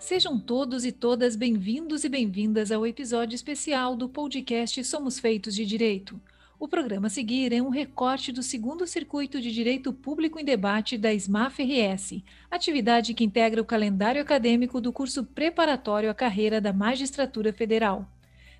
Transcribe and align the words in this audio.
Sejam 0.00 0.38
todos 0.40 0.86
e 0.86 0.92
todas 0.92 1.36
bem-vindos 1.36 2.04
e 2.04 2.08
bem-vindas 2.08 2.72
ao 2.72 2.86
episódio 2.86 3.34
especial 3.36 3.94
do 3.94 4.08
podcast 4.08 4.82
Somos 4.82 5.20
Feitos 5.20 5.54
de 5.54 5.66
Direito. 5.66 6.18
O 6.58 6.66
programa 6.66 7.08
a 7.08 7.10
seguir 7.10 7.52
é 7.52 7.60
um 7.60 7.68
recorte 7.68 8.32
do 8.32 8.42
segundo 8.42 8.86
circuito 8.86 9.38
de 9.38 9.52
Direito 9.52 9.92
Público 9.92 10.40
em 10.40 10.44
Debate 10.44 10.96
da 10.96 11.12
SMAF-RS, 11.12 12.24
atividade 12.50 13.12
que 13.12 13.24
integra 13.24 13.60
o 13.60 13.64
calendário 13.64 14.22
acadêmico 14.22 14.80
do 14.80 14.90
curso 14.90 15.22
preparatório 15.22 16.10
à 16.10 16.14
carreira 16.14 16.62
da 16.62 16.72
Magistratura 16.72 17.52
Federal. 17.52 18.10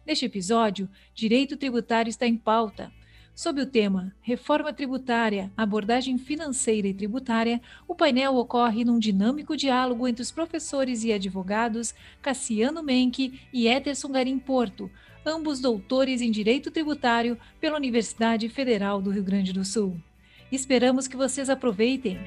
Neste 0.07 0.27
episódio, 0.27 0.91
Direito 1.15 1.57
Tributário 1.57 2.11
está 2.11 2.27
em 2.27 2.37
pauta. 2.37 2.93
Sob 3.41 3.59
o 3.59 3.65
tema 3.65 4.15
Reforma 4.21 4.71
Tributária, 4.71 5.51
Abordagem 5.57 6.19
Financeira 6.19 6.87
e 6.87 6.93
Tributária, 6.93 7.59
o 7.89 7.95
painel 7.95 8.37
ocorre 8.37 8.85
num 8.85 8.99
dinâmico 8.99 9.57
diálogo 9.57 10.07
entre 10.07 10.21
os 10.21 10.31
professores 10.31 11.05
e 11.05 11.11
advogados 11.11 11.95
Cassiano 12.21 12.83
Menck 12.83 13.41
e 13.51 13.67
Ederson 13.67 14.09
Garim 14.09 14.39
Porto, 14.39 14.91
ambos 15.25 15.59
doutores 15.59 16.21
em 16.21 16.31
Direito 16.31 16.71
Tributário 16.71 17.39
pela 17.59 17.79
Universidade 17.79 18.47
Federal 18.51 19.01
do 19.01 19.09
Rio 19.11 19.25
Grande 19.25 19.55
do 19.55 19.65
Sul. 19.65 19.97
Esperamos 20.53 21.09
que 21.09 21.17
vocês 21.17 21.49
aproveitem. 21.49 22.19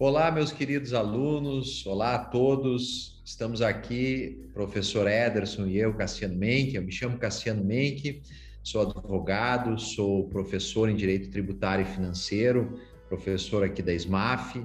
Olá, 0.00 0.30
meus 0.30 0.52
queridos 0.52 0.94
alunos, 0.94 1.84
olá 1.84 2.14
a 2.14 2.18
todos. 2.20 3.20
Estamos 3.24 3.60
aqui, 3.60 4.48
professor 4.54 5.08
Ederson 5.08 5.66
e 5.66 5.76
eu, 5.76 5.92
Cassiano 5.92 6.36
Menck. 6.36 6.76
Eu 6.76 6.82
me 6.82 6.92
chamo 6.92 7.18
Cassiano 7.18 7.64
Menck, 7.64 8.22
sou 8.62 8.82
advogado, 8.82 9.76
sou 9.76 10.28
professor 10.28 10.88
em 10.88 10.94
Direito 10.94 11.32
Tributário 11.32 11.82
e 11.82 11.84
Financeiro, 11.84 12.78
professor 13.08 13.64
aqui 13.64 13.82
da 13.82 13.92
SMAF. 13.92 14.64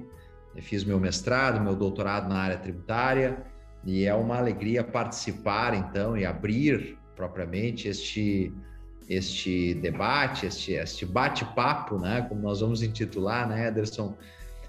Fiz 0.58 0.84
meu 0.84 1.00
mestrado, 1.00 1.60
meu 1.63 1.76
doutorado 1.76 2.29
na 2.29 2.38
área 2.38 2.57
tributária 2.60 3.44
e 3.84 4.05
é 4.05 4.13
uma 4.13 4.38
alegria 4.38 4.84
participar, 4.84 5.74
então, 5.74 6.16
e 6.16 6.27
abrir 6.27 6.96
propriamente 7.16 7.88
este 7.88 8.54
este 9.10 9.74
debate, 9.74 10.46
este, 10.46 10.74
este 10.74 11.05
bate-papo, 11.05 11.98
né, 11.98 12.22
como 12.29 12.41
nós 12.41 12.62
vamos 12.62 12.82
intitular, 12.82 13.50
né, 13.50 13.68
Ederson, 13.68 14.16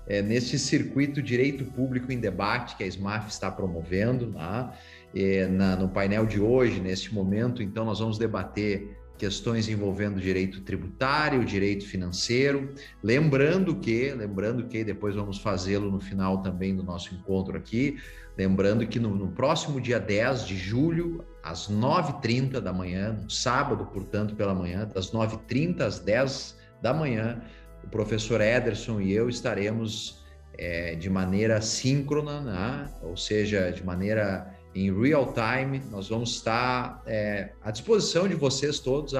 é, 0.06 0.20
nesse 0.20 0.58
circuito 0.58 1.22
Direito 1.22 1.64
Público 1.64 2.12
em 2.12 2.19
Debate 2.19 2.77
que 2.77 2.84
a 2.84 2.86
SMAF 2.86 3.30
está 3.30 3.50
promovendo. 3.50 4.30
Né? 4.30 4.70
E, 5.14 5.47
na, 5.47 5.77
no 5.77 5.88
painel 5.88 6.27
de 6.27 6.41
hoje, 6.41 6.80
neste 6.80 7.14
momento, 7.14 7.62
então, 7.62 7.84
nós 7.84 8.00
vamos 8.00 8.19
debater 8.19 8.97
questões 9.16 9.69
envolvendo 9.69 10.20
direito 10.20 10.60
tributário, 10.62 11.44
direito 11.44 11.86
financeiro, 11.86 12.75
lembrando 13.02 13.77
que, 13.77 14.12
lembrando 14.12 14.66
que 14.66 14.82
depois 14.82 15.14
vamos 15.14 15.38
fazê-lo 15.38 15.91
no 15.91 16.00
final 16.00 16.42
também 16.42 16.75
do 16.75 16.82
nosso 16.82 17.14
encontro 17.14 17.56
aqui, 17.56 17.97
lembrando 18.36 18.86
que 18.86 18.98
no, 18.98 19.14
no 19.14 19.28
próximo 19.28 19.80
dia 19.80 20.00
10 20.00 20.47
de 20.47 20.56
julho, 20.56 21.25
às 21.42 21.70
9h30 21.70 22.60
da 22.60 22.72
manhã, 22.72 23.25
sábado, 23.28 23.86
portanto, 23.86 24.34
pela 24.34 24.55
manhã, 24.55 24.88
das 24.92 25.12
9h30 25.12 25.80
às 25.82 26.00
10 26.00 26.58
da 26.82 26.92
manhã, 26.92 27.41
o 27.84 27.90
professor 27.90 28.40
Ederson 28.40 29.00
e 29.00 29.12
eu 29.12 29.28
estaremos 29.28 30.24
é, 30.56 30.94
de 30.94 31.10
maneira 31.10 31.60
síncrona, 31.60 32.41
né? 32.41 32.91
ou 33.02 33.16
seja, 33.16 33.70
de 33.70 33.84
maneira 33.84 34.54
em 34.74 34.92
real 34.92 35.32
time. 35.32 35.82
Nós 35.91 36.08
vamos 36.08 36.36
estar 36.36 37.02
é, 37.06 37.50
à 37.62 37.70
disposição 37.70 38.26
de 38.26 38.34
vocês 38.34 38.78
todos 38.78 39.14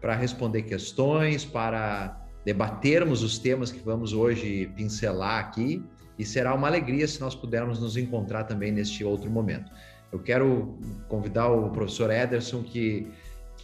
para 0.00 0.14
responder 0.14 0.62
questões, 0.62 1.44
para 1.44 2.20
debatermos 2.44 3.22
os 3.22 3.38
temas 3.38 3.72
que 3.72 3.80
vamos 3.80 4.12
hoje 4.12 4.70
pincelar 4.76 5.40
aqui. 5.40 5.82
E 6.18 6.24
será 6.24 6.54
uma 6.54 6.68
alegria 6.68 7.08
se 7.08 7.20
nós 7.20 7.34
pudermos 7.34 7.80
nos 7.80 7.96
encontrar 7.96 8.44
também 8.44 8.70
neste 8.70 9.02
outro 9.02 9.30
momento. 9.30 9.70
Eu 10.12 10.20
quero 10.20 10.78
convidar 11.08 11.48
o 11.48 11.70
professor 11.70 12.08
Ederson 12.10 12.62
que 12.62 13.10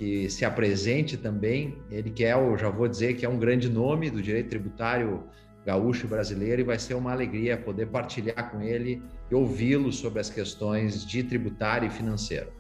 que 0.00 0.31
se 0.31 0.47
apresente 0.47 1.19
também. 1.19 1.77
Ele 1.91 2.11
que 2.11 2.25
é, 2.25 2.33
eu 2.33 2.56
já 2.56 2.71
vou 2.71 2.88
dizer 2.88 3.19
que 3.19 3.27
é 3.27 3.28
um 3.28 3.38
grande 3.38 3.69
nome 3.69 4.09
do 4.09 4.22
direito 4.22 4.49
tributário 4.49 5.25
gaúcho 5.66 6.09
brasileiro 6.09 6.62
e 6.62 6.65
vai 6.65 6.78
ser 6.78 6.94
uma 6.94 7.12
alegria 7.12 7.59
poder 7.59 7.84
partilhar 7.84 8.50
com 8.50 8.62
ele 8.62 9.03
e 9.31 9.34
ouvi-lo 9.34 9.93
sobre 9.93 10.19
as 10.19 10.31
questões 10.31 11.05
de 11.05 11.22
tributário 11.22 11.87
e 11.87 11.91
financeiro. 11.91 12.50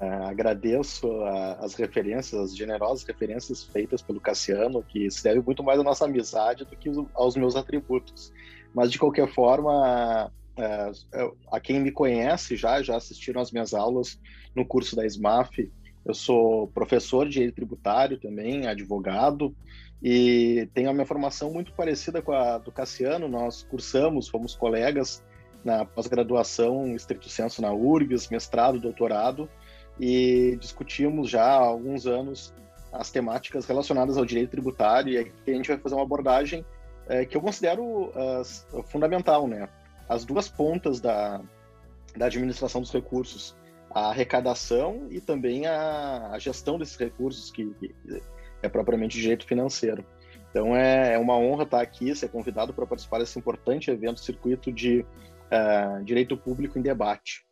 É, 0.00 0.08
agradeço 0.24 1.12
a, 1.24 1.56
as 1.56 1.74
referências, 1.74 2.40
as 2.40 2.56
generosas 2.56 3.04
referências 3.04 3.62
feitas 3.62 4.00
pelo 4.00 4.18
Cassiano, 4.18 4.82
que 4.82 5.10
se 5.10 5.22
deve 5.22 5.42
muito 5.42 5.62
mais 5.62 5.78
à 5.78 5.82
nossa 5.82 6.06
amizade 6.06 6.64
do 6.64 6.74
que 6.74 6.90
aos 7.12 7.36
meus 7.36 7.54
atributos. 7.54 8.32
Mas, 8.74 8.90
de 8.90 8.98
qualquer 8.98 9.28
forma, 9.28 10.32
é, 10.56 10.90
a 11.52 11.60
quem 11.60 11.80
me 11.80 11.92
conhece 11.92 12.56
já, 12.56 12.82
já 12.82 12.96
assistiram 12.96 13.42
às 13.42 13.52
minhas 13.52 13.74
aulas 13.74 14.18
no 14.56 14.64
curso 14.64 14.96
da 14.96 15.04
SMAF. 15.06 15.70
Eu 16.04 16.14
sou 16.14 16.68
professor 16.68 17.26
de 17.26 17.32
direito 17.32 17.56
tributário 17.56 18.18
também, 18.18 18.66
advogado, 18.66 19.54
e 20.02 20.68
tenho 20.72 20.88
a 20.88 20.92
minha 20.92 21.06
formação 21.06 21.52
muito 21.52 21.72
parecida 21.72 22.22
com 22.22 22.32
a 22.32 22.58
do 22.58 22.72
Cassiano. 22.72 23.28
Nós 23.28 23.62
cursamos, 23.64 24.28
fomos 24.28 24.54
colegas 24.54 25.22
na 25.64 25.84
pós-graduação, 25.84 26.94
estrito 26.94 27.28
senso 27.28 27.60
na 27.60 27.72
URGS, 27.72 28.28
mestrado, 28.30 28.80
doutorado, 28.80 29.48
e 29.98 30.56
discutimos 30.60 31.28
já 31.28 31.44
há 31.44 31.58
alguns 31.58 32.06
anos 32.06 32.54
as 32.92 33.10
temáticas 33.10 33.66
relacionadas 33.66 34.16
ao 34.16 34.24
direito 34.24 34.50
tributário, 34.50 35.12
e 35.12 35.18
aqui 35.18 35.32
a 35.48 35.54
gente 35.54 35.68
vai 35.68 35.78
fazer 35.78 35.94
uma 35.96 36.04
abordagem 36.04 36.64
é, 37.08 37.24
que 37.24 37.36
eu 37.36 37.40
considero 37.40 37.84
uh, 37.84 38.82
fundamental, 38.86 39.46
né? 39.46 39.68
As 40.08 40.24
duas 40.24 40.48
pontas 40.48 41.00
da, 41.00 41.40
da 42.16 42.26
administração 42.26 42.80
dos 42.80 42.92
recursos, 42.92 43.56
a 43.96 44.10
arrecadação 44.10 45.08
e 45.10 45.22
também 45.22 45.66
a, 45.66 46.28
a 46.30 46.38
gestão 46.38 46.78
desses 46.78 46.96
recursos, 46.98 47.50
que, 47.50 47.64
que, 47.80 47.94
é 48.62 48.68
propriamente 48.68 49.18
direito 49.18 49.46
financeiro. 49.46 50.04
Então 50.50 50.76
é, 50.76 51.14
é, 51.14 51.18
uma 51.18 51.34
honra 51.34 51.62
estar 51.62 51.80
aqui, 51.80 52.14
ser 52.14 52.28
convidado 52.28 52.74
para 52.74 52.86
participar 52.86 53.20
desse 53.20 53.38
importante 53.38 53.90
evento, 53.90 54.20
circuito 54.20 54.70
de 54.70 55.00
uh, 55.00 56.04
direito 56.04 56.36
público 56.36 56.78
em 56.78 56.82
debate. 56.82 57.42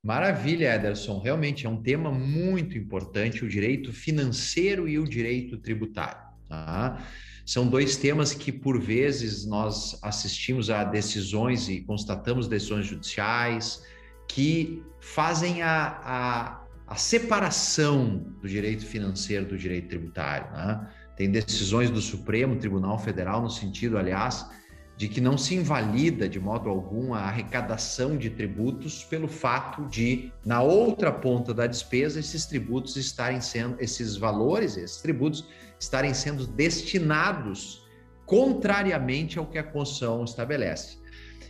Maravilha, 0.00 0.76
Ederson. 0.76 1.18
Realmente 1.18 1.66
é 1.66 1.68
um 1.68 1.82
tema 1.82 2.12
muito 2.12 2.78
importante, 2.78 3.44
o 3.44 3.48
direito 3.48 3.92
financeiro 3.92 4.88
e 4.88 4.96
o 4.96 5.08
direito 5.08 5.58
tributário. 5.58 6.22
Tá? 6.48 7.04
São 7.44 7.66
dois 7.66 7.96
temas 7.96 8.32
que, 8.32 8.52
por 8.52 8.80
vezes, 8.80 9.44
nós 9.44 9.98
assistimos 10.04 10.70
a 10.70 10.84
decisões 10.84 11.68
e 11.68 11.80
constatamos 11.80 12.46
decisões 12.46 12.86
judiciais, 12.86 13.82
que 14.28 14.82
fazem 15.00 15.62
a, 15.62 16.00
a, 16.04 16.60
a 16.86 16.96
separação 16.96 18.26
do 18.40 18.48
direito 18.48 18.84
financeiro 18.84 19.46
do 19.46 19.56
direito 19.56 19.88
tributário. 19.88 20.50
Né? 20.52 20.88
Tem 21.16 21.30
decisões 21.30 21.90
do 21.90 22.00
Supremo 22.00 22.56
Tribunal 22.56 22.98
Federal 22.98 23.40
no 23.40 23.50
sentido, 23.50 23.96
aliás, 23.96 24.46
de 24.96 25.08
que 25.08 25.20
não 25.20 25.36
se 25.36 25.54
invalida 25.54 26.28
de 26.28 26.40
modo 26.40 26.70
algum 26.70 27.12
a 27.12 27.20
arrecadação 27.20 28.16
de 28.16 28.30
tributos 28.30 29.04
pelo 29.04 29.28
fato 29.28 29.84
de, 29.86 30.32
na 30.44 30.62
outra 30.62 31.12
ponta 31.12 31.52
da 31.52 31.66
despesa, 31.66 32.18
esses 32.18 32.46
tributos 32.46 32.96
estarem 32.96 33.40
sendo, 33.40 33.76
esses 33.78 34.16
valores, 34.16 34.76
esses 34.76 35.02
tributos 35.02 35.46
estarem 35.78 36.14
sendo 36.14 36.46
destinados 36.46 37.84
contrariamente 38.24 39.38
ao 39.38 39.46
que 39.46 39.58
a 39.58 39.62
Constituição 39.62 40.24
estabelece. 40.24 40.98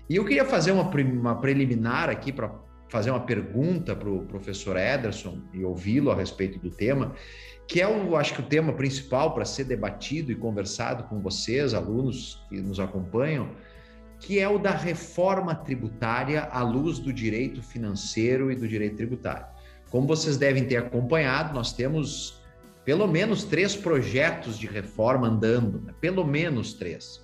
E 0.08 0.16
eu 0.16 0.24
queria 0.24 0.44
fazer 0.44 0.72
uma, 0.72 0.82
uma 0.82 1.40
preliminar 1.40 2.10
aqui 2.10 2.32
para 2.32 2.48
fazer 2.88 3.10
uma 3.10 3.20
pergunta 3.20 3.94
para 3.94 4.08
o 4.08 4.24
professor 4.26 4.76
Ederson 4.76 5.42
e 5.52 5.64
ouvi-lo 5.64 6.10
a 6.10 6.14
respeito 6.14 6.58
do 6.58 6.70
tema, 6.70 7.14
que 7.66 7.80
é, 7.80 7.88
o, 7.88 8.16
acho 8.16 8.34
que, 8.34 8.40
o 8.40 8.44
tema 8.44 8.72
principal 8.72 9.34
para 9.34 9.44
ser 9.44 9.64
debatido 9.64 10.30
e 10.30 10.36
conversado 10.36 11.04
com 11.04 11.20
vocês, 11.20 11.74
alunos 11.74 12.40
que 12.48 12.60
nos 12.60 12.78
acompanham, 12.78 13.50
que 14.20 14.38
é 14.38 14.48
o 14.48 14.58
da 14.58 14.70
reforma 14.70 15.54
tributária 15.54 16.42
à 16.44 16.62
luz 16.62 16.98
do 16.98 17.12
direito 17.12 17.62
financeiro 17.62 18.50
e 18.50 18.56
do 18.56 18.68
direito 18.68 18.96
tributário. 18.96 19.46
Como 19.90 20.06
vocês 20.06 20.36
devem 20.36 20.64
ter 20.64 20.76
acompanhado, 20.76 21.54
nós 21.54 21.72
temos 21.72 22.40
pelo 22.84 23.08
menos 23.08 23.42
três 23.42 23.74
projetos 23.74 24.56
de 24.56 24.66
reforma 24.66 25.26
andando, 25.26 25.80
né? 25.80 25.92
pelo 26.00 26.24
menos 26.24 26.72
três. 26.72 27.20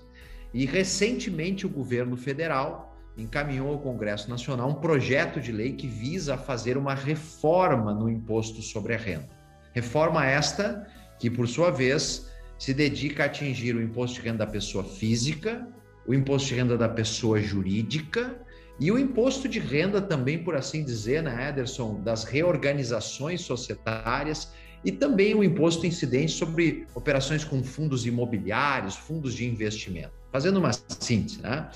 E 0.53 0.67
recentemente 0.67 1.65
o 1.65 1.70
governo 1.70 2.17
federal 2.17 2.92
encaminhou 3.17 3.69
ao 3.69 3.79
Congresso 3.79 4.29
Nacional 4.31 4.70
um 4.70 4.75
projeto 4.75 5.41
de 5.41 5.53
lei 5.53 5.73
que 5.73 5.87
visa 5.87 6.37
fazer 6.37 6.76
uma 6.76 6.94
reforma 6.94 7.93
no 7.93 8.09
imposto 8.09 8.62
sobre 8.62 8.94
a 8.94 8.99
renda. 8.99 9.29
Reforma 9.73 10.26
esta 10.26 10.87
que, 11.19 11.31
por 11.31 11.47
sua 11.47 11.70
vez, 11.70 12.31
se 12.59 12.73
dedica 12.73 13.25
a 13.25 13.26
atingir 13.26 13.75
o 13.75 13.82
imposto 13.82 14.20
de 14.20 14.29
renda 14.29 14.44
da 14.44 14.50
pessoa 14.50 14.85
física, 14.85 15.67
o 16.06 16.14
imposto 16.14 16.49
de 16.49 16.55
renda 16.55 16.76
da 16.76 16.88
pessoa 16.88 17.41
jurídica 17.41 18.37
e 18.81 18.91
o 18.91 18.99
imposto 18.99 19.49
de 19.49 19.58
renda 19.58 20.00
também, 20.00 20.43
por 20.43 20.56
assim 20.56 20.85
dizer, 20.85 21.23
né, 21.23 21.49
Ederson, 21.49 22.00
das 22.03 22.25
reorganizações 22.25 23.43
societárias 23.43 24.53
e 24.85 24.91
também 24.91 25.35
o 25.35 25.44
imposto 25.44 25.87
incidente 25.87 26.32
sobre 26.32 26.87
operações 26.94 27.44
com 27.44 27.62
fundos 27.62 28.05
imobiliários, 28.05 28.97
fundos 28.97 29.35
de 29.35 29.47
investimento. 29.47 30.12
Fazendo 30.32 30.58
uma 30.58 30.73
síntese, 30.73 31.41
né? 31.41 31.70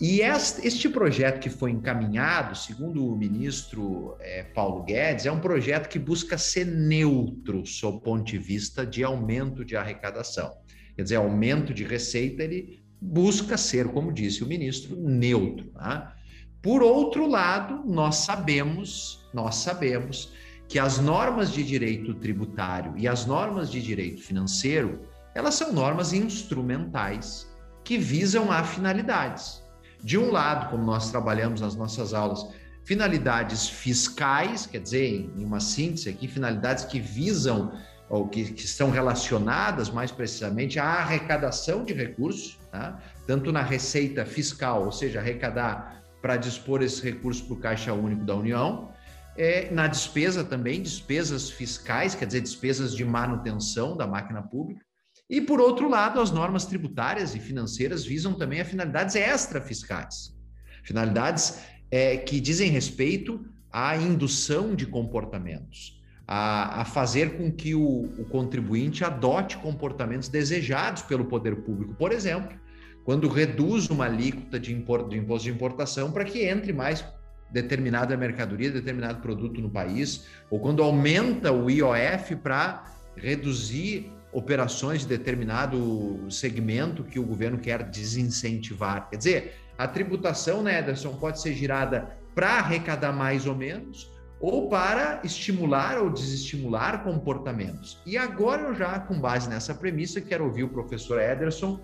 E 0.00 0.20
este 0.20 0.88
projeto 0.88 1.40
que 1.40 1.50
foi 1.50 1.72
encaminhado, 1.72 2.56
segundo 2.56 3.04
o 3.04 3.16
ministro 3.16 4.16
é, 4.20 4.44
Paulo 4.44 4.84
Guedes, 4.84 5.26
é 5.26 5.32
um 5.32 5.40
projeto 5.40 5.88
que 5.88 5.98
busca 5.98 6.38
ser 6.38 6.66
neutro 6.66 7.66
sob 7.66 7.98
o 7.98 8.00
ponto 8.00 8.24
de 8.24 8.38
vista 8.38 8.86
de 8.86 9.02
aumento 9.02 9.64
de 9.64 9.76
arrecadação. 9.76 10.56
Quer 10.94 11.02
dizer, 11.02 11.16
aumento 11.16 11.74
de 11.74 11.84
receita, 11.84 12.44
ele 12.44 12.80
busca 13.00 13.56
ser, 13.56 13.88
como 13.88 14.12
disse 14.12 14.44
o 14.44 14.46
ministro, 14.46 14.96
neutro. 14.96 15.66
Tá? 15.70 16.14
Por 16.62 16.82
outro 16.82 17.26
lado, 17.26 17.82
nós 17.84 18.16
sabemos, 18.16 19.28
nós 19.32 19.56
sabemos 19.56 20.32
que 20.68 20.78
as 20.78 20.98
normas 20.98 21.52
de 21.52 21.64
direito 21.64 22.14
tributário 22.14 22.94
e 22.96 23.08
as 23.08 23.24
normas 23.26 23.70
de 23.70 23.80
direito 23.80 24.22
financeiro, 24.22 25.00
elas 25.34 25.54
são 25.54 25.72
normas 25.72 26.12
instrumentais 26.12 27.48
que 27.82 27.96
visam 27.96 28.52
a 28.52 28.62
finalidades. 28.62 29.62
De 30.02 30.16
um 30.16 30.30
lado, 30.30 30.70
como 30.70 30.84
nós 30.84 31.10
trabalhamos 31.10 31.60
nas 31.60 31.74
nossas 31.74 32.14
aulas, 32.14 32.46
finalidades 32.84 33.68
fiscais, 33.68 34.66
quer 34.66 34.80
dizer, 34.80 35.30
em 35.36 35.44
uma 35.44 35.60
síntese 35.60 36.08
aqui, 36.08 36.26
finalidades 36.26 36.84
que 36.84 36.98
visam 36.98 37.72
ou 38.08 38.26
que, 38.26 38.52
que 38.52 38.64
estão 38.64 38.90
relacionadas 38.90 39.90
mais 39.90 40.10
precisamente 40.10 40.78
à 40.78 40.84
arrecadação 40.84 41.84
de 41.84 41.92
recursos, 41.92 42.58
tá? 42.70 42.98
tanto 43.26 43.52
na 43.52 43.62
receita 43.62 44.24
fiscal, 44.24 44.86
ou 44.86 44.92
seja, 44.92 45.20
arrecadar 45.20 46.02
para 46.22 46.36
dispor 46.36 46.82
esses 46.82 47.00
recursos 47.00 47.42
para 47.42 47.54
o 47.54 47.60
Caixa 47.60 47.92
Único 47.92 48.24
da 48.24 48.34
União, 48.34 48.90
é, 49.36 49.70
na 49.70 49.86
despesa 49.86 50.42
também, 50.42 50.82
despesas 50.82 51.50
fiscais, 51.50 52.14
quer 52.14 52.26
dizer, 52.26 52.40
despesas 52.40 52.94
de 52.96 53.04
manutenção 53.04 53.96
da 53.96 54.06
máquina 54.06 54.42
pública. 54.42 54.87
E, 55.28 55.40
por 55.42 55.60
outro 55.60 55.88
lado, 55.88 56.20
as 56.20 56.30
normas 56.30 56.64
tributárias 56.64 57.34
e 57.34 57.40
financeiras 57.40 58.04
visam 58.04 58.32
também 58.32 58.60
a 58.60 58.64
finalidades 58.64 59.14
extrafiscais, 59.14 60.34
finalidades 60.82 61.60
é, 61.90 62.16
que 62.16 62.40
dizem 62.40 62.70
respeito 62.70 63.44
à 63.70 63.94
indução 63.96 64.74
de 64.74 64.86
comportamentos, 64.86 66.02
a, 66.26 66.80
a 66.80 66.84
fazer 66.84 67.36
com 67.36 67.52
que 67.52 67.74
o, 67.74 68.04
o 68.18 68.24
contribuinte 68.24 69.04
adote 69.04 69.58
comportamentos 69.58 70.28
desejados 70.28 71.02
pelo 71.02 71.26
poder 71.26 71.56
público. 71.56 71.94
Por 71.94 72.10
exemplo, 72.10 72.58
quando 73.04 73.28
reduz 73.28 73.90
uma 73.90 74.06
alíquota 74.06 74.58
de, 74.58 74.72
import, 74.72 75.08
de 75.08 75.18
imposto 75.18 75.44
de 75.44 75.54
importação 75.54 76.10
para 76.10 76.24
que 76.24 76.44
entre 76.44 76.72
mais 76.72 77.04
determinada 77.50 78.16
mercadoria, 78.16 78.70
determinado 78.70 79.20
produto 79.20 79.60
no 79.60 79.70
país, 79.70 80.26
ou 80.50 80.58
quando 80.60 80.82
aumenta 80.82 81.52
o 81.52 81.70
IOF 81.70 82.36
para 82.36 82.84
reduzir 83.16 84.12
operações 84.32 85.02
de 85.02 85.08
determinado 85.08 86.30
segmento 86.30 87.04
que 87.04 87.18
o 87.18 87.24
governo 87.24 87.58
quer 87.58 87.82
desincentivar. 87.82 89.08
Quer 89.08 89.16
dizer, 89.16 89.54
a 89.76 89.86
tributação, 89.86 90.62
né, 90.62 90.78
Ederson, 90.80 91.14
pode 91.16 91.40
ser 91.40 91.54
girada 91.54 92.16
para 92.34 92.58
arrecadar 92.58 93.12
mais 93.12 93.46
ou 93.46 93.54
menos, 93.54 94.10
ou 94.40 94.68
para 94.68 95.20
estimular 95.24 95.98
ou 95.98 96.10
desestimular 96.10 97.02
comportamentos. 97.02 98.00
E 98.06 98.16
agora 98.16 98.62
eu 98.62 98.74
já, 98.74 99.00
com 99.00 99.20
base 99.20 99.48
nessa 99.48 99.74
premissa, 99.74 100.20
quero 100.20 100.44
ouvir 100.44 100.64
o 100.64 100.68
professor 100.68 101.20
Ederson 101.20 101.80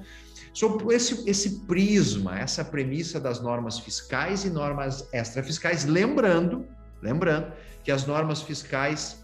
Sob 0.54 0.94
esse, 0.94 1.28
esse 1.28 1.66
prisma, 1.66 2.38
essa 2.38 2.64
premissa 2.64 3.18
das 3.18 3.40
normas 3.40 3.80
fiscais 3.80 4.44
e 4.44 4.50
normas 4.50 5.08
extrafiscais, 5.12 5.84
lembrando, 5.84 6.64
lembrando 7.02 7.52
que 7.82 7.90
as 7.90 8.06
normas 8.06 8.40
fiscais 8.40 9.23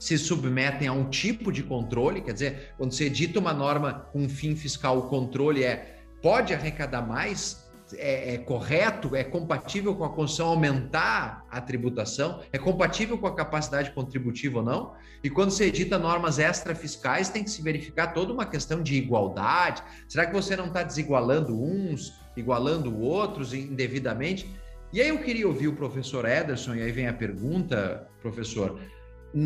se 0.00 0.16
submetem 0.16 0.88
a 0.88 0.92
um 0.92 1.10
tipo 1.10 1.52
de 1.52 1.62
controle, 1.62 2.22
quer 2.22 2.32
dizer, 2.32 2.72
quando 2.78 2.92
você 2.92 3.04
edita 3.04 3.38
uma 3.38 3.52
norma 3.52 3.92
com 4.12 4.26
fim 4.30 4.56
fiscal, 4.56 4.98
o 4.98 5.02
controle 5.02 5.62
é 5.62 5.98
pode 6.22 6.54
arrecadar 6.54 7.02
mais, 7.02 7.70
é, 7.94 8.34
é, 8.34 8.38
correto, 8.38 9.14
é 9.14 9.22
compatível 9.22 9.94
com 9.94 10.04
a 10.04 10.08
Constituição 10.08 10.48
aumentar 10.48 11.44
a 11.50 11.60
tributação, 11.60 12.40
é 12.50 12.56
compatível 12.56 13.18
com 13.18 13.26
a 13.26 13.34
capacidade 13.34 13.90
contributiva 13.90 14.60
ou 14.60 14.64
não. 14.64 14.94
E 15.22 15.28
quando 15.28 15.50
se 15.50 15.64
edita 15.64 15.98
normas 15.98 16.38
extrafiscais, 16.38 17.28
tem 17.28 17.44
que 17.44 17.50
se 17.50 17.60
verificar 17.60 18.14
toda 18.14 18.32
uma 18.32 18.46
questão 18.46 18.82
de 18.82 18.94
igualdade. 18.94 19.82
Será 20.08 20.24
que 20.24 20.32
você 20.32 20.56
não 20.56 20.68
está 20.68 20.82
desigualando 20.82 21.62
uns, 21.62 22.14
igualando 22.34 22.98
outros 22.98 23.52
indevidamente? 23.52 24.48
E 24.94 25.00
aí 25.02 25.08
eu 25.08 25.18
queria 25.18 25.46
ouvir 25.46 25.68
o 25.68 25.74
professor 25.74 26.24
Ederson, 26.24 26.74
e 26.74 26.82
aí 26.82 26.90
vem 26.90 27.06
a 27.06 27.12
pergunta, 27.12 28.08
professor, 28.22 28.80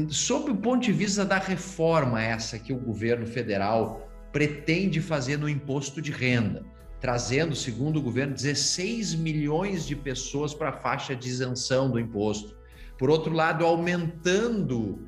sob 0.08 0.50
o 0.50 0.56
ponto 0.56 0.82
de 0.82 0.92
vista 0.92 1.24
da 1.24 1.38
reforma 1.38 2.22
essa 2.22 2.58
que 2.58 2.72
o 2.72 2.78
governo 2.78 3.26
federal 3.26 4.08
pretende 4.32 5.00
fazer 5.00 5.36
no 5.36 5.48
imposto 5.48 6.00
de 6.00 6.10
renda 6.10 6.64
trazendo, 7.04 7.54
segundo 7.54 7.98
o 7.98 8.02
governo, 8.02 8.32
16 8.32 9.14
milhões 9.14 9.86
de 9.86 9.94
pessoas 9.94 10.54
para 10.54 10.70
a 10.70 10.72
faixa 10.72 11.14
de 11.14 11.28
isenção 11.28 11.90
do 11.90 12.00
imposto. 12.00 12.56
Por 12.98 13.10
outro 13.10 13.30
lado, 13.30 13.62
aumentando 13.62 15.06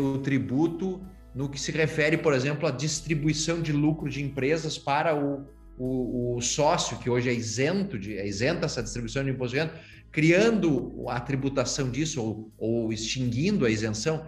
o 0.00 0.18
tributo 0.20 1.06
no 1.34 1.50
que 1.50 1.60
se 1.60 1.70
refere, 1.70 2.16
por 2.16 2.32
exemplo, 2.32 2.66
à 2.66 2.70
distribuição 2.70 3.60
de 3.60 3.74
lucro 3.74 4.08
de 4.08 4.22
empresas 4.22 4.78
para 4.78 5.14
o, 5.14 5.46
o, 5.76 6.36
o 6.36 6.40
sócio, 6.40 6.96
que 6.96 7.10
hoje 7.10 7.28
é 7.28 7.34
isento, 7.34 7.98
de, 7.98 8.16
é 8.16 8.26
isenta 8.26 8.64
essa 8.64 8.82
distribuição 8.82 9.22
de 9.22 9.28
imposto 9.28 9.54
de 9.54 9.60
renda, 9.60 9.74
criando 10.10 11.04
a 11.08 11.20
tributação 11.20 11.90
disso 11.90 12.22
ou, 12.22 12.52
ou 12.58 12.92
extinguindo 12.92 13.64
a 13.64 13.70
isenção. 13.70 14.26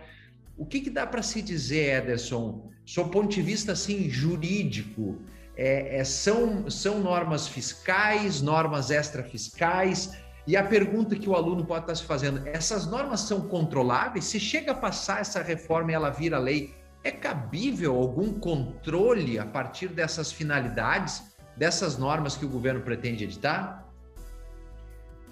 O 0.57 0.67
que, 0.67 0.81
que 0.81 0.91
dá 0.91 1.07
para 1.07 1.23
se 1.23 1.41
dizer, 1.41 2.03
Ederson, 2.03 2.71
do 2.95 3.05
ponto 3.07 3.29
de 3.29 3.43
vista 3.43 3.73
assim, 3.73 4.11
jurídico, 4.11 5.19
é, 5.57 5.99
é, 5.99 6.05
são, 6.05 6.71
são 6.71 7.01
normas 7.01 7.49
fiscais, 7.49 8.41
normas 8.41 8.91
extrafiscais. 8.91 10.13
E 10.47 10.57
a 10.57 10.65
pergunta 10.65 11.17
que 11.17 11.29
o 11.29 11.35
aluno 11.35 11.65
pode 11.65 11.85
estar 11.85 11.95
se 11.95 12.05
fazendo: 12.05 12.47
essas 12.47 12.87
normas 12.87 13.21
são 13.21 13.43
controláveis? 13.43 14.25
Se 14.25 14.41
chega 14.41 14.73
a 14.73 14.75
passar 14.75 15.21
essa 15.21 15.43
reforma 15.43 15.93
e 15.93 15.95
ela 15.95 16.11
vira 16.11 16.39
lei, 16.39 16.75
é 17.03 17.11
cabível 17.11 17.97
algum 17.97 18.33
controle 18.39 19.39
a 19.39 19.47
partir 19.47 19.89
dessas 19.89 20.33
finalidades, 20.33 21.23
dessas 21.57 21.97
normas 21.97 22.37
que 22.37 22.45
o 22.45 22.49
governo 22.49 22.81
pretende 22.81 23.25
editar? 23.25 23.90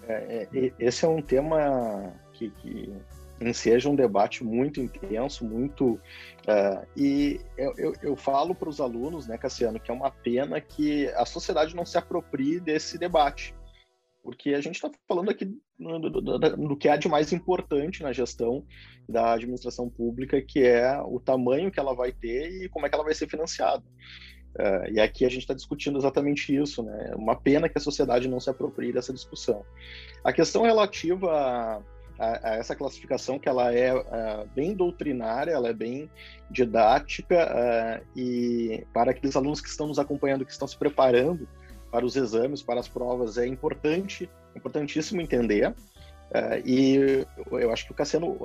É, 0.08 0.48
é, 0.52 0.72
esse 0.78 1.04
é 1.04 1.08
um 1.08 1.20
tema 1.20 2.12
que, 2.32 2.50
que 2.50 2.92
enseja 3.40 3.88
um 3.88 3.94
debate 3.94 4.42
muito 4.42 4.80
intenso, 4.80 5.44
muito. 5.44 6.00
Uh, 6.46 6.86
e 6.96 7.40
eu, 7.56 7.74
eu, 7.76 7.94
eu 8.02 8.16
falo 8.16 8.54
para 8.54 8.68
os 8.68 8.80
alunos, 8.80 9.26
né, 9.26 9.36
Cassiano, 9.38 9.78
que 9.78 9.90
é 9.90 9.94
uma 9.94 10.10
pena 10.10 10.60
que 10.60 11.08
a 11.08 11.24
sociedade 11.24 11.76
não 11.76 11.84
se 11.84 11.98
aproprie 11.98 12.58
desse 12.58 12.98
debate, 12.98 13.54
porque 14.22 14.54
a 14.54 14.60
gente 14.60 14.76
está 14.76 14.90
falando 15.06 15.30
aqui 15.30 15.44
do, 15.78 16.10
do, 16.10 16.38
do, 16.38 16.76
que 16.76 16.88
há 16.88 16.96
de 16.96 17.08
mais 17.08 17.32
importante 17.32 18.02
na 18.02 18.12
gestão 18.12 18.66
da 19.08 19.34
administração 19.34 19.88
pública, 19.88 20.42
que 20.42 20.62
é 20.62 21.00
o 21.02 21.20
tamanho 21.20 21.70
que 21.70 21.78
ela 21.78 21.94
vai 21.94 22.12
ter 22.12 22.50
e 22.64 22.68
como 22.68 22.86
é 22.86 22.88
que 22.88 22.94
ela 22.94 23.04
vai 23.04 23.14
ser 23.14 23.28
financiada. 23.28 23.84
Uh, 24.56 24.90
e 24.92 25.00
aqui 25.00 25.24
a 25.24 25.28
gente 25.28 25.42
está 25.42 25.54
discutindo 25.54 25.98
exatamente 25.98 26.54
isso, 26.54 26.82
né? 26.82 27.12
Uma 27.14 27.36
pena 27.36 27.68
que 27.68 27.78
a 27.78 27.80
sociedade 27.80 28.28
não 28.28 28.40
se 28.40 28.50
aproprie 28.50 28.92
dessa 28.92 29.12
discussão. 29.12 29.64
A 30.24 30.32
questão 30.32 30.62
relativa 30.62 31.30
a 31.32 31.82
a, 32.18 32.50
a 32.50 32.56
essa 32.56 32.74
classificação 32.74 33.38
que 33.38 33.48
ela 33.48 33.72
é 33.72 33.94
uh, 33.94 34.48
bem 34.54 34.74
doutrinária, 34.74 35.52
ela 35.52 35.68
é 35.68 35.72
bem 35.72 36.10
didática 36.50 37.46
uh, 37.46 38.18
e 38.18 38.84
para 38.92 39.12
aqueles 39.12 39.36
alunos 39.36 39.60
que 39.60 39.68
estão 39.68 39.86
nos 39.86 39.98
acompanhando, 39.98 40.44
que 40.44 40.52
estão 40.52 40.66
se 40.66 40.76
preparando 40.76 41.48
para 41.90 42.04
os 42.04 42.16
exames, 42.16 42.62
para 42.62 42.80
as 42.80 42.88
provas, 42.88 43.38
é 43.38 43.46
importante, 43.46 44.28
importantíssimo 44.54 45.22
entender. 45.22 45.74
E 46.66 47.24
eu 47.50 47.72
acho 47.72 47.86
que 47.86 47.92
o 47.92 47.94
Cassiano 47.94 48.36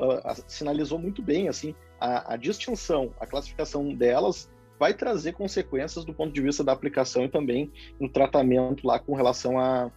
sinalizou 0.48 0.98
muito 0.98 1.22
bem 1.22 1.50
assim 1.50 1.76
a, 2.00 2.36
a 2.36 2.38
distinção, 2.38 3.14
a 3.20 3.28
classificação 3.28 3.94
delas 3.94 4.50
vai 4.84 4.94
trazer 4.94 5.32
consequências 5.32 6.04
do 6.04 6.14
ponto 6.14 6.34
de 6.34 6.42
vista 6.42 6.62
da 6.62 6.74
aplicação 6.74 7.24
e 7.24 7.30
também 7.30 7.72
no 7.98 8.10
tratamento 8.10 8.86
lá 8.86 9.00
com 9.00 9.16
relação 9.16 9.58
à, 9.58 9.90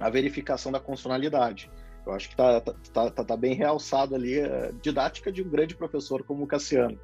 à 0.00 0.08
verificação 0.08 0.72
da 0.72 0.80
constitucionalidade. 0.80 1.70
Eu 2.06 2.14
acho 2.14 2.28
que 2.28 2.32
está 2.32 2.58
tá, 2.62 3.10
tá, 3.10 3.24
tá, 3.24 3.36
bem 3.36 3.52
realçado 3.52 4.14
ali 4.14 4.40
a 4.40 4.72
didática 4.80 5.30
de 5.30 5.42
um 5.42 5.50
grande 5.50 5.76
professor 5.76 6.24
como 6.24 6.44
o 6.44 6.46
Cassiano. 6.46 6.98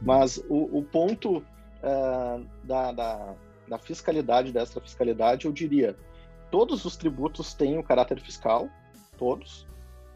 Mas 0.00 0.38
o, 0.48 0.78
o 0.78 0.82
ponto 0.82 1.38
uh, 1.38 2.44
da, 2.64 2.90
da, 2.90 3.34
da, 3.68 3.78
fiscalidade, 3.78 4.50
dessa 4.50 4.80
fiscalidade, 4.80 5.46
eu 5.46 5.52
diria, 5.52 5.96
todos 6.50 6.84
os 6.84 6.96
tributos 6.96 7.54
têm 7.54 7.78
o 7.78 7.84
caráter 7.84 8.18
fiscal, 8.20 8.68
todos. 9.16 9.68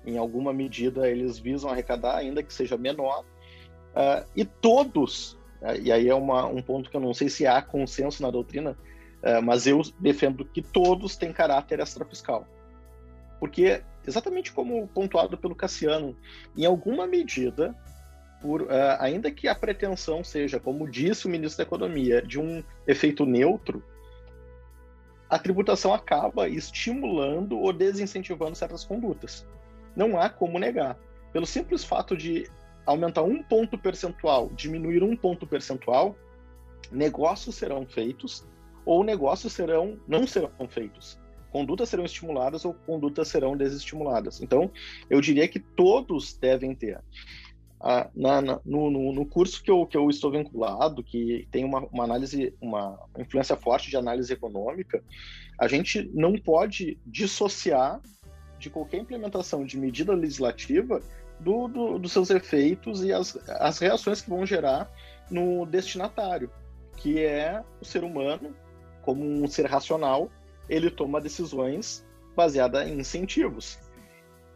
Em 0.04 0.18
alguma 0.18 0.52
medida 0.52 1.08
eles 1.08 1.38
visam 1.38 1.70
arrecadar, 1.70 2.16
ainda 2.16 2.42
que 2.42 2.52
seja 2.52 2.76
menor. 2.76 3.20
Uh, 3.20 4.28
e 4.34 4.44
todos, 4.44 5.35
e 5.82 5.90
aí 5.90 6.08
é 6.08 6.14
uma, 6.14 6.46
um 6.46 6.62
ponto 6.62 6.90
que 6.90 6.96
eu 6.96 7.00
não 7.00 7.14
sei 7.14 7.28
se 7.28 7.46
há 7.46 7.60
consenso 7.62 8.22
na 8.22 8.30
doutrina, 8.30 8.76
mas 9.42 9.66
eu 9.66 9.82
defendo 9.98 10.44
que 10.44 10.62
todos 10.62 11.16
têm 11.16 11.32
caráter 11.32 11.80
extrafiscal. 11.80 12.46
Porque 13.40 13.82
exatamente 14.06 14.52
como 14.52 14.86
pontuado 14.88 15.36
pelo 15.36 15.54
Cassiano, 15.54 16.16
em 16.56 16.64
alguma 16.64 17.06
medida, 17.06 17.74
por, 18.40 18.62
uh, 18.62 18.96
ainda 19.00 19.30
que 19.30 19.48
a 19.48 19.54
pretensão 19.54 20.22
seja, 20.22 20.60
como 20.60 20.88
disse 20.88 21.26
o 21.26 21.30
ministro 21.30 21.58
da 21.58 21.66
Economia, 21.66 22.22
de 22.22 22.38
um 22.38 22.62
efeito 22.86 23.26
neutro, 23.26 23.82
a 25.28 25.38
tributação 25.38 25.92
acaba 25.92 26.48
estimulando 26.48 27.58
ou 27.58 27.72
desincentivando 27.72 28.54
certas 28.54 28.84
condutas. 28.84 29.46
Não 29.96 30.20
há 30.20 30.28
como 30.28 30.58
negar. 30.58 30.96
Pelo 31.32 31.46
simples 31.46 31.82
fato 31.82 32.16
de 32.16 32.48
aumentar 32.86 33.22
um 33.22 33.42
ponto 33.42 33.76
percentual, 33.76 34.48
diminuir 34.54 35.02
um 35.02 35.16
ponto 35.16 35.46
percentual, 35.46 36.16
negócios 36.90 37.56
serão 37.56 37.84
feitos 37.84 38.46
ou 38.84 39.02
negócios 39.02 39.52
serão 39.52 39.98
não 40.06 40.26
serão 40.26 40.50
feitos. 40.68 41.18
Condutas 41.50 41.88
serão 41.88 42.04
estimuladas 42.04 42.64
ou 42.64 42.74
condutas 42.74 43.28
serão 43.28 43.56
desestimuladas. 43.56 44.40
Então, 44.40 44.70
eu 45.10 45.20
diria 45.20 45.48
que 45.48 45.58
todos 45.58 46.36
devem 46.36 46.74
ter. 46.74 47.02
Ah, 47.80 48.08
na, 48.14 48.40
na, 48.40 48.60
no, 48.64 49.12
no, 49.12 49.26
curso 49.26 49.62
que 49.62 49.70
eu, 49.70 49.86
que 49.86 49.96
eu 49.96 50.08
estou 50.08 50.30
vinculado, 50.30 51.02
que 51.02 51.46
tem 51.50 51.64
uma, 51.64 51.80
uma 51.92 52.04
análise, 52.04 52.54
uma 52.60 52.98
influência 53.18 53.56
forte 53.56 53.90
de 53.90 53.96
análise 53.96 54.32
econômica, 54.32 55.02
a 55.58 55.68
gente 55.68 56.10
não 56.14 56.34
pode 56.34 56.98
dissociar 57.06 58.00
de 58.58 58.70
qualquer 58.70 58.98
implementação 58.98 59.64
de 59.64 59.78
medida 59.78 60.14
legislativa 60.14 61.00
do, 61.40 61.68
do, 61.68 61.98
dos 61.98 62.12
seus 62.12 62.30
efeitos 62.30 63.04
e 63.04 63.12
as, 63.12 63.36
as 63.48 63.78
reações 63.78 64.20
que 64.20 64.30
vão 64.30 64.46
gerar 64.46 64.90
no 65.30 65.66
destinatário, 65.66 66.50
que 66.96 67.20
é 67.24 67.62
o 67.80 67.84
ser 67.84 68.04
humano, 68.04 68.54
como 69.02 69.24
um 69.24 69.46
ser 69.46 69.66
racional, 69.66 70.30
ele 70.68 70.90
toma 70.90 71.20
decisões 71.20 72.04
baseadas 72.34 72.88
em 72.88 72.98
incentivos. 72.98 73.78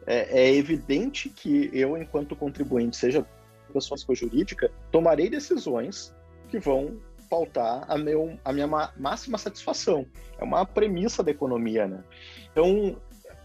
É, 0.06 0.42
é 0.42 0.54
evidente 0.54 1.28
que 1.28 1.70
eu, 1.72 1.96
enquanto 1.96 2.34
contribuinte, 2.34 2.96
seja 2.96 3.26
pessoa 3.72 3.96
jurídica, 4.14 4.70
tomarei 4.90 5.30
decisões 5.30 6.14
que 6.48 6.58
vão 6.58 6.98
pautar 7.28 7.84
a, 7.88 7.96
meu, 7.96 8.36
a 8.44 8.52
minha 8.52 8.66
máxima 8.66 9.38
satisfação. 9.38 10.04
É 10.38 10.42
uma 10.42 10.66
premissa 10.66 11.22
da 11.22 11.30
economia, 11.30 11.86
né? 11.86 12.02
Então, 12.50 12.96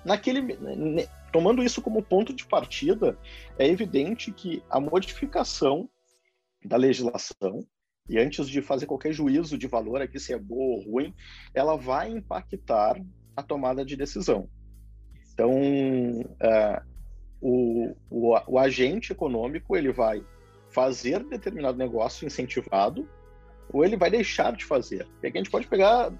naquele, 0.03 0.57
tomando 1.35 1.61
isso 1.61 1.81
como 1.81 2.01
ponto 2.01 2.33
de 2.33 2.45
partida, 2.45 3.19
é 3.59 3.67
evidente 3.67 4.31
que 4.31 4.63
a 4.69 4.79
modificação 4.79 5.89
da 6.63 6.77
legislação, 6.77 7.67
e 8.09 8.17
antes 8.17 8.47
de 8.47 8.61
fazer 8.61 8.85
qualquer 8.85 9.11
juízo 9.11 9.57
de 9.57 9.67
valor 9.67 10.01
aqui, 10.01 10.17
se 10.17 10.31
é 10.31 10.39
boa 10.39 10.77
ou 10.77 10.89
ruim, 10.89 11.13
ela 11.53 11.75
vai 11.75 12.09
impactar 12.09 12.95
a 13.35 13.43
tomada 13.43 13.83
de 13.83 13.97
decisão. 13.97 14.49
Então, 15.33 15.51
uh, 15.51 16.81
o, 17.41 17.93
o, 18.09 18.53
o 18.53 18.57
agente 18.57 19.11
econômico 19.11 19.75
ele 19.75 19.91
vai 19.91 20.23
fazer 20.69 21.21
determinado 21.25 21.77
negócio 21.77 22.25
incentivado 22.25 23.09
ou 23.73 23.83
ele 23.83 23.97
vai 23.97 24.09
deixar 24.09 24.55
de 24.55 24.63
fazer. 24.63 25.05
E 25.21 25.27
aqui 25.27 25.37
a 25.37 25.41
gente 25.41 25.51
pode 25.51 25.67
pegar 25.67 26.13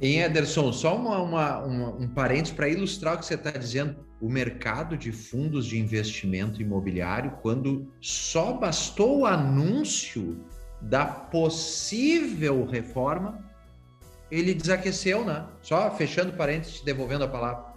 em 0.00 0.20
Ederson, 0.20 0.72
só 0.72 0.96
uma, 0.96 1.18
uma, 1.20 1.58
uma 1.58 1.88
um 1.90 2.08
parênteses 2.08 2.52
para 2.52 2.68
ilustrar 2.68 3.14
o 3.14 3.18
que 3.18 3.26
você 3.26 3.34
está 3.34 3.50
dizendo. 3.50 3.96
O 4.20 4.28
mercado 4.28 4.96
de 4.96 5.12
fundos 5.12 5.66
de 5.66 5.78
investimento 5.78 6.60
imobiliário, 6.60 7.32
quando 7.42 7.90
só 8.00 8.52
bastou 8.52 9.20
o 9.20 9.26
anúncio 9.26 10.44
da 10.80 11.04
possível 11.04 12.64
reforma, 12.64 13.44
ele 14.30 14.54
desaqueceu, 14.54 15.24
né? 15.24 15.46
Só 15.62 15.90
fechando 15.90 16.32
parênteses, 16.32 16.80
devolvendo 16.80 17.24
a 17.24 17.28
palavra. 17.28 17.70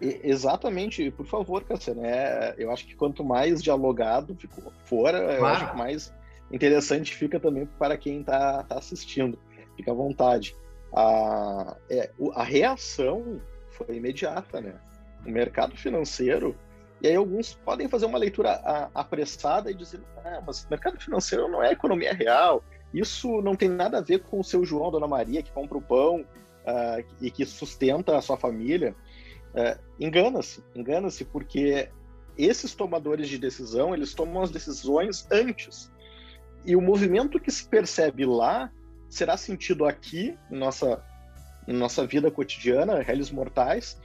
Exatamente, 0.00 1.10
por 1.10 1.26
favor, 1.26 1.62
Cassiano. 1.64 2.04
É, 2.04 2.54
eu 2.56 2.70
acho 2.70 2.86
que 2.86 2.94
quanto 2.94 3.22
mais 3.22 3.62
dialogado 3.62 4.36
for, 4.84 5.10
claro. 5.10 5.30
eu 5.30 5.44
acho 5.44 5.70
que 5.70 5.76
mais 5.76 6.14
interessante 6.50 7.14
fica 7.14 7.38
também 7.38 7.66
para 7.78 7.98
quem 7.98 8.20
está 8.20 8.62
tá 8.62 8.78
assistindo. 8.78 9.38
Fica 9.76 9.90
à 9.90 9.94
vontade 9.94 10.54
a, 10.94 11.76
é, 11.88 12.10
a 12.34 12.42
reação 12.42 13.40
foi 13.70 13.96
imediata, 13.96 14.60
né? 14.60 14.74
O 15.26 15.30
mercado 15.30 15.76
financeiro, 15.76 16.56
e 17.02 17.08
aí 17.08 17.16
alguns 17.16 17.54
podem 17.54 17.88
fazer 17.88 18.06
uma 18.06 18.18
leitura 18.18 18.52
apressada 18.94 19.70
e 19.70 19.74
dizer, 19.74 20.00
ah, 20.24 20.42
mas 20.46 20.66
mercado 20.68 20.98
financeiro 21.00 21.48
não 21.48 21.62
é 21.62 21.72
economia 21.72 22.12
real, 22.12 22.64
isso 22.92 23.40
não 23.42 23.54
tem 23.54 23.68
nada 23.68 23.98
a 23.98 24.02
ver 24.02 24.20
com 24.20 24.40
o 24.40 24.44
seu 24.44 24.64
João, 24.64 24.90
Dona 24.90 25.06
Maria, 25.06 25.42
que 25.42 25.52
compra 25.52 25.78
o 25.78 25.82
pão 25.82 26.20
uh, 26.20 27.04
e 27.20 27.30
que 27.30 27.46
sustenta 27.46 28.16
a 28.16 28.22
sua 28.22 28.36
família. 28.36 28.94
Uh, 29.54 29.80
engana-se, 29.98 30.62
engana-se, 30.74 31.24
porque 31.24 31.88
esses 32.36 32.74
tomadores 32.74 33.28
de 33.28 33.38
decisão, 33.38 33.94
eles 33.94 34.14
tomam 34.14 34.42
as 34.42 34.50
decisões 34.50 35.26
antes. 35.30 35.90
E 36.64 36.74
o 36.74 36.80
movimento 36.80 37.38
que 37.38 37.50
se 37.50 37.66
percebe 37.66 38.26
lá 38.26 38.70
será 39.10 39.36
sentido 39.36 39.84
aqui, 39.84 40.38
nossa, 40.50 41.02
nossa 41.66 42.06
vida 42.06 42.30
cotidiana, 42.30 43.02
réis 43.02 43.30
mortais, 43.30 44.00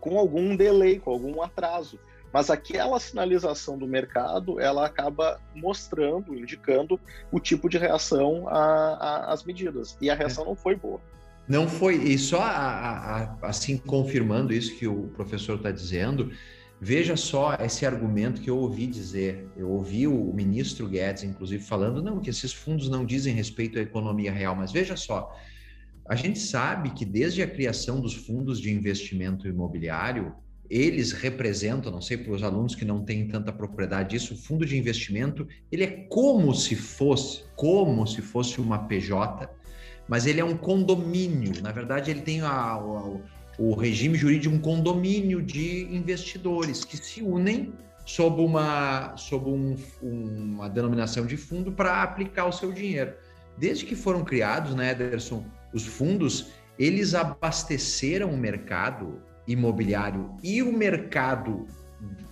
com 0.00 0.18
algum 0.18 0.56
delay, 0.56 0.98
com 0.98 1.10
algum 1.10 1.42
atraso. 1.42 2.00
Mas 2.32 2.50
aquela 2.50 2.98
sinalização 2.98 3.78
do 3.78 3.86
mercado, 3.86 4.58
ela 4.58 4.84
acaba 4.84 5.40
mostrando, 5.54 6.34
indicando 6.34 6.98
o 7.30 7.38
tipo 7.38 7.68
de 7.68 7.78
reação 7.78 8.46
às 8.48 9.44
medidas. 9.44 9.96
E 10.00 10.10
a 10.10 10.14
reação 10.16 10.42
é. 10.42 10.46
não 10.48 10.56
foi 10.56 10.74
boa. 10.74 11.00
Não 11.46 11.68
foi, 11.68 11.96
e 11.96 12.18
só 12.18 12.40
a, 12.40 13.36
a, 13.40 13.48
assim 13.48 13.76
confirmando 13.76 14.52
isso 14.52 14.74
que 14.76 14.88
o 14.88 15.08
professor 15.14 15.56
está 15.56 15.70
dizendo, 15.70 16.32
Veja 16.86 17.16
só 17.16 17.54
esse 17.54 17.86
argumento 17.86 18.42
que 18.42 18.50
eu 18.50 18.58
ouvi 18.58 18.86
dizer. 18.86 19.48
Eu 19.56 19.70
ouvi 19.70 20.06
o 20.06 20.34
ministro 20.34 20.86
Guedes, 20.86 21.24
inclusive, 21.24 21.64
falando 21.64 22.02
não 22.02 22.20
que 22.20 22.28
esses 22.28 22.52
fundos 22.52 22.90
não 22.90 23.06
dizem 23.06 23.34
respeito 23.34 23.78
à 23.78 23.80
economia 23.80 24.30
real, 24.30 24.54
mas 24.54 24.70
veja 24.70 24.94
só, 24.94 25.34
a 26.06 26.14
gente 26.14 26.38
sabe 26.38 26.90
que 26.90 27.06
desde 27.06 27.40
a 27.40 27.46
criação 27.46 28.02
dos 28.02 28.12
fundos 28.12 28.60
de 28.60 28.70
investimento 28.70 29.48
imobiliário, 29.48 30.34
eles 30.68 31.12
representam, 31.12 31.90
não 31.90 32.02
sei 32.02 32.18
para 32.18 32.34
os 32.34 32.42
alunos 32.42 32.74
que 32.74 32.84
não 32.84 33.02
têm 33.02 33.28
tanta 33.28 33.50
propriedade 33.50 34.10
disso, 34.10 34.34
o 34.34 34.36
fundo 34.36 34.66
de 34.66 34.76
investimento, 34.76 35.48
ele 35.72 35.84
é 35.84 35.90
como 36.10 36.54
se 36.54 36.76
fosse, 36.76 37.44
como 37.56 38.06
se 38.06 38.20
fosse 38.20 38.60
uma 38.60 38.80
PJ, 38.86 39.48
mas 40.06 40.26
ele 40.26 40.38
é 40.38 40.44
um 40.44 40.54
condomínio. 40.56 41.62
Na 41.62 41.72
verdade, 41.72 42.10
ele 42.10 42.20
tem 42.20 42.42
a, 42.42 42.50
a, 42.50 43.20
o 43.58 43.74
regime 43.74 44.16
jurídico 44.16 44.50
de 44.50 44.56
um 44.56 44.60
condomínio 44.60 45.40
de 45.40 45.84
investidores 45.94 46.84
que 46.84 46.96
se 46.96 47.22
unem 47.22 47.72
sob 48.04 48.42
uma, 48.42 49.16
sob 49.16 49.48
um, 49.48 49.76
uma 50.02 50.68
denominação 50.68 51.24
de 51.24 51.36
fundo 51.36 51.72
para 51.72 52.02
aplicar 52.02 52.46
o 52.46 52.52
seu 52.52 52.72
dinheiro. 52.72 53.14
Desde 53.56 53.86
que 53.86 53.94
foram 53.94 54.24
criados, 54.24 54.74
né, 54.74 54.90
Ederson, 54.90 55.44
os 55.72 55.86
fundos, 55.86 56.50
eles 56.78 57.14
abasteceram 57.14 58.30
o 58.30 58.36
mercado 58.36 59.22
imobiliário 59.46 60.34
e 60.42 60.62
o 60.62 60.72
mercado 60.72 61.66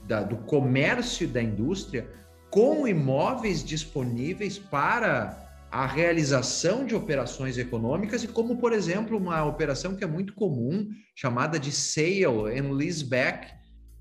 da, 0.07 0.23
do 0.23 0.37
comércio 0.38 1.25
e 1.25 1.29
da 1.29 1.43
indústria 1.43 2.09
com 2.50 2.87
imóveis 2.87 3.64
disponíveis 3.64 4.59
para 4.59 5.41
a 5.73 5.87
realização 5.87 6.85
de 6.85 6.95
operações 6.95 7.57
econômicas 7.57 8.23
e 8.23 8.29
como, 8.29 8.59
por 8.59 8.75
exemplo, 8.75 9.17
uma 9.17 9.43
operação 9.47 9.97
que 9.97 10.05
é 10.05 10.07
muito 10.07 10.35
comum, 10.35 10.87
chamada 11.17 11.59
de 11.59 11.73
sale 11.73 12.26
and 12.26 12.73
leaseback, 12.73 13.50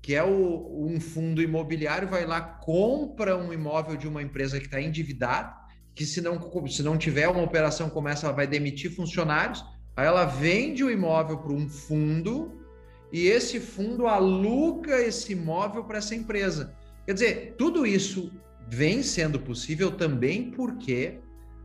que 0.02 0.14
é 0.14 0.22
o, 0.22 0.86
um 0.86 1.00
fundo 1.00 1.40
imobiliário 1.40 2.06
vai 2.06 2.26
lá, 2.26 2.42
compra 2.42 3.38
um 3.38 3.54
imóvel 3.54 3.96
de 3.96 4.06
uma 4.06 4.22
empresa 4.22 4.58
que 4.58 4.66
está 4.66 4.78
endividada, 4.82 5.50
que 5.94 6.04
se 6.04 6.20
não, 6.20 6.38
se 6.68 6.82
não 6.82 6.98
tiver 6.98 7.26
uma 7.26 7.42
operação 7.42 7.88
como 7.88 8.06
essa, 8.06 8.26
ela 8.26 8.36
vai 8.36 8.46
demitir 8.46 8.94
funcionários, 8.94 9.64
aí 9.96 10.06
ela 10.06 10.26
vende 10.26 10.84
o 10.84 10.90
imóvel 10.90 11.38
para 11.38 11.54
um 11.54 11.66
fundo 11.70 12.60
e 13.10 13.28
esse 13.28 13.58
fundo 13.58 14.06
aluga 14.06 15.00
esse 15.00 15.32
imóvel 15.32 15.84
para 15.84 15.98
essa 15.98 16.14
empresa. 16.14 16.74
Quer 17.06 17.14
dizer, 17.14 17.54
tudo 17.56 17.86
isso 17.86 18.30
vem 18.68 19.02
sendo 19.02 19.40
possível 19.40 19.90
também 19.90 20.50
porque 20.50 21.18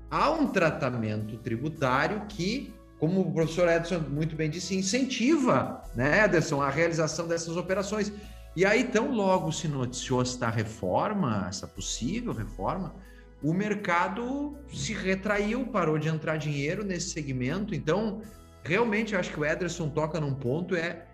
há 0.10 0.32
um 0.32 0.48
tratamento 0.48 1.38
tributário 1.38 2.26
que, 2.28 2.74
como 3.00 3.22
o 3.22 3.32
professor 3.32 3.68
Edson 3.70 4.00
muito 4.00 4.36
bem 4.36 4.50
disse, 4.50 4.76
incentiva, 4.76 5.82
né, 5.96 6.26
Ederson, 6.26 6.62
a 6.62 6.70
realização 6.70 7.28
dessas 7.28 7.56
operações. 7.58 8.12
E 8.56 8.66
aí, 8.66 8.86
tão 8.86 9.12
logo 9.12 9.52
se 9.52 9.68
noticiou 9.68 10.22
esta 10.22 10.50
reforma, 10.50 11.46
essa 11.48 11.68
possível 11.68 12.34
reforma, 12.34 12.96
o 13.44 13.54
mercado 13.54 14.58
se 14.74 14.94
retraiu, 14.94 15.68
parou 15.68 16.00
de 16.00 16.08
entrar 16.08 16.38
dinheiro 16.38 16.84
nesse 16.84 17.10
segmento. 17.10 17.76
Então, 17.76 18.22
realmente, 18.64 19.14
eu 19.14 19.20
acho 19.20 19.32
que 19.32 19.40
o 19.40 19.46
Ederson 19.46 19.90
toca 19.90 20.20
num 20.20 20.34
ponto 20.34 20.76
é 20.76 21.06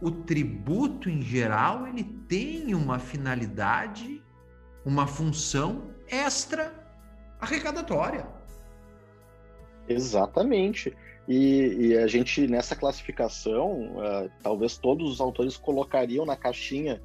o 0.00 0.10
tributo 0.10 1.08
em 1.08 1.22
geral 1.22 1.86
ele 1.86 2.04
tem 2.04 2.74
uma 2.74 2.98
finalidade, 2.98 4.22
uma 4.84 5.06
função 5.06 5.90
extra 6.08 6.72
arrecadatória. 7.40 8.26
Exatamente. 9.88 10.96
E, 11.28 11.88
e, 11.88 11.98
a 11.98 12.06
gente, 12.06 12.46
nessa 12.46 12.76
classificação, 12.76 13.96
uh, 13.96 14.30
talvez 14.42 14.78
todos 14.78 15.10
os 15.10 15.20
autores 15.20 15.56
colocariam 15.56 16.24
na 16.24 16.36
caixinha 16.36 17.00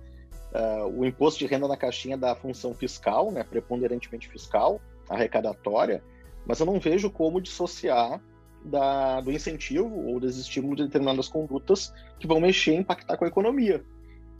uh, 0.54 0.88
o 0.88 1.06
imposto 1.06 1.40
de 1.40 1.48
renda 1.48 1.68
na 1.68 1.76
caixinha 1.76 2.18
da 2.18 2.36
função 2.36 2.74
fiscal, 2.74 3.32
né, 3.32 3.44
preponderantemente 3.44 4.28
fiscal, 4.28 4.80
arrecadatória, 5.10 6.04
mas 6.46 6.60
eu 6.60 6.66
não 6.66 6.80
vejo 6.80 7.10
como 7.10 7.42
dissociar 7.42 8.22
da, 8.64 9.22
do 9.22 9.32
incentivo 9.32 10.08
ou 10.08 10.20
dos 10.20 10.48
de 10.48 10.62
determinadas 10.62 11.28
condutas 11.28 11.92
que 12.20 12.28
vão 12.28 12.40
mexer 12.40 12.74
e 12.74 12.78
impactar 12.78 13.18
com 13.18 13.26
a 13.26 13.28
economia. 13.28 13.84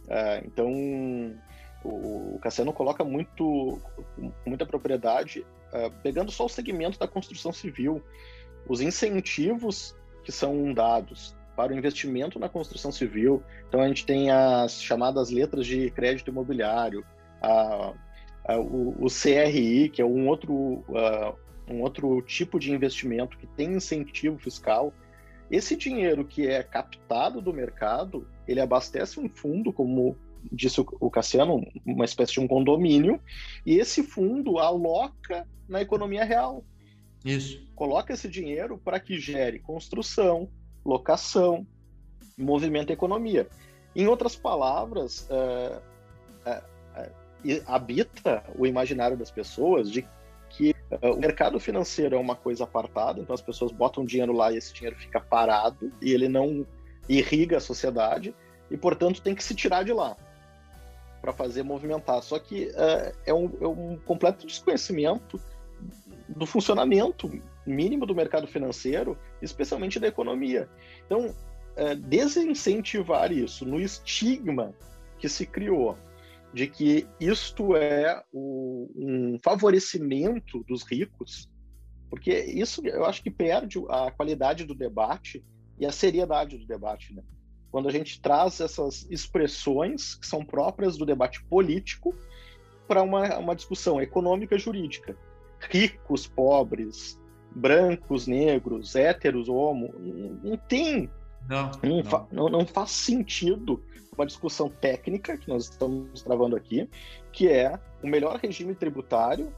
Uh, 0.06 0.46
então, 0.46 0.70
o, 1.84 2.36
o 2.36 2.40
Cassiano 2.40 2.72
coloca 2.72 3.04
muito, 3.04 3.80
muita 4.46 4.66
propriedade, 4.66 5.44
uh, 5.74 5.92
pegando 6.02 6.32
só 6.32 6.46
o 6.46 6.50
segmento 6.50 7.00
da 7.00 7.08
construção 7.08 7.52
civil, 7.52 8.04
os 8.68 8.82
incentivos 8.82 9.96
que 10.24 10.32
são 10.32 10.74
dados 10.74 11.36
para 11.56 11.74
o 11.74 11.78
investimento 11.78 12.40
na 12.40 12.48
construção 12.48 12.92
civil. 12.92 13.44
Então, 13.68 13.82
a 13.82 13.88
gente 13.88 14.06
tem 14.06 14.32
as 14.32 14.82
chamadas 14.82 15.30
letras 15.30 15.66
de 15.66 15.90
crédito 15.92 16.30
imobiliário, 16.30 17.04
a, 17.42 17.94
a, 18.46 18.58
o, 18.58 19.06
o, 19.06 19.08
CRI, 19.08 19.90
que 19.90 20.02
é 20.02 20.06
um 20.06 20.28
outro, 20.28 20.84
um 21.68 21.82
outro 21.82 22.22
tipo 22.22 22.60
de 22.60 22.72
investimento 22.72 23.38
que 23.38 23.48
tem 23.48 23.74
incentivo 23.74 24.38
fiscal. 24.38 24.94
Esse 25.50 25.76
dinheiro 25.76 26.24
que 26.24 26.48
é 26.48 26.64
captado 26.64 27.42
do 27.42 27.54
mercado, 27.54 28.28
ele 28.48 28.62
abastece 28.62 29.20
um 29.20 29.28
fundo, 29.28 29.74
como 29.74 30.18
disse 30.52 30.80
o 30.80 31.10
Cassiano, 31.10 31.62
uma 31.86 32.06
espécie 32.06 32.34
de 32.34 32.40
um 32.40 32.48
condomínio, 32.48 33.20
e 33.66 33.78
esse 33.78 34.04
fundo 34.04 34.58
aloca 34.60 35.48
na 35.68 35.82
economia 35.82 36.24
real. 36.24 36.64
Isso. 37.24 37.62
Coloca 37.76 38.14
esse 38.14 38.28
dinheiro 38.28 38.78
para 38.78 39.00
que 39.00 39.20
gere 39.20 39.60
construção, 39.60 40.50
locação, 40.84 41.66
movimento 42.38 42.90
e 42.90 42.94
economia. 42.94 43.48
Em 43.96 44.08
outras 44.08 44.36
palavras, 44.36 45.28
uh, 45.30 45.82
uh, 46.50 47.02
uh, 47.02 47.64
habita 47.68 48.44
o 48.58 48.66
imaginário 48.66 49.18
das 49.18 49.30
pessoas 49.30 49.92
de 49.92 50.08
que 50.50 50.76
o 51.02 51.16
mercado 51.16 51.58
financeiro 51.60 52.16
é 52.16 52.20
uma 52.20 52.36
coisa 52.36 52.66
apartada, 52.66 53.22
então 53.22 53.34
as 53.34 53.42
pessoas 53.42 53.72
botam 53.72 54.04
dinheiro 54.04 54.34
lá 54.34 54.52
e 54.52 54.58
esse 54.58 54.74
dinheiro 54.74 54.98
fica 54.98 55.22
parado 55.22 55.92
e 56.02 56.12
ele 56.12 56.28
não 56.28 56.68
irriga 57.08 57.58
a 57.58 57.62
sociedade 57.62 58.36
e, 58.70 58.76
portanto, 58.76 59.22
tem 59.22 59.34
que 59.34 59.44
se 59.44 59.56
tirar 59.56 59.84
de 59.84 59.94
lá 59.94 60.18
para 61.22 61.32
fazer 61.32 61.64
movimentar. 61.64 62.22
Só 62.24 62.40
que 62.40 62.72
é 63.26 63.34
um, 63.34 63.52
é 63.62 63.68
um 63.68 63.98
completo 63.98 64.48
desconhecimento 64.48 65.40
do 66.28 66.46
funcionamento 66.46 67.30
mínimo 67.66 68.06
do 68.06 68.16
mercado 68.16 68.48
financeiro, 68.48 69.18
especialmente 69.42 70.00
da 70.00 70.08
economia. 70.08 70.70
Então, 71.06 71.36
é, 71.76 71.96
desincentivar 71.96 73.32
isso 73.32 73.66
no 73.66 73.80
estigma 73.80 74.74
que 75.18 75.30
se 75.30 75.46
criou 75.46 75.98
de 76.54 76.68
que 76.68 77.08
isto 77.20 77.76
é 77.76 78.22
o, 78.34 78.92
um 78.96 79.40
favorecimento 79.42 80.64
dos 80.68 80.84
ricos, 80.84 81.50
porque 82.10 82.38
isso 82.40 82.86
eu 82.86 83.06
acho 83.06 83.24
que 83.24 83.32
perde 83.32 83.80
a 83.90 84.12
qualidade 84.12 84.66
do 84.66 84.76
debate 84.76 85.44
e 85.80 85.86
a 85.86 85.92
seriedade 85.92 86.58
do 86.58 86.66
debate. 86.66 87.14
Né? 87.14 87.24
Quando 87.72 87.88
a 87.88 87.92
gente 87.92 88.20
traz 88.20 88.60
essas 88.60 89.08
expressões 89.10 90.16
que 90.16 90.28
são 90.28 90.44
próprias 90.44 90.98
do 90.98 91.06
debate 91.06 91.44
político 91.46 92.14
para 92.88 93.02
uma, 93.02 93.38
uma 93.38 93.56
discussão 93.56 94.02
econômica 94.02 94.58
jurídica 94.58 95.16
ricos, 95.70 96.28
pobres, 96.28 97.20
brancos, 97.54 98.28
negros, 98.28 98.96
héteros, 98.96 99.50
homo, 99.50 99.94
não 100.44 100.58
tem. 100.58 101.10
Não, 101.50 101.72
não, 101.84 101.98
não. 101.98 102.04
Fa, 102.04 102.28
não, 102.32 102.50
não 102.50 102.66
faz 102.66 102.92
sentido 102.92 103.84
uma 104.16 104.26
discussão 104.26 104.70
técnica 104.70 105.38
que 105.38 105.50
nós 105.50 105.70
estamos 105.70 106.22
travando 106.22 106.56
aqui, 106.56 106.90
que 107.32 107.48
é 107.48 107.80
o 108.04 108.08
melhor 108.08 108.38
regime 108.38 108.76
tributário, 108.76 109.54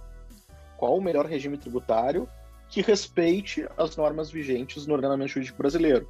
qual 0.78 0.98
o 0.98 1.02
melhor 1.02 1.26
regime 1.26 1.58
tributário 1.58 2.28
que 2.70 2.82
respeite 2.82 3.68
as 3.78 3.96
normas 3.96 4.32
vigentes 4.32 4.88
no 4.88 4.94
ordenamento 4.94 5.32
jurídico 5.32 5.58
brasileiro. 5.58 6.10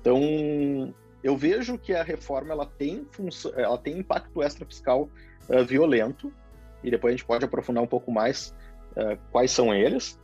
Então, 0.00 0.94
eu 1.22 1.36
vejo 1.36 1.78
que 1.78 1.94
a 1.94 2.02
reforma 2.02 2.52
ela 2.52 2.66
tem, 2.66 3.06
ela 3.56 3.78
tem 3.78 3.98
impacto 3.98 4.42
extrafiscal 4.42 5.08
uh, 5.48 5.64
violento, 5.64 6.32
e 6.82 6.90
depois 6.90 7.12
a 7.12 7.16
gente 7.16 7.26
pode 7.26 7.44
aprofundar 7.44 7.82
um 7.82 7.88
pouco 7.88 8.10
mais 8.12 8.54
uh, 8.92 9.18
quais 9.32 9.50
são 9.50 9.74
eles. 9.74 10.18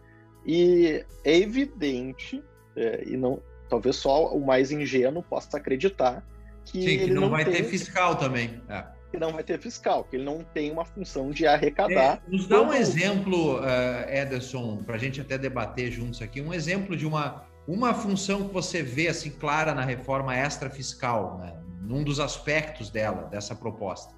E 0.46 1.04
é 1.24 1.36
evidente, 1.36 2.36
uh, 2.36 3.08
e 3.08 3.16
não, 3.16 3.42
talvez 3.68 3.96
só 3.96 4.32
o 4.34 4.44
mais 4.44 4.70
ingênuo 4.70 5.22
possa 5.22 5.56
acreditar 5.56 6.24
que, 6.64 6.82
Sim, 6.82 6.88
ele 6.88 7.14
não, 7.14 7.22
não 7.22 7.30
vai 7.30 7.44
tem, 7.44 7.54
ter 7.54 7.64
fiscal 7.64 8.16
também. 8.16 8.62
É. 8.68 8.84
Que 9.10 9.18
não 9.18 9.32
vai 9.32 9.44
ter 9.44 9.58
fiscal, 9.58 10.04
que 10.04 10.16
ele 10.16 10.24
não 10.24 10.42
tem 10.42 10.70
uma 10.70 10.84
função 10.84 11.30
de 11.30 11.46
arrecadar. 11.46 12.22
É, 12.26 12.30
nos 12.30 12.46
dá 12.46 12.62
um 12.62 12.72
exemplo, 12.72 13.60
uh, 13.60 14.08
Ederson, 14.08 14.82
para 14.84 14.96
a 14.96 14.98
gente 14.98 15.20
até 15.20 15.38
debater 15.38 15.90
juntos 15.90 16.20
aqui, 16.22 16.40
um 16.40 16.52
exemplo 16.52 16.96
de 16.96 17.06
uma, 17.06 17.44
uma 17.66 17.94
função 17.94 18.46
que 18.46 18.52
você 18.52 18.82
vê 18.82 19.08
assim 19.08 19.30
clara 19.30 19.74
na 19.74 19.84
reforma 19.84 20.36
extra 20.36 20.68
fiscal, 20.68 21.38
né? 21.38 21.56
num 21.80 22.02
dos 22.02 22.20
aspectos 22.20 22.90
dela, 22.90 23.24
dessa 23.24 23.54
proposta. 23.54 24.14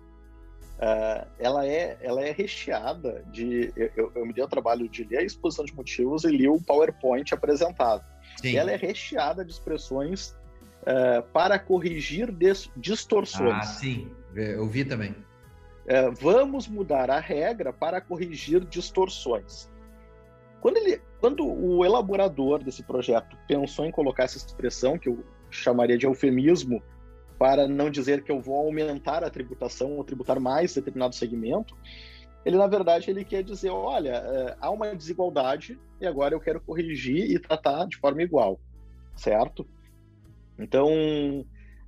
Uh, 0.76 1.26
ela, 1.38 1.66
é, 1.66 1.96
ela 2.02 2.22
é 2.22 2.32
recheada 2.32 3.24
de. 3.32 3.72
Eu, 3.96 4.12
eu, 4.14 4.26
me 4.26 4.32
dei 4.32 4.44
o 4.44 4.48
trabalho 4.48 4.86
de 4.88 5.04
ler 5.04 5.18
a 5.18 5.22
exposição 5.22 5.64
de 5.64 5.74
motivos 5.74 6.24
e 6.24 6.28
li 6.28 6.48
o 6.48 6.60
PowerPoint 6.60 7.32
apresentado. 7.32 8.04
Sim. 8.40 8.56
Ela 8.56 8.72
é 8.72 8.76
recheada 8.76 9.42
de 9.42 9.52
expressões 9.52 10.36
uh, 10.82 11.22
para 11.32 11.58
corrigir 11.58 12.28
distorções. 12.76 13.54
Ah, 13.54 13.62
sim, 13.62 14.10
eu 14.34 14.66
vi 14.66 14.84
também. 14.84 15.12
Uh, 15.12 16.12
vamos 16.20 16.68
mudar 16.68 17.10
a 17.10 17.20
regra 17.20 17.72
para 17.72 17.98
corrigir 17.98 18.62
distorções. 18.66 19.70
Quando, 20.66 20.78
ele, 20.78 21.00
quando 21.20 21.46
o 21.46 21.84
elaborador 21.84 22.60
desse 22.60 22.82
projeto 22.82 23.38
pensou 23.46 23.84
em 23.84 23.92
colocar 23.92 24.24
essa 24.24 24.36
expressão, 24.36 24.98
que 24.98 25.08
eu 25.08 25.24
chamaria 25.48 25.96
de 25.96 26.06
eufemismo, 26.06 26.82
para 27.38 27.68
não 27.68 27.88
dizer 27.88 28.24
que 28.24 28.32
eu 28.32 28.40
vou 28.40 28.56
aumentar 28.56 29.22
a 29.22 29.30
tributação 29.30 29.92
ou 29.92 30.02
tributar 30.02 30.40
mais 30.40 30.74
determinado 30.74 31.14
segmento, 31.14 31.76
ele 32.44 32.56
na 32.56 32.66
verdade 32.66 33.08
ele 33.08 33.24
quer 33.24 33.44
dizer, 33.44 33.70
olha, 33.70 34.10
é, 34.10 34.56
há 34.60 34.68
uma 34.68 34.92
desigualdade 34.92 35.78
e 36.00 36.06
agora 36.06 36.34
eu 36.34 36.40
quero 36.40 36.60
corrigir 36.60 37.30
e 37.30 37.38
tratar 37.38 37.86
de 37.86 37.96
forma 37.98 38.20
igual, 38.20 38.58
certo? 39.14 39.64
Então, 40.58 40.90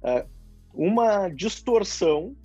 é, 0.04 0.24
uma 0.72 1.28
distorção, 1.28 2.36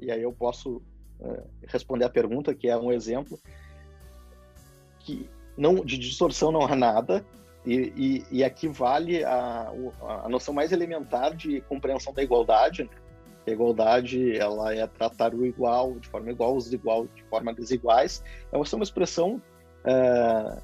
e 0.00 0.08
aí 0.08 0.22
eu 0.22 0.32
posso 0.32 0.80
é, 1.20 1.42
responder 1.66 2.04
a 2.04 2.08
pergunta, 2.10 2.54
que 2.54 2.68
é 2.68 2.76
um 2.76 2.92
exemplo, 2.92 3.40
que 5.00 5.28
não 5.60 5.84
de 5.84 5.98
distorção 5.98 6.50
não 6.50 6.62
há 6.62 6.74
nada, 6.74 7.24
e, 7.66 7.92
e, 7.94 8.38
e, 8.38 8.44
aqui 8.44 8.66
vale 8.66 9.22
a, 9.22 9.70
a 10.24 10.28
noção 10.30 10.54
mais 10.54 10.72
elementar 10.72 11.36
de 11.36 11.60
compreensão 11.62 12.10
da 12.14 12.22
igualdade. 12.22 12.84
Né? 12.84 12.90
A 13.46 13.50
igualdade 13.50 14.34
ela 14.38 14.74
é 14.74 14.86
tratar 14.86 15.34
o 15.34 15.44
igual 15.44 15.98
de 16.00 16.08
forma 16.08 16.30
igual, 16.30 16.56
os 16.56 16.72
igual 16.72 17.06
de 17.14 17.22
forma 17.24 17.52
desiguais. 17.52 18.24
É 18.50 18.56
uma, 18.56 18.64
uma 18.72 18.82
expressão 18.82 19.42
é, 19.84 20.58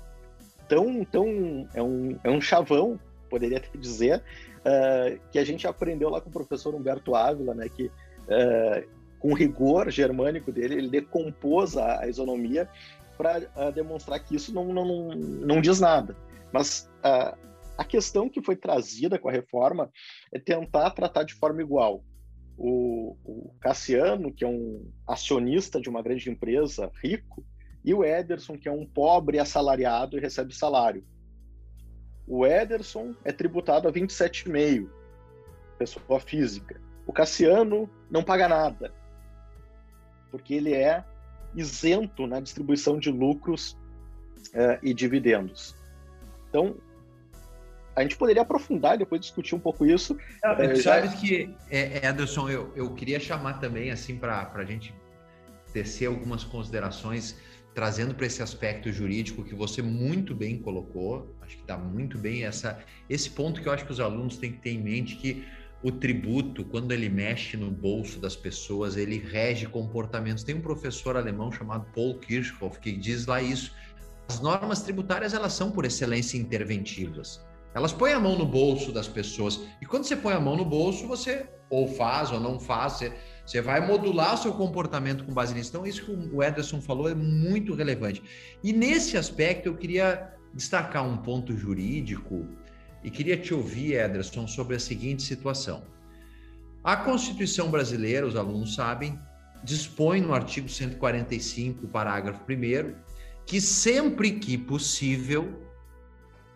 tão, 0.67 1.05
tão 1.05 1.69
é 1.75 1.83
um, 1.83 2.19
é 2.25 2.31
um 2.31 2.41
chavão, 2.41 2.99
poderia 3.29 3.59
até 3.59 3.77
dizer, 3.77 4.23
é, 4.65 5.19
que 5.31 5.39
a 5.39 5.45
gente 5.45 5.67
aprendeu 5.67 6.09
lá 6.09 6.23
com 6.23 6.31
o 6.31 6.33
professor 6.33 6.75
Humberto 6.75 7.15
Ávila, 7.15 7.55
né? 7.55 7.69
Que 7.69 7.91
é, 8.27 8.85
com 9.19 9.35
rigor 9.35 9.91
germânico 9.91 10.53
dele, 10.53 10.75
ele 10.77 10.89
decompôs 10.89 11.77
a, 11.77 12.03
a 12.03 12.09
isonomia 12.09 12.69
para 13.17 13.39
uh, 13.39 13.73
demonstrar 13.73 14.21
que 14.21 14.37
isso 14.37 14.53
não, 14.53 14.73
não, 14.73 15.09
não 15.09 15.61
diz 15.61 15.81
nada. 15.81 16.17
Mas 16.53 16.91
uh, 16.99 17.37
a 17.77 17.85
questão 17.85 18.29
que 18.29 18.43
foi 18.43 18.57
trazida 18.57 19.19
com 19.19 19.29
a 19.29 19.33
reforma 19.33 19.91
é 20.33 20.39
tentar 20.39 20.91
tratar 20.91 21.25
de 21.25 21.35
forma 21.35 21.61
igual. 21.61 22.03
O, 22.57 23.17
o, 23.25 23.55
Cassiano, 23.61 24.33
que 24.33 24.45
é 24.45 24.49
um 24.49 24.91
acionista 25.07 25.81
de 25.81 25.89
uma 25.89 26.03
grande 26.03 26.31
empresa 26.31 26.91
rico, 27.03 27.45
e 27.85 27.93
o 27.93 28.03
Ederson, 28.03 28.59
que 28.59 28.69
é 28.69 28.73
um 28.73 28.87
pobre 28.87 29.39
assalariado 29.39 30.17
e 30.17 30.21
recebe 30.21 30.55
salário. 30.55 31.07
O 32.27 32.45
Ederson 32.45 33.15
é 33.25 33.31
tributado 33.31 33.87
a 33.87 33.93
27,5, 33.93 34.89
pessoa 35.79 36.19
física. 36.19 36.81
O 37.07 37.13
Cassiano 37.13 37.89
não 38.11 38.25
paga 38.25 38.49
nada, 38.49 38.93
porque 40.31 40.55
ele 40.55 40.73
é 40.75 41.05
isento 41.57 42.27
na 42.27 42.39
distribuição 42.39 42.99
de 42.99 43.11
lucros 43.11 43.73
uh, 44.49 44.79
e 44.83 44.93
dividendos. 44.93 45.75
Então, 46.49 46.77
a 47.97 48.03
gente 48.03 48.17
poderia 48.17 48.43
aprofundar 48.43 48.95
e 48.95 48.99
depois 48.99 49.21
discutir 49.23 49.55
um 49.55 49.59
pouco 49.59 49.87
isso. 49.87 50.17
É, 50.45 50.75
já... 50.75 51.01
Sabe 51.01 51.17
que, 51.17 51.55
é, 51.71 52.07
Ederson, 52.07 52.51
eu, 52.51 52.71
eu 52.77 52.93
queria 52.95 53.19
chamar 53.19 53.55
também, 53.55 53.91
assim, 53.91 54.17
para 54.19 54.53
a 54.55 54.65
gente 54.65 54.95
tecer 55.73 56.07
algumas 56.07 56.45
considerações, 56.45 57.37
trazendo 57.75 58.15
para 58.15 58.27
esse 58.27 58.43
aspecto 58.43 58.93
jurídico 58.93 59.43
que 59.43 59.55
você 59.55 59.81
muito 59.81 60.35
bem 60.35 60.59
colocou, 60.59 61.35
acho 61.41 61.57
que 61.57 61.63
está 61.63 61.77
muito 61.77 62.19
bem 62.19 62.45
essa, 62.45 62.79
esse 63.09 63.31
ponto 63.31 63.61
que 63.63 63.69
eu 63.69 63.73
acho 63.73 63.85
que 63.85 63.93
os 63.93 64.01
alunos 64.01 64.37
têm 64.37 64.53
que 64.53 64.59
ter 64.59 64.71
em 64.71 64.83
mente, 64.83 65.17
que 65.17 65.45
o 65.87 65.93
tributo, 65.93 66.65
quando 66.65 66.91
ele 66.91 67.09
mexe 67.09 67.57
no 67.57 67.71
bolso 67.71 68.19
das 68.19 68.35
pessoas, 68.35 68.97
ele 68.97 69.19
rege 69.19 69.67
comportamentos. 69.67 70.43
Tem 70.43 70.57
um 70.57 70.61
professor 70.61 71.17
alemão 71.17 71.53
chamado 71.53 71.87
Paul 71.95 72.19
Kirchhoff 72.19 72.81
que 72.81 72.91
diz 72.91 73.27
lá 73.27 73.41
isso. 73.41 73.73
As 74.29 74.41
normas 74.41 74.83
tributárias, 74.83 75.33
elas 75.33 75.53
são, 75.53 75.71
por 75.71 75.85
excelência, 75.85 76.37
interventivas. 76.37 77.41
Elas 77.73 77.93
põem 77.93 78.15
a 78.15 78.19
mão 78.19 78.37
no 78.37 78.45
bolso 78.45 78.91
das 78.91 79.07
pessoas. 79.07 79.61
E 79.81 79.87
quando 79.87 80.03
você 80.03 80.17
põe 80.17 80.35
a 80.35 80.41
mão 80.41 80.57
no 80.57 80.65
bolso, 80.65 81.07
você 81.07 81.49
ou 81.71 81.87
faz 81.87 82.33
ou 82.33 82.41
não 82.41 82.59
faz, 82.59 82.95
você, 82.95 83.13
você 83.45 83.61
vai 83.61 83.87
modular 83.87 84.35
o 84.35 84.39
seu 84.39 84.53
comportamento 84.55 85.25
com 85.25 85.33
base 85.33 85.55
nisso. 85.55 85.71
Então, 85.71 85.87
isso 85.87 86.05
que 86.05 86.11
o 86.11 86.43
Ederson 86.43 86.81
falou 86.81 87.09
é 87.09 87.15
muito 87.15 87.77
relevante. 87.77 88.25
E 88.61 88.73
nesse 88.73 89.17
aspecto, 89.17 89.69
eu 89.69 89.77
queria 89.77 90.33
destacar 90.53 91.07
um 91.07 91.19
ponto 91.19 91.57
jurídico 91.57 92.45
e 93.07 93.11
queria 93.11 93.37
te 93.37 93.55
ouvir, 93.55 93.95
Ederson, 93.95 94.49
sobre 94.49 94.75
a 94.75 94.81
seguinte 94.81 95.23
situação. 95.23 95.85
A 96.83 96.97
Constituição 96.97 97.71
brasileira, 97.71 98.27
os 98.27 98.35
alunos 98.35 98.75
sabem, 98.75 99.17
dispõe 99.63 100.21
no 100.21 100.35
artigo 100.35 100.69
145, 100.69 101.87
parágrafo 101.87 102.43
1, 102.51 102.97
que 103.47 103.61
sempre 103.61 104.33
que 104.33 104.59
possível, 104.59 105.63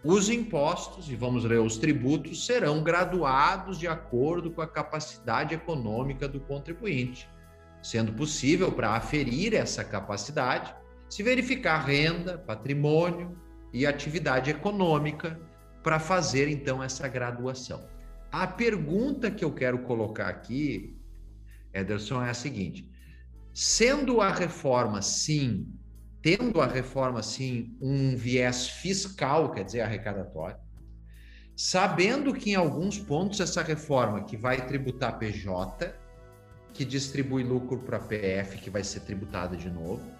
os 0.02 0.28
impostos, 0.28 1.08
e 1.08 1.14
vamos 1.14 1.44
ler 1.44 1.60
os 1.60 1.78
tributos, 1.78 2.44
serão 2.44 2.82
graduados 2.82 3.78
de 3.78 3.86
acordo 3.86 4.50
com 4.50 4.60
a 4.60 4.66
capacidade 4.66 5.54
econômica 5.54 6.26
do 6.26 6.40
contribuinte, 6.40 7.28
sendo 7.80 8.12
possível, 8.12 8.72
para 8.72 8.96
aferir 8.96 9.54
essa 9.54 9.84
capacidade, 9.84 10.74
se 11.08 11.22
verificar 11.22 11.78
renda, 11.78 12.38
patrimônio 12.38 13.38
e 13.72 13.86
atividade 13.86 14.50
econômica 14.50 15.48
para 15.82 15.98
fazer 15.98 16.48
então 16.48 16.82
essa 16.82 17.06
graduação. 17.08 17.88
A 18.30 18.46
pergunta 18.46 19.30
que 19.30 19.44
eu 19.44 19.52
quero 19.52 19.80
colocar 19.80 20.28
aqui, 20.28 20.96
Ederson, 21.72 22.22
é 22.22 22.30
a 22.30 22.34
seguinte: 22.34 22.88
sendo 23.52 24.20
a 24.20 24.32
reforma, 24.32 25.02
sim, 25.02 25.66
tendo 26.22 26.60
a 26.60 26.66
reforma, 26.66 27.22
sim, 27.22 27.76
um 27.80 28.16
viés 28.16 28.68
fiscal, 28.68 29.50
quer 29.52 29.64
dizer, 29.64 29.80
arrecadatório, 29.80 30.58
sabendo 31.56 32.32
que 32.32 32.52
em 32.52 32.54
alguns 32.54 32.98
pontos 32.98 33.40
essa 33.40 33.62
reforma 33.62 34.24
que 34.24 34.36
vai 34.36 34.64
tributar 34.66 35.18
PJ, 35.18 35.94
que 36.72 36.84
distribui 36.84 37.42
lucro 37.42 37.80
para 37.80 37.98
PF, 37.98 38.58
que 38.58 38.70
vai 38.70 38.84
ser 38.84 39.00
tributada 39.00 39.56
de 39.56 39.68
novo, 39.68 40.19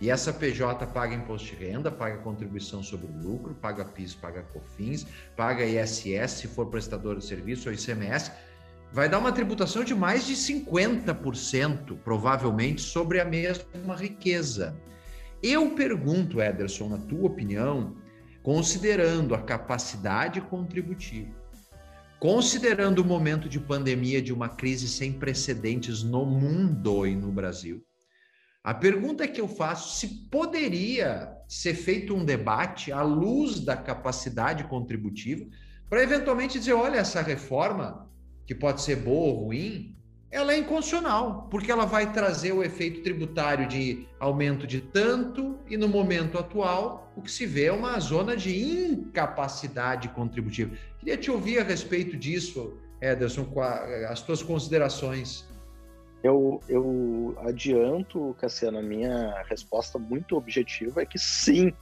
e 0.00 0.10
essa 0.10 0.32
PJ 0.32 0.86
paga 0.86 1.14
imposto 1.14 1.48
de 1.48 1.54
renda, 1.56 1.90
paga 1.90 2.18
contribuição 2.18 2.82
sobre 2.82 3.08
lucro, 3.20 3.54
paga 3.54 3.84
PIS, 3.84 4.14
paga 4.14 4.42
COFINS, 4.42 5.06
paga 5.36 5.64
ISS 5.64 6.30
se 6.30 6.48
for 6.48 6.66
prestador 6.66 7.16
de 7.16 7.24
serviço 7.24 7.68
ou 7.68 7.74
ICMS, 7.74 8.30
vai 8.92 9.08
dar 9.08 9.18
uma 9.18 9.32
tributação 9.32 9.82
de 9.82 9.94
mais 9.94 10.24
de 10.26 10.34
50%, 10.34 11.96
provavelmente, 12.04 12.80
sobre 12.80 13.20
a 13.20 13.24
mesma 13.24 13.96
riqueza. 13.96 14.76
Eu 15.42 15.70
pergunto, 15.74 16.40
Ederson, 16.40 16.88
na 16.88 16.98
tua 16.98 17.26
opinião, 17.26 17.96
considerando 18.42 19.34
a 19.34 19.42
capacidade 19.42 20.40
contributiva, 20.40 21.34
considerando 22.18 23.00
o 23.00 23.04
momento 23.04 23.48
de 23.48 23.60
pandemia 23.60 24.22
de 24.22 24.32
uma 24.32 24.48
crise 24.48 24.88
sem 24.88 25.12
precedentes 25.12 26.02
no 26.02 26.24
mundo 26.24 27.06
e 27.06 27.14
no 27.14 27.30
Brasil, 27.30 27.84
a 28.68 28.74
pergunta 28.74 29.26
que 29.26 29.40
eu 29.40 29.48
faço, 29.48 29.98
se 29.98 30.28
poderia 30.30 31.32
ser 31.48 31.72
feito 31.72 32.14
um 32.14 32.22
debate 32.22 32.92
à 32.92 33.00
luz 33.00 33.60
da 33.60 33.74
capacidade 33.74 34.64
contributiva, 34.64 35.46
para 35.88 36.02
eventualmente 36.02 36.58
dizer, 36.58 36.74
olha, 36.74 36.98
essa 36.98 37.22
reforma, 37.22 38.06
que 38.46 38.54
pode 38.54 38.82
ser 38.82 38.96
boa 38.96 39.32
ou 39.32 39.44
ruim, 39.46 39.96
ela 40.30 40.52
é 40.52 40.58
inconstitucional, 40.58 41.48
porque 41.50 41.72
ela 41.72 41.86
vai 41.86 42.12
trazer 42.12 42.52
o 42.52 42.62
efeito 42.62 43.00
tributário 43.02 43.66
de 43.66 44.06
aumento 44.20 44.66
de 44.66 44.82
tanto, 44.82 45.58
e 45.66 45.78
no 45.78 45.88
momento 45.88 46.36
atual, 46.36 47.10
o 47.16 47.22
que 47.22 47.30
se 47.30 47.46
vê 47.46 47.68
é 47.68 47.72
uma 47.72 47.98
zona 47.98 48.36
de 48.36 48.54
incapacidade 48.54 50.10
contributiva. 50.10 50.76
Queria 50.98 51.16
te 51.16 51.30
ouvir 51.30 51.58
a 51.58 51.64
respeito 51.64 52.18
disso, 52.18 52.76
Ederson, 53.00 53.48
as 54.10 54.20
tuas 54.20 54.42
considerações. 54.42 55.47
Eu, 56.22 56.60
eu 56.68 57.36
adianto, 57.46 58.34
Cassiano, 58.40 58.78
a 58.78 58.82
minha 58.82 59.42
resposta 59.42 59.98
muito 59.98 60.36
objetiva 60.36 61.02
é 61.02 61.06
que 61.06 61.18
sim, 61.18 61.72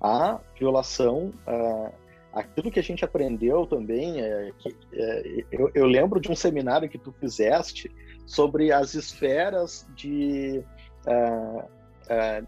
a 0.00 0.40
violação, 0.58 1.32
uh, 1.46 1.92
aquilo 2.32 2.70
que 2.70 2.80
a 2.80 2.82
gente 2.82 3.04
aprendeu 3.04 3.64
também, 3.66 4.20
é, 4.20 4.50
que, 4.58 4.76
é, 4.92 5.44
eu, 5.52 5.70
eu, 5.74 5.86
lembro 5.86 6.20
de 6.20 6.30
um 6.30 6.34
seminário 6.34 6.88
que 6.88 6.98
tu 6.98 7.12
fizeste 7.12 7.90
sobre 8.26 8.72
as 8.72 8.94
esferas 8.94 9.86
de, 9.94 10.62
uh, 11.06 11.60
uh, 11.60 12.46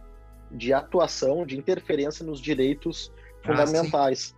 de 0.51 0.73
atuação, 0.73 1.47
de 1.47 1.57
interferência 1.57 2.25
nos 2.25 2.41
direitos 2.41 3.13
ah, 3.17 3.47
fundamentais. 3.47 4.35
Ah, 4.35 4.38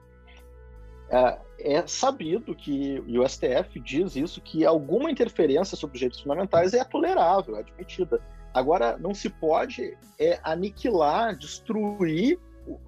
é 1.58 1.86
sabido 1.86 2.54
que, 2.54 3.02
e 3.06 3.18
o 3.18 3.28
STF 3.28 3.80
diz 3.80 4.16
isso, 4.16 4.40
que 4.40 4.64
alguma 4.64 5.10
interferência 5.10 5.76
sobre 5.76 5.94
os 5.94 5.98
direitos 5.98 6.20
fundamentais 6.20 6.72
é 6.72 6.84
tolerável, 6.84 7.56
é 7.56 7.60
admitida. 7.60 8.20
Agora, 8.54 8.96
não 8.96 9.14
se 9.14 9.28
pode 9.28 9.96
é, 10.18 10.38
aniquilar, 10.42 11.36
destruir 11.36 12.38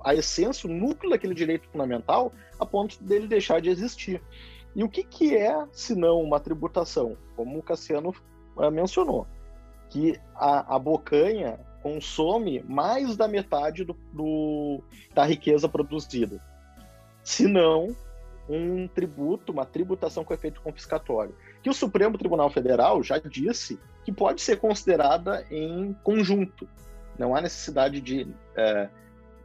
a 0.05 0.15
essência, 0.15 0.69
o 0.69 0.73
núcleo 0.73 1.11
daquele 1.11 1.35
direito 1.35 1.69
fundamental, 1.69 2.33
a 2.59 2.67
ponto 2.67 3.03
dele 3.03 3.27
deixar 3.27 3.61
de 3.61 3.69
existir. 3.69 4.23
E 4.75 4.83
o 4.83 4.89
que, 4.89 5.03
que 5.03 5.37
é, 5.37 5.67
se 5.73 5.95
não 5.95 6.21
uma 6.21 6.41
tributação? 6.41 7.17
Como 7.37 7.59
o 7.59 7.63
Cassiano 7.63 8.15
uh, 8.57 8.71
mencionou, 8.71 9.27
que 9.91 10.19
a, 10.35 10.77
a 10.77 10.79
bocanha 10.79 11.59
consome 11.83 12.63
mais 12.63 13.17
da 13.17 13.27
metade 13.29 13.85
do, 13.85 13.95
do, 14.13 14.83
da 15.13 15.25
riqueza 15.25 15.69
produzida. 15.69 16.41
Se 17.23 17.47
não, 17.47 17.95
um 18.55 18.87
tributo, 18.88 19.53
uma 19.53 19.65
tributação 19.65 20.25
com 20.25 20.35
efeito 20.35 20.61
confiscatório, 20.61 21.35
que 21.62 21.71
o 21.71 21.75
Supremo 21.75 22.19
Tribunal 22.19 22.51
Federal 22.51 23.03
já 23.03 23.19
disse 23.19 23.79
que 24.05 24.12
pode 24.12 24.41
ser 24.43 24.59
considerada 24.59 25.47
em 25.51 25.93
conjunto. 26.03 26.69
Não 27.19 27.35
há 27.35 27.41
necessidade 27.41 28.01
de, 28.01 28.27
é, 28.57 28.88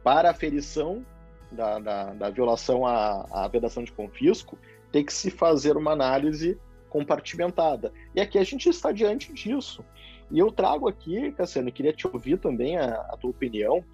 para 0.02 0.30
a 0.30 0.34
ferição 0.34 1.04
da, 1.50 1.78
da, 1.78 2.14
da 2.14 2.30
violação 2.30 2.86
à, 2.86 3.26
à 3.30 3.48
vedação 3.48 3.82
de 3.82 3.92
confisco, 3.92 4.58
ter 4.90 5.04
que 5.04 5.12
se 5.12 5.30
fazer 5.30 5.76
uma 5.76 5.92
análise 5.92 6.58
compartimentada. 6.88 7.92
E 8.14 8.20
aqui 8.20 8.38
a 8.38 8.44
gente 8.44 8.68
está 8.68 8.90
diante 8.90 9.32
disso. 9.32 9.84
E 10.30 10.38
eu 10.38 10.50
trago 10.50 10.88
aqui, 10.88 11.32
Cassiano, 11.32 11.72
queria 11.72 11.92
te 11.92 12.06
ouvir 12.06 12.38
também 12.38 12.76
a, 12.76 12.94
a 12.94 13.16
tua 13.16 13.30
opinião, 13.30 13.84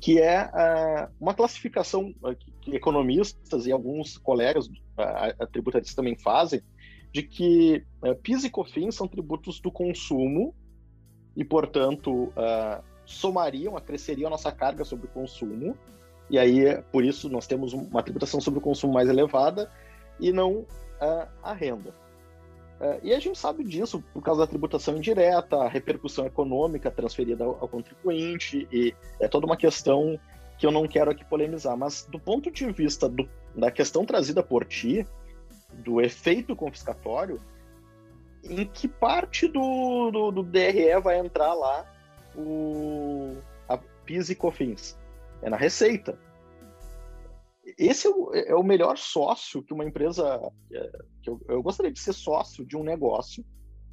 que 0.00 0.20
é 0.20 0.44
uh, 0.44 1.12
uma 1.20 1.34
classificação 1.34 2.14
economistas 2.70 3.66
e 3.66 3.72
alguns 3.72 4.18
colegas 4.18 4.66
uh, 4.66 5.46
tributaristas 5.50 5.94
também 5.94 6.16
fazem, 6.16 6.62
de 7.12 7.22
que 7.22 7.84
uh, 8.02 8.14
PIS 8.16 8.44
e 8.44 8.50
COFINS 8.50 8.94
são 8.94 9.08
tributos 9.08 9.60
do 9.60 9.70
consumo 9.70 10.54
e, 11.36 11.44
portanto, 11.44 12.30
somariam, 13.06 13.74
acresceriam 13.74 14.26
a 14.26 14.30
nossa 14.30 14.52
carga 14.52 14.84
sobre 14.84 15.06
o 15.06 15.08
consumo, 15.08 15.74
e 16.28 16.38
aí, 16.38 16.82
por 16.92 17.02
isso, 17.02 17.28
nós 17.30 17.46
temos 17.46 17.72
uma 17.72 18.02
tributação 18.02 18.38
sobre 18.38 18.58
o 18.58 18.62
consumo 18.62 18.92
mais 18.92 19.08
elevada 19.08 19.72
e 20.20 20.30
não 20.30 20.66
a 21.42 21.54
renda. 21.54 21.94
E 23.02 23.14
a 23.14 23.18
gente 23.18 23.38
sabe 23.38 23.64
disso 23.64 24.04
por 24.12 24.22
causa 24.22 24.42
da 24.42 24.46
tributação 24.46 24.98
indireta, 24.98 25.56
a 25.56 25.68
repercussão 25.68 26.26
econômica 26.26 26.90
transferida 26.90 27.44
ao, 27.44 27.66
contribuinte, 27.66 28.68
e 28.70 28.94
é 29.18 29.26
toda 29.26 29.46
uma 29.46 29.56
questão 29.56 30.20
que 30.62 30.66
eu 30.66 30.70
não 30.70 30.86
quero 30.86 31.10
aqui 31.10 31.24
polemizar. 31.24 31.76
Mas 31.76 32.06
do 32.06 32.20
ponto 32.20 32.48
de 32.48 32.70
vista 32.70 33.08
do, 33.08 33.28
da 33.52 33.68
questão 33.68 34.06
trazida 34.06 34.44
por 34.44 34.64
ti, 34.64 35.04
do 35.72 36.00
efeito 36.00 36.54
confiscatório, 36.54 37.42
em 38.44 38.64
que 38.64 38.86
parte 38.86 39.48
do, 39.48 40.12
do, 40.12 40.30
do 40.30 40.42
DRE 40.44 41.00
vai 41.02 41.18
entrar 41.18 41.52
lá 41.52 41.84
o, 42.36 43.34
a 43.68 43.76
PIS 43.76 44.30
e 44.30 44.36
COFINS? 44.36 44.96
É 45.42 45.50
na 45.50 45.56
receita 45.56 46.16
esse 47.76 48.06
é 48.06 48.10
o, 48.10 48.32
é 48.32 48.54
o, 48.54 48.62
melhor 48.62 48.96
sócio 48.96 49.64
que 49.64 49.74
uma 49.74 49.84
empresa. 49.84 50.40
É, 50.72 50.90
que 51.22 51.30
eu, 51.30 51.40
eu, 51.48 51.62
gostaria 51.62 51.92
de 51.92 51.98
ser 51.98 52.12
sócio 52.12 52.64
de 52.64 52.76
um 52.76 52.84
negócio 52.84 53.44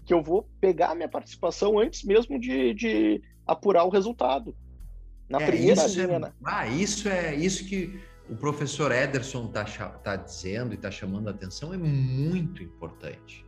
que 0.05 0.13
eu 0.13 0.21
vou 0.21 0.47
pegar 0.59 0.95
minha 0.95 1.09
participação 1.09 1.79
antes 1.79 2.03
mesmo 2.03 2.39
de, 2.39 2.75
de 2.75 3.21
apurar 3.47 3.85
o 3.85 3.89
resultado. 3.89 4.55
Na 5.29 5.41
é, 5.41 5.45
primeira 5.45 5.85
isso 5.85 6.01
linha. 6.01 6.15
É, 6.15 6.19
né? 6.19 6.33
Ah, 6.43 6.67
isso 6.67 7.07
é 7.07 7.35
isso 7.35 7.65
que 7.65 8.01
o 8.29 8.35
professor 8.35 8.91
Ederson 8.91 9.45
está 9.47 9.63
tá 9.89 10.15
dizendo 10.15 10.73
e 10.73 10.75
está 10.75 10.91
chamando 10.91 11.27
a 11.27 11.31
atenção, 11.31 11.73
é 11.73 11.77
muito 11.77 12.61
importante. 12.61 13.45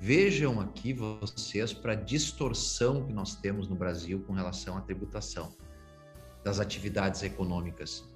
Vejam 0.00 0.60
aqui 0.60 0.92
vocês 0.92 1.72
para 1.72 1.92
a 1.92 1.96
distorção 1.96 3.04
que 3.04 3.12
nós 3.12 3.36
temos 3.36 3.68
no 3.68 3.74
Brasil 3.74 4.22
com 4.26 4.32
relação 4.32 4.76
à 4.76 4.80
tributação 4.80 5.52
das 6.44 6.60
atividades 6.60 7.22
econômicas 7.22 8.08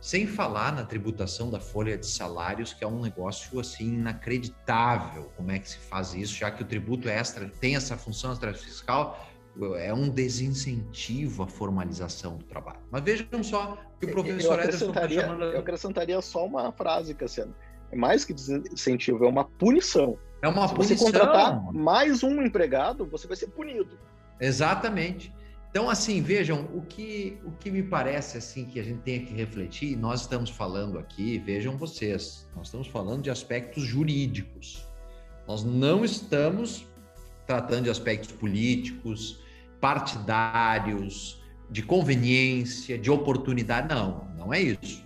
Sem 0.00 0.26
falar 0.26 0.72
na 0.72 0.84
tributação 0.84 1.50
da 1.50 1.60
folha 1.60 1.98
de 1.98 2.06
salários, 2.06 2.72
que 2.72 2.82
é 2.82 2.86
um 2.86 3.02
negócio 3.02 3.60
assim 3.60 3.92
inacreditável. 3.92 5.30
Como 5.36 5.50
é 5.50 5.58
que 5.58 5.68
se 5.68 5.76
faz 5.76 6.14
isso, 6.14 6.34
já 6.34 6.50
que 6.50 6.62
o 6.62 6.66
tributo 6.66 7.06
extra 7.06 7.46
tem 7.60 7.76
essa 7.76 7.98
função 7.98 8.32
extrafiscal, 8.32 9.29
é 9.78 9.92
um 9.92 10.08
desincentivo 10.08 11.42
à 11.42 11.46
formalização 11.46 12.36
do 12.36 12.44
trabalho. 12.44 12.80
Mas 12.90 13.02
vejam 13.02 13.42
só 13.42 13.78
que 13.98 14.06
o 14.06 14.12
professor 14.12 14.54
eu 14.54 14.60
acrescentaria, 14.60 15.20
Ederson 15.20 15.42
Eu 15.42 15.60
acrescentaria 15.60 16.20
só 16.20 16.46
uma 16.46 16.72
frase, 16.72 17.14
Cassiano. 17.14 17.54
É 17.90 17.96
mais 17.96 18.24
que 18.24 18.32
desincentivo, 18.32 19.24
é 19.24 19.28
uma 19.28 19.44
punição. 19.44 20.18
É 20.42 20.48
uma 20.48 20.68
Se 20.68 20.74
punição. 20.74 20.96
Se 20.96 21.04
você 21.04 21.18
contratar 21.18 21.72
mais 21.72 22.22
um 22.22 22.40
empregado, 22.42 23.04
você 23.04 23.26
vai 23.26 23.36
ser 23.36 23.48
punido. 23.48 23.98
Exatamente. 24.40 25.32
Então, 25.70 25.88
assim, 25.88 26.20
vejam, 26.20 26.68
o 26.74 26.82
que, 26.82 27.38
o 27.44 27.52
que 27.52 27.70
me 27.70 27.82
parece 27.82 28.36
assim 28.38 28.64
que 28.64 28.80
a 28.80 28.82
gente 28.82 29.02
tem 29.02 29.24
que 29.24 29.32
refletir, 29.32 29.96
nós 29.96 30.22
estamos 30.22 30.50
falando 30.50 30.98
aqui, 30.98 31.38
vejam 31.38 31.76
vocês, 31.76 32.48
nós 32.56 32.66
estamos 32.66 32.88
falando 32.88 33.22
de 33.22 33.30
aspectos 33.30 33.84
jurídicos. 33.84 34.84
Nós 35.46 35.62
não 35.62 36.04
estamos 36.04 36.89
tratando 37.50 37.84
de 37.84 37.90
aspectos 37.90 38.30
políticos, 38.30 39.40
partidários, 39.80 41.42
de 41.68 41.82
conveniência, 41.82 42.96
de 42.96 43.10
oportunidade. 43.10 43.92
Não, 43.92 44.28
não 44.36 44.54
é 44.54 44.60
isso. 44.60 45.04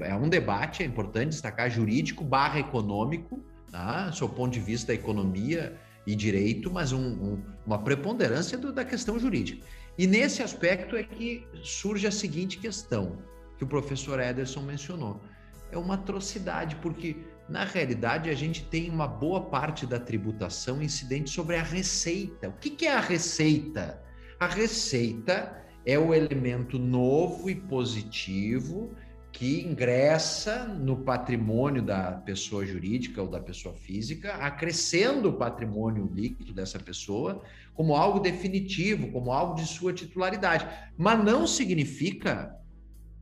É 0.00 0.14
um 0.16 0.28
debate, 0.28 0.82
é 0.82 0.86
importante 0.86 1.28
destacar, 1.28 1.70
jurídico 1.70 2.24
barra 2.24 2.58
econômico, 2.58 3.40
tá? 3.70 4.10
do 4.10 4.28
ponto 4.28 4.52
de 4.52 4.58
vista 4.58 4.88
da 4.88 4.94
economia 4.94 5.78
e 6.04 6.16
direito, 6.16 6.68
mas 6.68 6.90
um, 6.90 6.98
um, 6.98 7.42
uma 7.64 7.78
preponderância 7.78 8.58
do, 8.58 8.72
da 8.72 8.84
questão 8.84 9.16
jurídica. 9.20 9.64
E 9.96 10.04
nesse 10.04 10.42
aspecto 10.42 10.96
é 10.96 11.04
que 11.04 11.46
surge 11.62 12.08
a 12.08 12.10
seguinte 12.10 12.58
questão, 12.58 13.18
que 13.56 13.62
o 13.62 13.68
professor 13.68 14.18
Ederson 14.18 14.62
mencionou. 14.62 15.20
É 15.70 15.78
uma 15.78 15.94
atrocidade, 15.94 16.74
porque 16.76 17.16
na 17.48 17.64
realidade 17.64 18.30
a 18.30 18.34
gente 18.34 18.64
tem 18.64 18.88
uma 18.88 19.06
boa 19.06 19.42
parte 19.42 19.86
da 19.86 19.98
tributação 19.98 20.82
incidente 20.82 21.30
sobre 21.30 21.56
a 21.56 21.62
receita. 21.62 22.48
O 22.48 22.52
que, 22.52 22.86
é 22.86 22.92
a 22.92 23.00
receita? 23.00 24.02
A 24.38 24.46
receita 24.46 25.62
é 25.84 25.98
o 25.98 26.14
elemento 26.14 26.78
novo 26.78 27.50
e 27.50 27.54
positivo 27.54 28.94
que 29.32 29.62
ingressa 29.62 30.64
no 30.66 30.98
patrimônio 30.98 31.82
da 31.82 32.12
pessoa 32.12 32.66
jurídica 32.66 33.22
ou 33.22 33.28
da 33.28 33.40
pessoa 33.40 33.74
física, 33.74 34.34
acrescendo 34.34 35.30
o 35.30 35.32
patrimônio 35.32 36.10
líquido 36.12 36.52
dessa 36.52 36.78
pessoa 36.78 37.42
como 37.74 37.96
algo 37.96 38.20
definitivo, 38.20 39.10
como 39.10 39.32
algo 39.32 39.54
de 39.54 39.66
sua 39.66 39.92
titularidade. 39.92 40.68
Mas 40.98 41.24
não 41.24 41.46
significa 41.46 42.54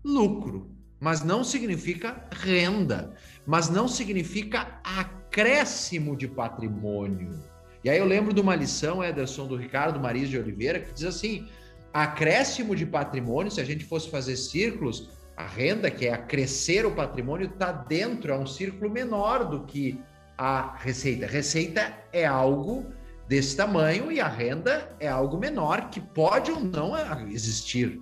lucro, 0.05 0.75
mas 0.99 1.23
não 1.23 1.45
significa 1.45 2.29
renda, 2.33 3.15
mas 3.51 3.69
não 3.69 3.89
significa 3.89 4.81
acréscimo 4.85 6.17
de 6.17 6.29
patrimônio. 6.29 7.37
E 7.83 7.91
aí 7.91 7.99
eu 7.99 8.05
lembro 8.05 8.33
de 8.33 8.41
uma 8.41 8.55
lição, 8.55 9.03
Ederson, 9.03 9.49
do 9.49 9.57
Ricardo 9.57 9.99
Maris 9.99 10.29
de 10.29 10.39
Oliveira, 10.39 10.79
que 10.79 10.95
diz 10.95 11.03
assim: 11.03 11.49
acréscimo 11.93 12.77
de 12.77 12.87
patrimônio, 12.87 13.51
se 13.51 13.61
a 13.61 13.65
gente 13.65 13.85
fosse 13.85 14.09
fazer 14.09 14.37
círculos, 14.37 15.11
a 15.37 15.45
renda, 15.45 15.91
que 15.91 16.07
é 16.07 16.13
acrescer 16.13 16.87
o 16.87 16.93
patrimônio, 16.95 17.49
está 17.49 17.73
dentro, 17.73 18.33
é 18.33 18.39
um 18.39 18.47
círculo 18.47 18.89
menor 18.89 19.45
do 19.45 19.65
que 19.65 20.01
a 20.39 20.77
receita. 20.77 21.27
Receita 21.27 21.93
é 22.13 22.25
algo 22.25 22.87
desse 23.27 23.57
tamanho 23.57 24.13
e 24.13 24.21
a 24.21 24.29
renda 24.29 24.95
é 25.01 25.09
algo 25.09 25.37
menor 25.37 25.91
que 25.91 26.01
pode 26.01 26.53
ou 26.53 26.61
não 26.61 26.93
existir. 27.29 28.01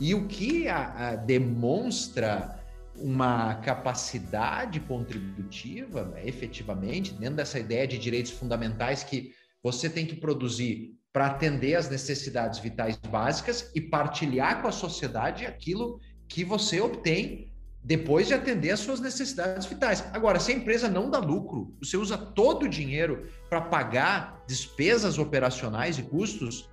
E 0.00 0.14
o 0.14 0.26
que 0.26 0.66
a, 0.66 1.10
a 1.10 1.16
demonstra 1.16 2.57
uma 3.00 3.56
capacidade 3.56 4.80
contributiva, 4.80 6.04
né, 6.04 6.26
efetivamente, 6.26 7.14
dentro 7.14 7.36
dessa 7.36 7.58
ideia 7.58 7.86
de 7.86 7.98
direitos 7.98 8.32
fundamentais 8.32 9.02
que 9.02 9.32
você 9.62 9.88
tem 9.88 10.06
que 10.06 10.16
produzir 10.16 10.94
para 11.12 11.26
atender 11.26 11.74
às 11.74 11.88
necessidades 11.88 12.58
vitais 12.58 12.96
básicas 12.96 13.70
e 13.74 13.80
partilhar 13.80 14.60
com 14.60 14.68
a 14.68 14.72
sociedade 14.72 15.46
aquilo 15.46 15.98
que 16.28 16.44
você 16.44 16.80
obtém 16.80 17.52
depois 17.82 18.26
de 18.26 18.34
atender 18.34 18.70
às 18.70 18.80
suas 18.80 19.00
necessidades 19.00 19.66
vitais. 19.66 20.04
Agora, 20.12 20.38
se 20.38 20.52
a 20.52 20.54
empresa 20.54 20.88
não 20.88 21.10
dá 21.10 21.18
lucro, 21.18 21.74
você 21.80 21.96
usa 21.96 22.18
todo 22.18 22.64
o 22.64 22.68
dinheiro 22.68 23.26
para 23.48 23.60
pagar 23.60 24.44
despesas 24.46 25.18
operacionais 25.18 25.98
e 25.98 26.02
custos, 26.02 26.68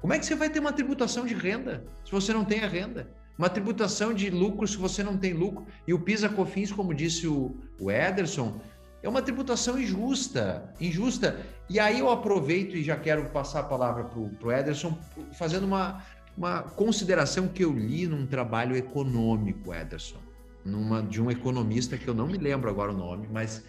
como 0.00 0.12
é 0.12 0.18
que 0.18 0.26
você 0.26 0.34
vai 0.34 0.50
ter 0.50 0.60
uma 0.60 0.72
tributação 0.72 1.24
de 1.24 1.34
renda 1.34 1.84
se 2.04 2.10
você 2.10 2.32
não 2.32 2.44
tem 2.44 2.60
a 2.60 2.68
renda? 2.68 3.10
Uma 3.40 3.48
tributação 3.48 4.12
de 4.12 4.28
lucro 4.28 4.68
se 4.68 4.76
você 4.76 5.02
não 5.02 5.16
tem 5.16 5.32
lucro. 5.32 5.64
E 5.88 5.94
o 5.94 5.98
PISA-COFINS, 5.98 6.72
como 6.72 6.92
disse 6.92 7.26
o, 7.26 7.56
o 7.80 7.90
Ederson, 7.90 8.60
é 9.02 9.08
uma 9.08 9.22
tributação 9.22 9.80
injusta, 9.80 10.74
injusta. 10.78 11.40
E 11.66 11.80
aí 11.80 12.00
eu 12.00 12.10
aproveito 12.10 12.76
e 12.76 12.84
já 12.84 12.98
quero 12.98 13.30
passar 13.30 13.60
a 13.60 13.62
palavra 13.62 14.04
para 14.04 14.46
o 14.46 14.52
Ederson, 14.52 14.94
fazendo 15.38 15.64
uma, 15.64 16.04
uma 16.36 16.64
consideração 16.64 17.48
que 17.48 17.64
eu 17.64 17.72
li 17.72 18.06
num 18.06 18.26
trabalho 18.26 18.76
econômico, 18.76 19.72
Ederson, 19.72 20.20
numa, 20.62 21.02
de 21.02 21.22
um 21.22 21.30
economista 21.30 21.96
que 21.96 22.06
eu 22.06 22.12
não 22.12 22.26
me 22.26 22.36
lembro 22.36 22.68
agora 22.68 22.92
o 22.92 22.94
nome, 22.94 23.26
mas 23.26 23.64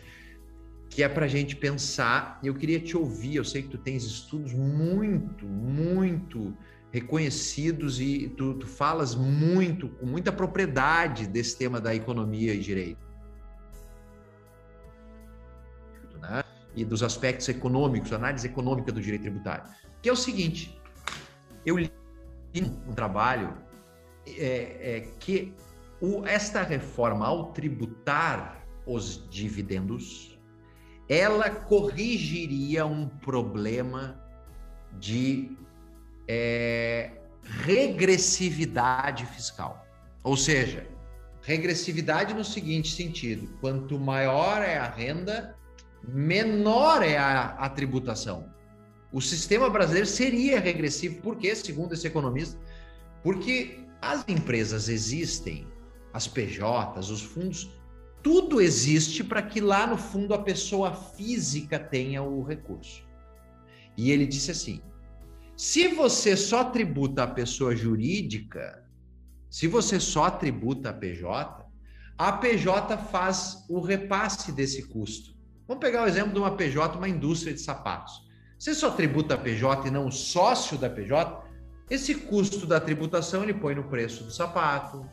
que 0.90 1.02
é 1.02 1.08
para 1.08 1.24
a 1.24 1.30
gente 1.30 1.56
pensar. 1.56 2.42
Eu 2.44 2.56
queria 2.56 2.82
te 2.82 2.98
ouvir, 2.98 3.38
eu 3.38 3.46
sei 3.46 3.62
que 3.62 3.70
tu 3.70 3.78
tens 3.78 4.04
estudos 4.04 4.54
muito, 4.54 5.46
muito 5.46 6.54
reconhecidos 6.92 8.02
e 8.02 8.30
tu, 8.38 8.56
tu 8.56 8.68
falas 8.68 9.16
muito, 9.16 9.90
com 9.90 10.06
muita 10.06 10.32
propriedade 10.32 11.26
desse 11.26 11.58
tema 11.58 11.80
da 11.80 11.96
economia 11.96 12.54
e 12.54 12.60
direito. 12.60 13.00
Né? 16.20 16.44
E 16.76 16.84
dos 16.84 17.02
aspectos 17.02 17.48
econômicos, 17.48 18.12
análise 18.12 18.46
econômica 18.46 18.92
do 18.92 19.02
direito 19.02 19.22
tributário. 19.22 19.64
Que 20.02 20.10
é 20.10 20.12
o 20.12 20.18
seguinte, 20.18 20.78
eu 21.66 21.78
li 21.78 21.92
um 22.56 22.94
trabalho 22.94 23.58
é, 24.28 24.98
é 24.98 25.00
que 25.20 25.54
o, 26.02 26.26
esta 26.26 26.62
reforma, 26.64 27.26
ao 27.26 27.54
tributar 27.54 28.66
os 28.86 29.30
dividendos, 29.30 30.38
ela 31.08 31.50
corrigiria 31.50 32.86
um 32.86 33.08
problema 33.08 34.20
de 35.00 35.56
é, 36.32 37.12
regressividade 37.66 39.26
fiscal. 39.26 39.86
Ou 40.24 40.38
seja, 40.38 40.88
regressividade 41.42 42.34
no 42.34 42.44
seguinte 42.44 42.94
sentido: 42.94 43.58
quanto 43.60 44.00
maior 44.00 44.62
é 44.62 44.78
a 44.78 44.90
renda, 44.90 45.56
menor 46.08 47.04
é 47.04 47.18
a, 47.18 47.56
a 47.58 47.70
tributação 47.70 48.52
o 49.12 49.20
sistema 49.20 49.70
brasileiro 49.70 50.08
seria 50.08 50.60
regressivo. 50.60 51.22
Por 51.22 51.36
quê? 51.36 51.54
Segundo 51.56 51.94
esse 51.94 52.08
economista, 52.08 52.58
porque 53.22 53.80
as 54.02 54.28
empresas 54.28 54.88
existem, 54.88 55.68
as 56.14 56.28
PJs, 56.28 57.10
os 57.10 57.22
fundos, 57.22 57.70
tudo 58.24 58.62
existe 58.62 59.24
para 59.24 59.42
que 59.42 59.60
lá 59.60 59.86
no 59.86 59.98
fundo 59.98 60.34
a 60.34 60.42
pessoa 60.42 60.94
física 60.94 61.78
tenha 61.78 62.22
o 62.22 62.44
recurso. 62.44 63.04
E 63.98 64.12
ele 64.12 64.26
disse 64.26 64.52
assim: 64.52 64.82
se 65.56 65.88
você 65.90 66.36
só 66.36 66.66
tributa 66.66 67.24
a 67.24 67.28
pessoa 67.28 67.76
jurídica, 67.76 68.84
se 69.50 69.68
você 69.68 70.00
só 70.00 70.30
tributa 70.30 70.90
a 70.90 70.94
PJ, 70.94 71.66
a 72.18 72.32
PJ 72.34 72.98
faz 72.98 73.66
o 73.70 73.80
repasse 73.80 74.52
desse 74.52 74.88
custo. 74.88 75.36
Vamos 75.68 75.82
pegar 75.82 76.04
o 76.04 76.08
exemplo 76.08 76.34
de 76.34 76.40
uma 76.40 76.56
PJ, 76.56 76.98
uma 76.98 77.10
indústria 77.10 77.54
de 77.54 77.60
sapatos. 77.60 78.30
Você 78.58 78.74
só 78.74 78.92
tributa 78.92 79.36
a 79.36 79.38
PJ 79.38 79.88
e 79.88 79.92
não 79.92 80.08
o 80.08 80.12
sócio 80.12 80.78
da 80.78 80.90
PJ, 80.90 81.44
esse 81.90 82.16
custo 82.16 82.66
da 82.66 82.80
tributação 82.80 83.44
ele 83.44 83.54
põe 83.54 83.76
no 83.76 83.84
preço 83.84 84.24
do 84.24 84.32
sapato, 84.32 85.06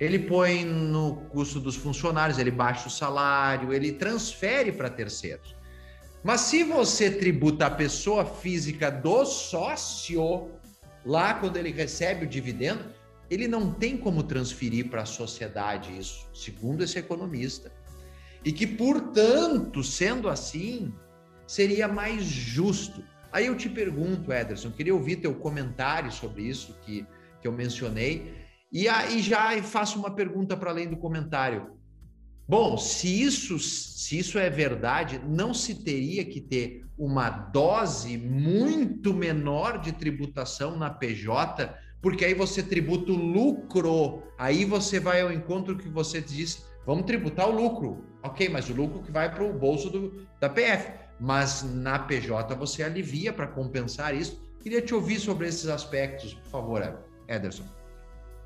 ele 0.00 0.18
põe 0.18 0.64
no 0.64 1.16
custo 1.28 1.60
dos 1.60 1.76
funcionários, 1.76 2.38
ele 2.38 2.50
baixa 2.50 2.88
o 2.88 2.90
salário, 2.90 3.72
ele 3.72 3.92
transfere 3.92 4.72
para 4.72 4.90
terceiros. 4.90 5.54
Mas 6.26 6.40
se 6.40 6.64
você 6.64 7.08
tributa 7.08 7.66
a 7.66 7.70
pessoa 7.70 8.26
física 8.26 8.90
do 8.90 9.24
sócio, 9.24 10.50
lá 11.04 11.34
quando 11.34 11.56
ele 11.56 11.70
recebe 11.70 12.26
o 12.26 12.28
dividendo, 12.28 12.84
ele 13.30 13.46
não 13.46 13.72
tem 13.72 13.96
como 13.96 14.24
transferir 14.24 14.90
para 14.90 15.02
a 15.02 15.06
sociedade 15.06 15.96
isso, 15.96 16.28
segundo 16.34 16.82
esse 16.82 16.98
economista. 16.98 17.70
E 18.44 18.50
que, 18.50 18.66
portanto, 18.66 19.84
sendo 19.84 20.28
assim, 20.28 20.92
seria 21.46 21.86
mais 21.86 22.24
justo. 22.24 23.04
Aí 23.30 23.46
eu 23.46 23.56
te 23.56 23.68
pergunto, 23.68 24.32
Ederson, 24.32 24.72
queria 24.72 24.96
ouvir 24.96 25.18
teu 25.18 25.32
comentário 25.32 26.10
sobre 26.10 26.42
isso 26.42 26.76
que, 26.82 27.06
que 27.40 27.46
eu 27.46 27.52
mencionei, 27.52 28.34
e 28.72 28.88
aí 28.88 29.22
já 29.22 29.62
faço 29.62 29.96
uma 29.96 30.10
pergunta 30.10 30.56
para 30.56 30.72
além 30.72 30.88
do 30.88 30.96
comentário. 30.96 31.75
Bom, 32.48 32.76
se 32.76 33.22
isso, 33.22 33.58
se 33.58 34.18
isso 34.18 34.38
é 34.38 34.48
verdade, 34.48 35.20
não 35.26 35.52
se 35.52 35.74
teria 35.82 36.24
que 36.24 36.40
ter 36.40 36.84
uma 36.96 37.28
dose 37.28 38.16
muito 38.16 39.12
menor 39.12 39.78
de 39.78 39.92
tributação 39.92 40.76
na 40.76 40.88
PJ 40.88 41.76
porque 42.06 42.24
aí 42.24 42.34
você 42.34 42.62
tributa 42.62 43.10
o 43.10 43.16
lucro. 43.16 44.22
Aí 44.38 44.64
você 44.64 45.00
vai 45.00 45.22
ao 45.22 45.32
encontro 45.32 45.76
que 45.76 45.88
você 45.88 46.20
disse, 46.20 46.62
vamos 46.86 47.04
tributar 47.04 47.48
o 47.48 47.52
lucro. 47.52 48.04
Ok, 48.22 48.48
mas 48.48 48.68
o 48.68 48.74
lucro 48.74 49.02
que 49.02 49.10
vai 49.10 49.28
para 49.28 49.42
o 49.42 49.52
bolso 49.52 49.90
do, 49.90 50.26
da 50.38 50.48
PF. 50.48 50.92
Mas 51.18 51.64
na 51.64 51.98
PJ 51.98 52.54
você 52.54 52.84
alivia 52.84 53.32
para 53.32 53.48
compensar 53.48 54.14
isso. 54.14 54.40
Queria 54.60 54.80
te 54.80 54.94
ouvir 54.94 55.18
sobre 55.18 55.48
esses 55.48 55.66
aspectos, 55.66 56.34
por 56.34 56.48
favor, 56.48 56.98
Ederson. 57.26 57.64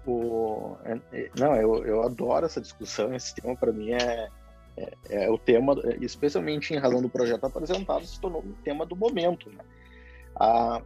O, 0.07 0.77
é, 0.85 0.99
é, 1.13 1.31
não, 1.39 1.55
eu, 1.57 1.85
eu 1.85 2.03
adoro 2.03 2.47
essa 2.47 2.61
discussão. 2.61 3.15
Esse 3.15 3.35
tema 3.35 3.57
para 3.57 3.73
mim 3.73 3.93
é, 3.93 4.29
é, 4.77 4.95
é, 5.09 5.31
o 5.31 5.39
tema, 5.39 5.75
especialmente 6.01 6.73
em 6.73 6.79
razão 6.79 7.03
do 7.03 7.09
projeto 7.09 7.45
apresentado, 7.45 8.05
se 8.07 8.21
tornou 8.21 8.43
um 8.43 8.53
tema 8.65 8.87
do 8.87 8.97
momento. 8.97 9.51
Né? 9.51 9.65
Ah, 10.35 10.83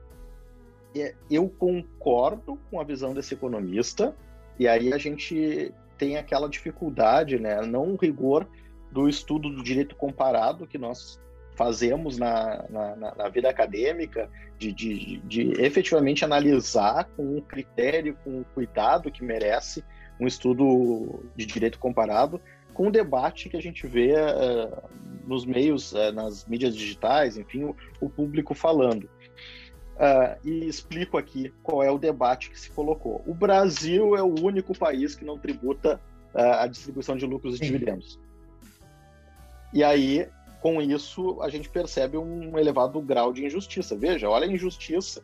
eu 1.30 1.48
concordo 1.48 2.58
com 2.70 2.80
a 2.80 2.84
visão 2.84 3.14
desse 3.14 3.34
economista, 3.34 4.14
e 4.58 4.68
aí 4.68 4.92
a 4.92 4.98
gente 4.98 5.72
tem 5.98 6.16
aquela 6.16 6.48
dificuldade, 6.48 7.38
né? 7.38 7.60
não 7.62 7.94
o 7.94 7.96
rigor 7.96 8.46
do 8.90 9.08
estudo 9.08 9.50
do 9.50 9.62
direito 9.62 9.96
comparado 9.96 10.66
que 10.66 10.78
nós 10.78 11.20
fazemos 11.54 12.18
na, 12.18 12.64
na, 12.68 13.14
na 13.14 13.28
vida 13.28 13.48
acadêmica, 13.48 14.28
de, 14.58 14.72
de, 14.72 15.16
de, 15.18 15.62
efetivamente 15.62 16.24
analisar 16.24 17.04
com 17.16 17.36
o 17.36 17.42
critério, 17.42 18.16
com 18.24 18.40
o 18.40 18.44
cuidado 18.54 19.10
que 19.10 19.24
merece 19.24 19.84
um 20.18 20.26
estudo 20.26 21.24
de 21.34 21.46
direito 21.46 21.78
comparado, 21.78 22.40
com 22.72 22.88
o 22.88 22.90
debate 22.90 23.48
que 23.48 23.56
a 23.56 23.62
gente 23.62 23.86
vê 23.86 24.14
uh, 24.14 24.82
nos 25.26 25.44
meios, 25.44 25.92
uh, 25.92 26.12
nas 26.12 26.44
mídias 26.46 26.74
digitais, 26.74 27.36
enfim, 27.36 27.64
o, 27.64 27.76
o 28.00 28.10
público 28.10 28.54
falando. 28.54 29.08
Uh, 29.94 30.36
e 30.44 30.66
explico 30.66 31.16
aqui 31.16 31.52
qual 31.62 31.82
é 31.82 31.90
o 31.90 31.98
debate 31.98 32.50
que 32.50 32.58
se 32.58 32.70
colocou. 32.70 33.22
O 33.26 33.34
Brasil 33.34 34.16
é 34.16 34.22
o 34.22 34.34
único 34.40 34.76
país 34.76 35.14
que 35.14 35.24
não 35.24 35.38
tributa 35.38 36.00
a 36.36 36.66
distribuição 36.66 37.16
de 37.16 37.24
lucros 37.24 37.54
e 37.54 37.60
dividendos. 37.60 38.18
E 39.72 39.84
aí 39.84 40.28
com 40.64 40.80
isso 40.80 41.42
a 41.42 41.50
gente 41.50 41.68
percebe 41.68 42.16
um 42.16 42.58
elevado 42.58 42.98
grau 43.02 43.34
de 43.34 43.44
injustiça. 43.44 43.94
Veja, 43.94 44.30
olha 44.30 44.46
a 44.46 44.50
injustiça. 44.50 45.22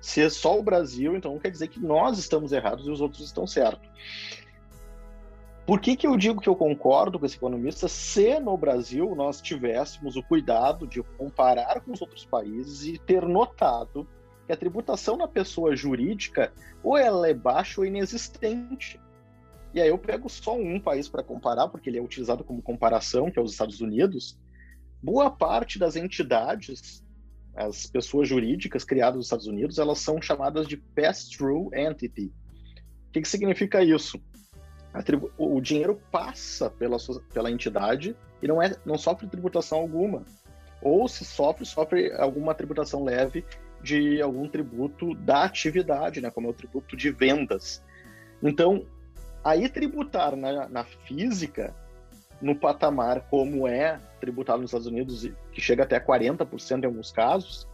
Se 0.00 0.22
é 0.22 0.30
só 0.30 0.58
o 0.58 0.62
Brasil, 0.62 1.14
então 1.14 1.38
quer 1.38 1.50
dizer 1.50 1.68
que 1.68 1.78
nós 1.78 2.18
estamos 2.18 2.52
errados 2.52 2.86
e 2.86 2.90
os 2.90 3.02
outros 3.02 3.22
estão 3.22 3.46
certos. 3.46 3.86
Por 5.66 5.78
que, 5.78 5.94
que 5.94 6.06
eu 6.06 6.16
digo 6.16 6.40
que 6.40 6.48
eu 6.48 6.56
concordo 6.56 7.18
com 7.18 7.26
esse 7.26 7.36
economista? 7.36 7.86
Se 7.86 8.40
no 8.40 8.56
Brasil 8.56 9.14
nós 9.14 9.42
tivéssemos 9.42 10.16
o 10.16 10.22
cuidado 10.22 10.86
de 10.86 11.02
comparar 11.18 11.82
com 11.82 11.92
os 11.92 12.00
outros 12.00 12.24
países 12.24 12.86
e 12.86 12.96
ter 12.96 13.28
notado 13.28 14.08
que 14.46 14.54
a 14.54 14.56
tributação 14.56 15.18
na 15.18 15.28
pessoa 15.28 15.76
jurídica 15.76 16.50
ou 16.82 16.96
ela 16.96 17.28
é 17.28 17.34
baixa 17.34 17.82
ou 17.82 17.86
inexistente. 17.86 18.98
E 19.74 19.82
aí 19.82 19.88
eu 19.90 19.98
pego 19.98 20.30
só 20.30 20.56
um 20.56 20.80
país 20.80 21.10
para 21.10 21.22
comparar, 21.22 21.68
porque 21.68 21.90
ele 21.90 21.98
é 21.98 22.02
utilizado 22.02 22.42
como 22.42 22.62
comparação, 22.62 23.30
que 23.30 23.38
é 23.38 23.42
os 23.42 23.52
Estados 23.52 23.82
Unidos, 23.82 24.38
boa 25.02 25.30
parte 25.30 25.78
das 25.78 25.96
entidades, 25.96 27.04
as 27.54 27.86
pessoas 27.86 28.28
jurídicas 28.28 28.84
criadas 28.84 29.16
nos 29.16 29.26
Estados 29.26 29.46
Unidos, 29.46 29.78
elas 29.78 29.98
são 29.98 30.22
chamadas 30.22 30.66
de 30.66 30.76
pass-through 30.76 31.70
entity. 31.74 32.32
O 33.08 33.12
que, 33.12 33.22
que 33.22 33.28
significa 33.28 33.82
isso? 33.82 34.20
O 35.36 35.60
dinheiro 35.60 36.00
passa 36.10 36.70
pela, 36.70 36.96
pela 37.32 37.50
entidade 37.50 38.16
e 38.42 38.48
não, 38.48 38.62
é, 38.62 38.76
não 38.84 38.96
sofre 38.96 39.26
tributação 39.26 39.78
alguma. 39.78 40.24
Ou 40.80 41.08
se 41.08 41.24
sofre, 41.24 41.64
sofre 41.64 42.12
alguma 42.12 42.54
tributação 42.54 43.02
leve 43.02 43.44
de 43.82 44.20
algum 44.20 44.48
tributo 44.48 45.14
da 45.14 45.44
atividade, 45.44 46.20
né, 46.20 46.30
como 46.30 46.46
é 46.46 46.50
o 46.50 46.54
tributo 46.54 46.96
de 46.96 47.10
vendas. 47.10 47.82
Então, 48.42 48.86
aí 49.44 49.68
tributar 49.68 50.36
na, 50.36 50.68
na 50.68 50.84
física 50.84 51.74
no 52.40 52.54
patamar 52.54 53.22
como 53.28 53.66
é 53.66 54.00
tributado 54.20 54.60
nos 54.60 54.70
Estados 54.70 54.86
Unidos, 54.86 55.30
que 55.52 55.60
chega 55.60 55.82
até 55.82 55.98
40% 55.98 56.82
em 56.82 56.86
alguns 56.86 57.10
casos, 57.10 57.68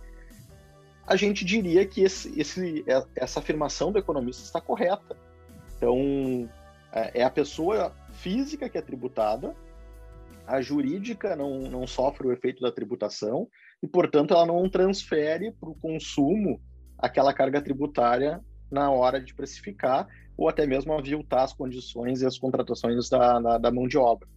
a 1.06 1.16
gente 1.16 1.44
diria 1.44 1.86
que 1.86 2.02
esse, 2.02 2.38
esse, 2.38 2.84
é, 2.86 3.04
essa 3.16 3.40
afirmação 3.40 3.92
do 3.92 3.98
economista 3.98 4.42
está 4.42 4.60
correta. 4.60 5.16
Então, 5.76 6.48
é, 6.92 7.20
é 7.20 7.24
a 7.24 7.30
pessoa 7.30 7.94
física 8.12 8.68
que 8.68 8.78
é 8.78 8.82
tributada, 8.82 9.54
a 10.46 10.60
jurídica 10.60 11.34
não, 11.36 11.60
não 11.62 11.86
sofre 11.86 12.26
o 12.26 12.32
efeito 12.32 12.62
da 12.62 12.72
tributação 12.72 13.48
e, 13.82 13.86
portanto, 13.86 14.34
ela 14.34 14.46
não 14.46 14.68
transfere 14.68 15.52
para 15.52 15.68
o 15.68 15.74
consumo 15.74 16.60
aquela 16.98 17.32
carga 17.32 17.60
tributária 17.60 18.40
na 18.70 18.90
hora 18.90 19.20
de 19.20 19.34
precificar 19.34 20.06
ou 20.36 20.48
até 20.48 20.66
mesmo 20.66 20.92
aviltar 20.92 21.44
as 21.44 21.52
condições 21.52 22.20
e 22.20 22.26
as 22.26 22.38
contratações 22.38 23.08
da, 23.08 23.38
da, 23.40 23.58
da 23.58 23.70
mão 23.70 23.86
de 23.86 23.96
obra. 23.96 24.28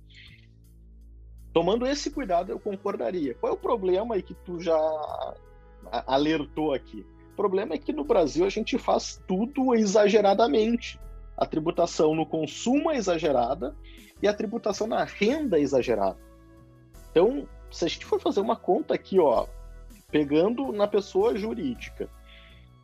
Tomando 1.58 1.88
esse 1.88 2.12
cuidado, 2.12 2.52
eu 2.52 2.60
concordaria. 2.60 3.34
Qual 3.34 3.52
é 3.52 3.56
o 3.56 3.58
problema 3.58 4.14
aí 4.14 4.22
que 4.22 4.36
tu 4.36 4.60
já 4.60 4.78
alertou 6.06 6.72
aqui? 6.72 7.04
O 7.34 7.36
problema 7.36 7.74
é 7.74 7.80
que 7.80 7.92
no 7.92 8.04
Brasil 8.04 8.46
a 8.46 8.50
gente 8.50 8.78
faz 8.78 9.20
tudo 9.28 9.74
exageradamente. 9.74 11.00
A 11.36 11.48
tributação 11.48 12.14
no 12.14 12.28
consumo 12.28 12.92
é 12.92 12.98
exagerada 12.98 13.76
e 14.22 14.28
a 14.28 14.36
tributação 14.36 14.86
na 14.86 15.04
renda 15.04 15.58
é 15.58 15.62
exagerada. 15.62 16.20
Então, 17.10 17.50
se 17.72 17.86
a 17.86 17.88
gente 17.88 18.06
for 18.06 18.22
fazer 18.22 18.40
uma 18.40 18.56
conta 18.56 18.94
aqui, 18.94 19.20
ó, 19.20 19.48
pegando 20.12 20.72
na 20.72 20.88
pessoa 20.88 21.36
jurídica, 21.36 22.08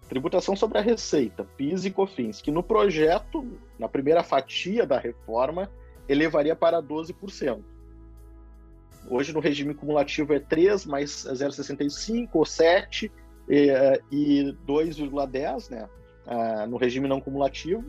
tributação 0.09 0.55
sobre 0.55 0.79
a 0.79 0.81
receita, 0.81 1.43
PIS 1.43 1.85
e 1.85 1.91
COFINS, 1.91 2.41
que 2.41 2.49
no 2.49 2.63
projeto, 2.63 3.47
na 3.77 3.87
primeira 3.87 4.23
fatia 4.23 4.83
da 4.83 4.97
reforma, 4.97 5.69
elevaria 6.09 6.55
para 6.55 6.81
12%. 6.81 7.72
Hoje 9.09 9.33
no 9.33 9.39
regime 9.39 9.73
cumulativo 9.73 10.33
é 10.33 10.39
3 10.39 10.85
mais 10.85 11.25
0,65 11.25 12.29
ou 12.33 12.45
7 12.45 13.11
e, 13.49 13.67
e 14.11 14.57
2,10, 14.65 15.69
né? 15.69 15.89
Ah, 16.25 16.65
no 16.67 16.77
regime 16.77 17.07
não 17.07 17.19
cumulativo. 17.19 17.83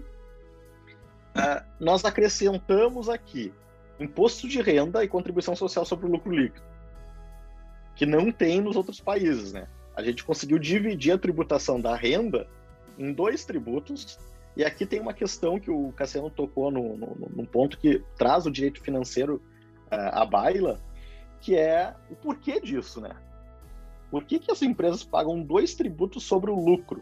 Ah, 1.35 1.65
nós 1.79 2.05
acrescentamos 2.05 3.09
aqui 3.09 3.53
imposto 3.99 4.49
de 4.49 4.61
renda 4.61 5.05
e 5.05 5.09
contribuição 5.09 5.55
social 5.55 5.85
sobre 5.85 6.07
o 6.07 6.11
lucro 6.11 6.33
líquido, 6.33 6.65
que 7.95 8.05
não 8.05 8.33
tem 8.33 8.61
nos 8.61 8.77
outros 8.77 9.01
países, 9.01 9.53
né? 9.53 9.69
A 9.95 10.03
gente 10.03 10.25
conseguiu 10.25 10.59
dividir 10.59 11.13
a 11.13 11.19
tributação 11.19 11.81
da 11.81 11.95
renda 11.95 12.49
em 12.99 13.13
dois 13.13 13.45
tributos, 13.45 14.19
e 14.57 14.65
aqui 14.65 14.85
tem 14.87 15.01
uma 15.01 15.15
questão 15.15 15.59
que 15.59 15.71
o 15.71 15.93
Cassiano 15.93 16.31
tocou 16.31 16.71
no, 16.71 16.97
no, 16.97 17.17
num 17.35 17.45
ponto 17.45 17.79
que 17.79 18.03
traz 18.17 18.47
o 18.47 18.51
direito 18.51 18.81
financeiro 18.81 19.37
uh, 19.87 20.11
à 20.13 20.25
baila, 20.25 20.81
que 21.45 21.55
é 21.55 21.95
o 22.11 22.17
porquê 22.17 22.59
disso, 22.59 23.03
né? 23.03 23.15
Por 24.11 24.25
que, 24.25 24.39
que 24.39 24.51
as 24.51 24.63
empresas 24.63 25.05
pagam 25.05 25.43
dois 25.43 25.75
tributos 25.75 26.23
sobre 26.23 26.51
o 26.51 26.55
lucro? 26.55 27.01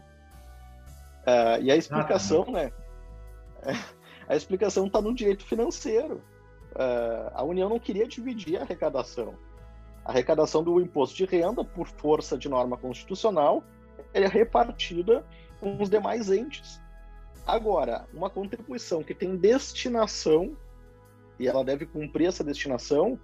Uh, 1.21 1.61
e 1.61 1.71
a 1.71 1.77
explicação, 1.77 2.45
ah, 2.49 2.51
né? 2.51 2.71
A 4.27 4.35
explicação 4.35 4.87
está 4.87 5.01
no 5.01 5.13
direito 5.13 5.45
financeiro. 5.45 6.21
Uh, 6.71 7.29
a 7.33 7.43
União 7.43 7.67
não 7.67 7.77
queria 7.77 8.07
dividir 8.07 8.57
a 8.57 8.61
arrecadação. 8.61 9.35
A 10.05 10.11
arrecadação 10.11 10.63
do 10.63 10.79
imposto 10.79 11.15
de 11.17 11.25
renda, 11.25 11.63
por 11.63 11.87
força 11.87 12.37
de 12.37 12.47
norma 12.47 12.77
constitucional, 12.77 13.61
é 14.13 14.25
repartida 14.25 15.25
com 15.59 15.81
os 15.81 15.89
demais 15.89 16.31
entes. 16.31 16.81
Agora, 17.45 18.07
uma 18.13 18.29
contribuição 18.29 19.03
que 19.03 19.13
tem 19.13 19.35
destinação, 19.35 20.55
e 21.37 21.47
ela 21.47 21.65
deve 21.65 21.85
cumprir 21.85 22.27
essa 22.27 22.45
destinação, 22.45 23.19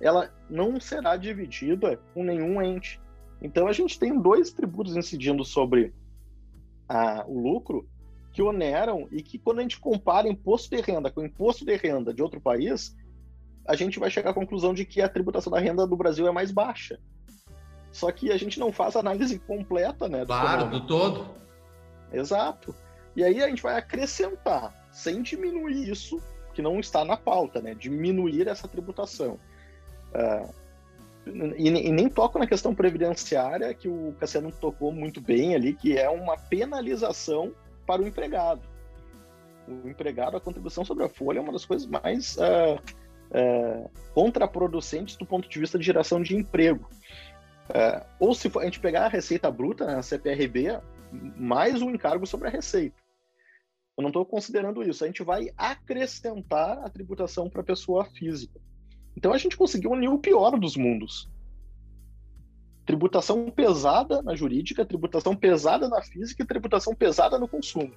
ela 0.00 0.30
não 0.48 0.78
será 0.80 1.16
dividida 1.16 1.98
com 2.12 2.22
nenhum 2.22 2.60
ente. 2.62 3.00
Então 3.40 3.66
a 3.66 3.72
gente 3.72 3.98
tem 3.98 4.20
dois 4.20 4.50
tributos 4.52 4.96
incidindo 4.96 5.44
sobre 5.44 5.94
a, 6.88 7.24
o 7.26 7.40
lucro 7.40 7.88
que 8.32 8.42
oneram 8.42 9.08
e 9.10 9.22
que 9.22 9.38
quando 9.38 9.60
a 9.60 9.62
gente 9.62 9.80
compara 9.80 10.28
imposto 10.28 10.74
de 10.74 10.82
renda 10.82 11.10
com 11.10 11.24
imposto 11.24 11.64
de 11.64 11.74
renda 11.76 12.12
de 12.12 12.22
outro 12.22 12.40
país, 12.40 12.94
a 13.66 13.74
gente 13.74 13.98
vai 13.98 14.10
chegar 14.10 14.30
à 14.30 14.34
conclusão 14.34 14.74
de 14.74 14.84
que 14.84 15.00
a 15.00 15.08
tributação 15.08 15.50
da 15.50 15.58
renda 15.58 15.86
do 15.86 15.96
Brasil 15.96 16.26
é 16.26 16.30
mais 16.30 16.50
baixa. 16.50 17.00
Só 17.90 18.12
que 18.12 18.30
a 18.30 18.36
gente 18.36 18.60
não 18.60 18.70
faz 18.70 18.94
análise 18.94 19.38
completa, 19.38 20.08
né? 20.08 20.20
Do 20.20 20.26
claro, 20.26 20.68
do 20.68 20.86
todo. 20.86 21.34
Exato. 22.12 22.74
E 23.16 23.24
aí 23.24 23.42
a 23.42 23.48
gente 23.48 23.62
vai 23.62 23.76
acrescentar, 23.76 24.86
sem 24.92 25.22
diminuir 25.22 25.88
isso, 25.88 26.22
que 26.52 26.60
não 26.60 26.78
está 26.78 27.04
na 27.04 27.16
pauta, 27.16 27.62
né? 27.62 27.74
Diminuir 27.74 28.48
essa 28.48 28.68
tributação. 28.68 29.40
Uh, 30.14 30.54
e, 31.56 31.68
e, 31.68 31.92
nem 31.92 32.08
toco 32.08 32.38
na 32.38 32.46
questão 32.46 32.74
previdenciária, 32.74 33.74
que 33.74 33.88
o 33.88 34.14
Cassiano 34.18 34.52
tocou 34.52 34.92
muito 34.92 35.20
bem 35.20 35.54
ali, 35.54 35.72
que 35.72 35.98
é 35.98 36.08
uma 36.08 36.36
penalização 36.36 37.52
para 37.84 38.02
o 38.02 38.06
empregado. 38.06 38.62
O 39.66 39.88
empregado, 39.88 40.36
a 40.36 40.40
contribuição 40.40 40.84
sobre 40.84 41.04
a 41.04 41.08
folha 41.08 41.38
é 41.38 41.42
uma 41.42 41.52
das 41.52 41.64
coisas 41.64 41.88
mais 41.88 42.36
uh, 42.36 42.80
uh, 43.32 43.90
contraproducentes 44.14 45.16
do 45.16 45.26
ponto 45.26 45.48
de 45.48 45.58
vista 45.58 45.78
de 45.78 45.84
geração 45.84 46.22
de 46.22 46.36
emprego. 46.36 46.88
ou 48.20 48.32
se 48.32 48.48
a 48.56 48.64
gente 48.64 48.78
pegar 48.78 49.06
a 49.06 49.08
receita 49.08 49.50
bruta, 49.50 49.84
né, 49.84 49.96
a 49.96 50.02
CPRB, 50.02 50.80
mais 51.36 51.82
um 51.82 51.90
encargo 51.90 52.24
sobre 52.24 52.46
a 52.46 52.50
receita. 52.50 52.96
Eu 53.96 54.02
não 54.02 54.10
estou 54.10 54.26
considerando 54.26 54.82
isso. 54.82 55.02
A 55.02 55.06
gente 55.06 55.22
vai 55.22 55.50
acrescentar 55.56 56.78
a 56.84 56.90
tributação 56.90 57.48
para 57.48 57.62
a 57.62 57.64
pessoa 57.64 58.04
física. 58.04 58.60
Então 59.16 59.32
a 59.32 59.38
gente 59.38 59.56
conseguiu 59.56 59.92
unir 59.92 60.08
o 60.08 60.18
pior 60.18 60.58
dos 60.58 60.76
mundos. 60.76 61.28
Tributação 62.84 63.50
pesada 63.50 64.22
na 64.22 64.36
jurídica, 64.36 64.84
tributação 64.84 65.34
pesada 65.34 65.88
na 65.88 66.02
física 66.02 66.42
e 66.42 66.46
tributação 66.46 66.94
pesada 66.94 67.38
no 67.38 67.48
consumo. 67.48 67.92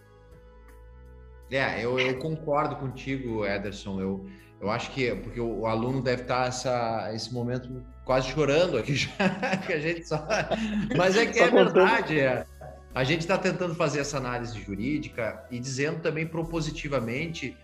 É, 1.52 1.84
eu, 1.84 2.00
eu 2.00 2.18
concordo 2.20 2.76
contigo, 2.76 3.46
Ederson. 3.46 4.00
Eu, 4.00 4.26
eu 4.62 4.70
acho 4.70 4.92
que 4.92 5.14
porque 5.16 5.40
o, 5.40 5.66
aluno 5.66 6.02
deve 6.02 6.24
estar 6.24 6.48
essa, 6.48 7.12
esse 7.14 7.34
momento 7.34 7.84
quase 8.06 8.30
chorando 8.30 8.78
aqui 8.78 8.96
já, 8.96 9.10
que 9.66 9.74
a 9.74 9.80
gente 9.80 10.08
só. 10.08 10.26
Mas 10.98 11.18
é 11.18 11.26
que 11.26 11.40
é 11.40 11.50
verdade. 11.50 12.20
É. 12.20 12.46
A 12.94 13.04
gente 13.04 13.22
está 13.22 13.38
tentando 13.38 13.76
fazer 13.76 14.00
essa 14.00 14.18
análise 14.18 14.60
jurídica 14.60 15.46
e 15.52 15.60
dizendo 15.60 16.02
também 16.02 16.26
propositivamente 16.26 17.56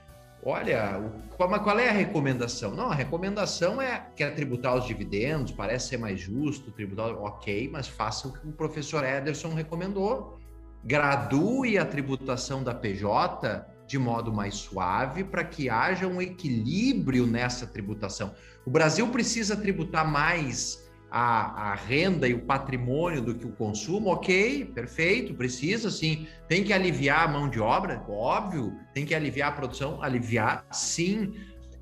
olha, 0.45 1.01
qual, 1.35 1.49
qual 1.63 1.79
é 1.79 1.89
a 1.89 1.93
recomendação? 1.93 2.71
Não, 2.75 2.91
a 2.91 2.95
recomendação 2.95 3.81
é 3.81 4.07
que 4.15 4.23
é 4.23 4.29
tributar 4.29 4.75
os 4.75 4.85
dividendos, 4.85 5.51
parece 5.51 5.89
ser 5.89 5.97
mais 5.97 6.19
justo, 6.19 6.71
tributar, 6.71 7.09
ok, 7.15 7.69
mas 7.71 7.87
faça 7.87 8.27
o 8.27 8.33
que 8.33 8.47
o 8.47 8.51
professor 8.51 9.03
Ederson 9.03 9.53
recomendou. 9.53 10.39
Gradue 10.83 11.79
a 11.79 11.85
tributação 11.85 12.63
da 12.63 12.73
PJ 12.73 13.65
de 13.87 13.97
modo 13.97 14.33
mais 14.33 14.55
suave 14.55 15.23
para 15.23 15.43
que 15.43 15.69
haja 15.69 16.07
um 16.07 16.21
equilíbrio 16.21 17.25
nessa 17.25 17.67
tributação. 17.67 18.33
O 18.65 18.71
Brasil 18.71 19.07
precisa 19.09 19.55
tributar 19.55 20.09
mais 20.09 20.84
a, 21.17 21.71
a, 21.71 21.75
renda 21.75 22.27
e 22.27 22.33
o 22.33 22.41
patrimônio 22.41 23.21
do 23.21 23.33
que 23.33 23.45
o 23.45 23.51
consumo, 23.53 24.09
ok, 24.09 24.65
perfeito, 24.65 25.33
precisa 25.33 25.89
sim. 25.89 26.27
Tem 26.49 26.61
que 26.61 26.73
aliviar 26.73 27.23
a 27.23 27.31
mão 27.31 27.49
de 27.49 27.57
obra, 27.57 28.03
óbvio. 28.09 28.77
Tem 28.93 29.05
que 29.05 29.15
aliviar 29.15 29.47
a 29.47 29.51
produção, 29.53 30.03
aliviar, 30.03 30.65
sim. 30.73 31.33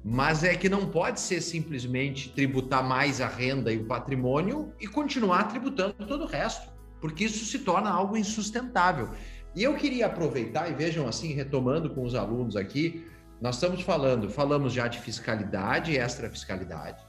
Mas 0.06 0.44
é 0.44 0.56
que 0.56 0.70
não 0.70 0.88
pode 0.88 1.20
ser 1.20 1.42
simplesmente 1.42 2.30
tributar 2.30 2.88
mais 2.88 3.20
a 3.22 3.28
renda 3.28 3.74
e 3.74 3.78
o 3.78 3.86
patrimônio 3.86 4.72
e 4.80 4.86
continuar 4.86 5.46
tributando 5.46 5.96
todo 6.06 6.26
o 6.26 6.28
resto, 6.28 6.72
porque 7.02 7.24
isso 7.24 7.44
se 7.44 7.58
torna 7.58 7.90
algo 7.90 8.16
insustentável. 8.16 9.10
E 9.56 9.64
eu 9.64 9.74
queria 9.74 10.06
aproveitar 10.06 10.70
e 10.70 10.76
vejam 10.76 11.08
assim, 11.08 11.34
retomando 11.34 11.90
com 11.90 12.04
os 12.04 12.14
alunos 12.14 12.56
aqui, 12.56 13.04
nós 13.42 13.56
estamos 13.56 13.82
falando, 13.82 14.30
falamos 14.30 14.72
já 14.72 14.88
de 14.88 15.00
fiscalidade 15.00 15.92
e 15.92 15.98
extrafiscalidade 15.98 17.04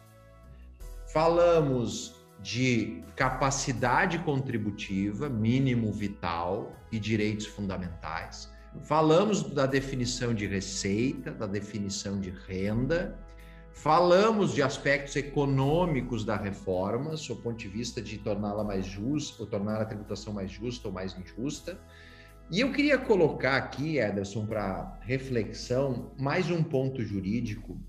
Falamos 1.15 2.17
de 2.43 3.05
capacidade 3.15 4.19
contributiva, 4.19 5.29
mínimo 5.29 5.93
vital 5.93 6.73
e 6.91 6.99
direitos 6.99 7.47
fundamentais. 7.47 8.51
Falamos 8.81 9.45
da 9.45 9.65
definição 9.65 10.35
de 10.35 10.45
receita, 10.45 11.31
da 11.31 11.47
definição 11.47 12.21
de 12.21 12.31
renda. 12.31 13.17
Falamos 13.71 14.55
de 14.55 14.63
aspectos 14.65 15.15
econômicos 15.15 16.25
da 16.25 16.35
reforma, 16.35 17.17
sob 17.17 17.39
o 17.39 17.43
ponto 17.45 17.59
de 17.59 17.69
vista 17.69 18.03
de 18.03 18.19
torná-la 18.19 18.65
mais 18.65 18.85
justa, 18.85 19.45
ou 19.45 19.49
tornar 19.49 19.81
a 19.81 19.85
tributação 19.85 20.33
mais 20.33 20.51
justa 20.51 20.89
ou 20.89 20.93
mais 20.93 21.17
injusta. 21.17 21.79
E 22.51 22.59
eu 22.59 22.73
queria 22.73 22.99
colocar 22.99 23.57
aqui, 23.57 23.99
Ederson, 23.99 24.47
para 24.47 24.99
reflexão, 25.03 26.11
mais 26.19 26.51
um 26.51 26.61
ponto 26.61 27.05
jurídico, 27.05 27.81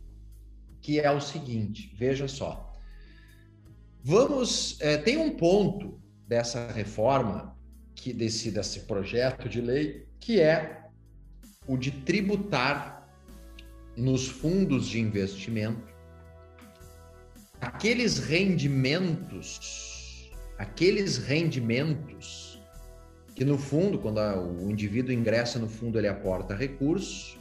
que 0.79 0.99
é 0.99 1.09
o 1.09 1.19
seguinte: 1.19 1.91
veja 1.97 2.27
só. 2.27 2.74
Vamos, 4.07 4.79
é, 4.81 4.97
tem 4.97 5.17
um 5.17 5.31
ponto 5.31 5.99
dessa 6.27 6.71
reforma 6.71 7.57
que 7.95 8.13
desse 8.13 8.51
desse 8.51 8.81
projeto 8.81 9.49
de 9.49 9.59
lei 9.59 10.07
que 10.19 10.39
é 10.39 10.83
o 11.67 11.75
de 11.75 11.89
tributar 11.89 13.09
nos 13.97 14.27
fundos 14.27 14.85
de 14.85 14.99
investimento 14.99 15.91
aqueles 17.59 18.19
rendimentos, 18.19 20.31
aqueles 20.59 21.17
rendimentos 21.17 22.61
que 23.33 23.43
no 23.43 23.57
fundo, 23.57 23.97
quando 23.97 24.19
a, 24.19 24.39
o 24.39 24.69
indivíduo 24.69 25.11
ingressa 25.11 25.57
no 25.57 25.67
fundo, 25.67 25.97
ele 25.97 26.07
aporta 26.07 26.53
recursos 26.53 27.39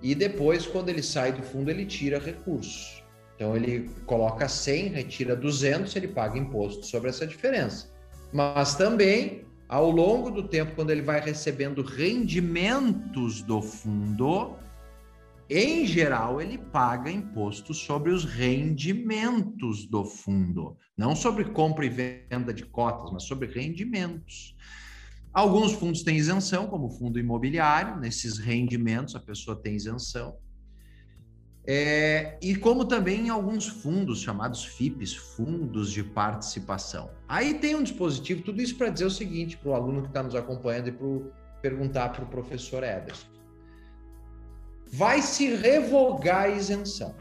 e 0.00 0.14
depois, 0.14 0.68
quando 0.68 0.88
ele 0.88 1.02
sai 1.02 1.32
do 1.32 1.42
fundo, 1.42 1.68
ele 1.68 1.84
tira 1.84 2.20
recursos. 2.20 3.03
Então 3.34 3.56
ele 3.56 3.90
coloca 4.06 4.48
100, 4.48 4.88
retira 4.88 5.34
200, 5.34 5.94
ele 5.96 6.08
paga 6.08 6.38
imposto 6.38 6.86
sobre 6.86 7.10
essa 7.10 7.26
diferença. 7.26 7.92
Mas 8.32 8.74
também, 8.74 9.44
ao 9.68 9.90
longo 9.90 10.30
do 10.30 10.48
tempo, 10.48 10.74
quando 10.74 10.90
ele 10.90 11.02
vai 11.02 11.20
recebendo 11.20 11.82
rendimentos 11.82 13.42
do 13.42 13.60
fundo, 13.60 14.56
em 15.48 15.84
geral, 15.84 16.40
ele 16.40 16.56
paga 16.56 17.10
imposto 17.10 17.74
sobre 17.74 18.10
os 18.10 18.24
rendimentos 18.24 19.86
do 19.86 20.04
fundo, 20.04 20.76
não 20.96 21.14
sobre 21.14 21.44
compra 21.44 21.84
e 21.84 21.90
venda 21.90 22.52
de 22.52 22.64
cotas, 22.64 23.12
mas 23.12 23.24
sobre 23.24 23.48
rendimentos. 23.48 24.56
Alguns 25.32 25.72
fundos 25.72 26.02
têm 26.02 26.16
isenção, 26.16 26.66
como 26.66 26.86
o 26.86 26.90
fundo 26.90 27.18
imobiliário, 27.18 28.00
nesses 28.00 28.38
rendimentos 28.38 29.14
a 29.16 29.20
pessoa 29.20 29.60
tem 29.60 29.74
isenção. 29.74 30.36
É, 31.66 32.36
e 32.42 32.54
como 32.54 32.84
também 32.84 33.26
em 33.26 33.28
alguns 33.30 33.66
fundos 33.66 34.20
chamados 34.20 34.64
FIPs, 34.64 35.14
fundos 35.14 35.90
de 35.90 36.02
participação. 36.02 37.10
Aí 37.26 37.54
tem 37.54 37.74
um 37.74 37.82
dispositivo, 37.82 38.42
tudo 38.42 38.60
isso 38.60 38.76
para 38.76 38.90
dizer 38.90 39.06
o 39.06 39.10
seguinte 39.10 39.56
para 39.56 39.70
o 39.70 39.74
aluno 39.74 40.02
que 40.02 40.08
está 40.08 40.22
nos 40.22 40.34
acompanhando 40.34 40.88
e 40.88 40.92
para 40.92 41.06
perguntar 41.62 42.10
para 42.10 42.24
o 42.24 42.28
professor 42.28 42.82
Ederson. 42.82 43.26
Vai 44.92 45.22
se 45.22 45.54
revogar 45.54 46.42
a 46.42 46.48
isenção. 46.50 47.14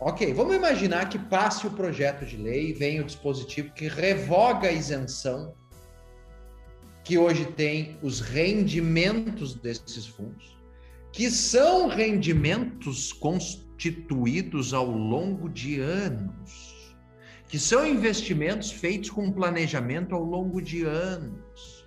Ok, 0.00 0.32
vamos 0.32 0.56
imaginar 0.56 1.10
que 1.10 1.18
passe 1.18 1.66
o 1.66 1.70
projeto 1.70 2.24
de 2.24 2.38
lei 2.38 2.70
e 2.70 2.72
venha 2.72 3.02
o 3.02 3.04
dispositivo 3.04 3.74
que 3.74 3.86
revoga 3.86 4.68
a 4.68 4.72
isenção 4.72 5.54
que 7.04 7.18
hoje 7.18 7.44
tem 7.44 7.98
os 8.02 8.20
rendimentos 8.20 9.54
desses 9.54 10.06
fundos 10.06 10.59
que 11.12 11.30
são 11.30 11.88
rendimentos 11.88 13.12
constituídos 13.12 14.72
ao 14.72 14.90
longo 14.90 15.48
de 15.48 15.80
anos, 15.80 16.96
que 17.48 17.58
são 17.58 17.86
investimentos 17.86 18.70
feitos 18.70 19.10
com 19.10 19.32
planejamento 19.32 20.14
ao 20.14 20.22
longo 20.22 20.62
de 20.62 20.84
anos. 20.84 21.84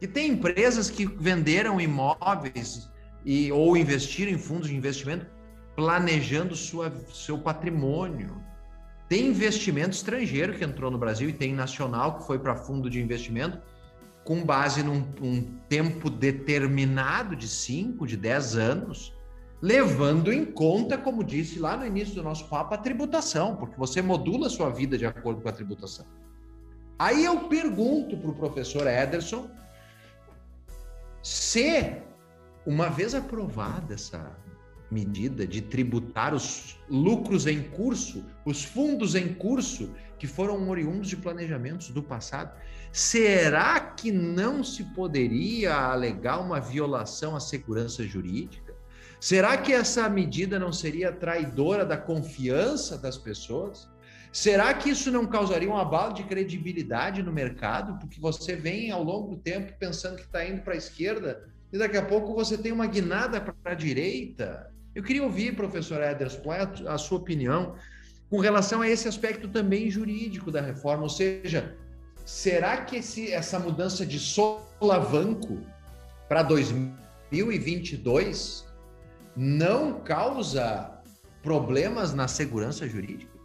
E 0.00 0.06
tem 0.06 0.32
empresas 0.32 0.90
que 0.90 1.06
venderam 1.06 1.80
imóveis 1.80 2.90
e 3.24 3.50
ou 3.52 3.76
investiram 3.76 4.32
em 4.32 4.38
fundos 4.38 4.68
de 4.68 4.76
investimento 4.76 5.26
planejando 5.74 6.56
sua, 6.56 6.92
seu 7.12 7.38
patrimônio. 7.38 8.42
Tem 9.08 9.28
investimento 9.28 9.90
estrangeiro 9.90 10.54
que 10.54 10.64
entrou 10.64 10.90
no 10.90 10.98
Brasil 10.98 11.28
e 11.28 11.32
tem 11.32 11.54
nacional 11.54 12.18
que 12.18 12.26
foi 12.26 12.38
para 12.38 12.56
fundo 12.56 12.90
de 12.90 13.00
investimento 13.00 13.60
com 14.26 14.44
base 14.44 14.82
num 14.82 15.04
um 15.22 15.40
tempo 15.68 16.10
determinado 16.10 17.36
de 17.36 17.46
5, 17.46 18.04
de 18.04 18.16
10 18.16 18.56
anos, 18.56 19.16
levando 19.62 20.32
em 20.32 20.44
conta, 20.44 20.98
como 20.98 21.22
disse 21.22 21.60
lá 21.60 21.76
no 21.76 21.86
início 21.86 22.16
do 22.16 22.24
nosso 22.24 22.48
papo, 22.48 22.74
a 22.74 22.78
tributação, 22.78 23.54
porque 23.54 23.76
você 23.78 24.02
modula 24.02 24.48
a 24.48 24.50
sua 24.50 24.68
vida 24.68 24.98
de 24.98 25.06
acordo 25.06 25.40
com 25.40 25.48
a 25.48 25.52
tributação. 25.52 26.04
Aí 26.98 27.24
eu 27.24 27.48
pergunto 27.48 28.16
para 28.16 28.30
o 28.30 28.34
professor 28.34 28.88
Ederson 28.88 29.48
se, 31.22 32.02
uma 32.66 32.88
vez 32.88 33.14
aprovada 33.14 33.94
essa 33.94 34.36
medida 34.90 35.46
de 35.46 35.60
tributar 35.60 36.34
os 36.34 36.78
lucros 36.88 37.46
em 37.46 37.62
curso, 37.62 38.24
os 38.44 38.64
fundos 38.64 39.14
em 39.14 39.34
curso 39.34 39.92
que 40.18 40.26
foram 40.26 40.68
oriundos 40.68 41.08
de 41.08 41.16
planejamentos 41.16 41.90
do 41.90 42.02
passado, 42.02 42.56
será 42.92 43.80
que 43.80 44.10
não 44.12 44.62
se 44.62 44.84
poderia 44.94 45.74
alegar 45.74 46.38
uma 46.38 46.60
violação 46.60 47.36
à 47.36 47.40
segurança 47.40 48.04
jurídica? 48.04 48.74
Será 49.20 49.56
que 49.56 49.72
essa 49.72 50.08
medida 50.08 50.58
não 50.58 50.72
seria 50.72 51.12
traidora 51.12 51.84
da 51.84 51.96
confiança 51.96 52.96
das 52.96 53.18
pessoas? 53.18 53.88
Será 54.32 54.72
que 54.74 54.90
isso 54.90 55.10
não 55.10 55.26
causaria 55.26 55.68
um 55.68 55.76
abalo 55.76 56.12
de 56.12 56.22
credibilidade 56.24 57.22
no 57.22 57.32
mercado? 57.32 57.98
Porque 57.98 58.20
você 58.20 58.54
vem 58.54 58.90
ao 58.90 59.02
longo 59.02 59.34
do 59.34 59.36
tempo 59.38 59.72
pensando 59.78 60.16
que 60.16 60.22
está 60.22 60.46
indo 60.46 60.62
para 60.62 60.74
a 60.74 60.76
esquerda 60.76 61.48
e 61.72 61.78
daqui 61.78 61.96
a 61.96 62.04
pouco 62.04 62.34
você 62.34 62.56
tem 62.56 62.70
uma 62.70 62.86
guinada 62.86 63.40
para 63.40 63.54
a 63.64 63.74
direita. 63.74 64.72
Eu 64.96 65.02
queria 65.02 65.22
ouvir, 65.22 65.54
professor 65.54 66.02
Ederson, 66.02 66.54
é 66.54 66.66
a 66.88 66.96
sua 66.96 67.18
opinião 67.18 67.74
com 68.30 68.40
relação 68.40 68.80
a 68.80 68.88
esse 68.88 69.06
aspecto 69.06 69.46
também 69.46 69.90
jurídico 69.90 70.50
da 70.50 70.62
reforma? 70.62 71.02
Ou 71.02 71.10
seja, 71.10 71.76
será 72.24 72.78
que 72.78 72.96
esse, 72.96 73.30
essa 73.30 73.58
mudança 73.58 74.06
de 74.06 74.18
solavanco 74.18 75.60
para 76.30 76.42
2022 76.42 78.66
não 79.36 80.00
causa 80.00 80.98
problemas 81.42 82.14
na 82.14 82.26
segurança 82.26 82.88
jurídica? 82.88 83.36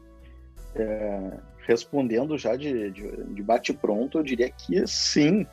É, 0.74 1.38
respondendo 1.68 2.38
já 2.38 2.56
de, 2.56 2.92
de, 2.92 3.26
de 3.26 3.44
bate-pronto, 3.44 4.20
eu 4.20 4.24
diria 4.24 4.50
que 4.50 4.88
sim, 4.88 5.46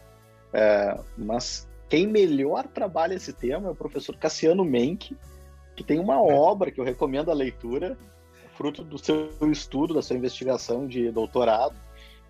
é, 0.53 0.96
mas 1.16 1.68
quem 1.88 2.07
melhor 2.07 2.68
trabalha 2.68 3.14
esse 3.14 3.32
tema 3.32 3.66
é 3.66 3.70
o 3.72 3.74
professor 3.74 4.16
Cassiano 4.16 4.64
Menck, 4.64 5.16
que 5.79 5.85
tem 5.85 6.01
uma 6.01 6.20
obra 6.20 6.72
que 6.72 6.81
eu 6.81 6.85
recomendo 6.85 7.31
a 7.31 7.35
leitura, 7.35 7.97
fruto 8.57 8.83
do 8.83 8.99
seu 8.99 9.31
estudo, 9.53 9.95
da 9.95 10.03
sua 10.03 10.16
investigação 10.16 10.89
de 10.89 11.09
doutorado, 11.12 11.76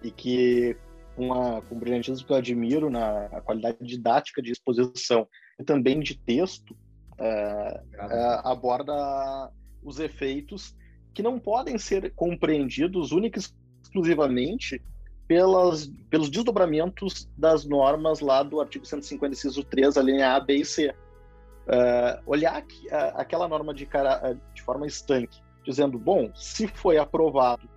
e 0.02 0.10
que 0.10 0.76
com, 1.16 1.32
a, 1.32 1.62
com 1.62 1.74
o 1.74 1.78
brilhantismo 1.78 2.26
que 2.26 2.30
eu 2.30 2.36
admiro 2.36 2.90
na 2.90 3.40
qualidade 3.46 3.78
didática 3.80 4.42
de 4.42 4.52
exposição 4.52 5.26
e 5.58 5.64
também 5.64 5.98
de 5.98 6.14
texto, 6.14 6.76
é, 7.18 7.80
é, 7.98 8.40
aborda 8.44 9.50
os 9.82 9.98
efeitos 9.98 10.76
que 11.14 11.22
não 11.22 11.38
podem 11.38 11.78
ser 11.78 12.12
compreendidos 12.14 13.12
única 13.12 13.40
e 13.40 13.42
exclusivamente 13.82 14.78
pelas, 15.26 15.90
pelos 16.10 16.28
desdobramentos 16.28 17.26
das 17.34 17.64
normas 17.64 18.20
lá 18.20 18.42
do 18.42 18.60
artigo 18.60 18.84
150, 18.84 19.32
inciso 19.32 19.64
3, 19.64 19.96
a 19.96 20.02
linha 20.02 20.36
A, 20.36 20.40
B 20.40 20.56
e 20.56 20.64
C. 20.66 20.94
Uh, 21.68 22.22
olhar 22.24 22.56
aqui, 22.56 22.86
uh, 22.86 23.12
aquela 23.14 23.46
norma 23.46 23.74
de, 23.74 23.84
cara, 23.84 24.32
uh, 24.32 24.54
de 24.54 24.62
forma 24.62 24.86
estanque, 24.86 25.42
dizendo, 25.62 25.98
bom, 25.98 26.30
se 26.34 26.66
foi 26.66 26.96
aprovado 26.96 27.68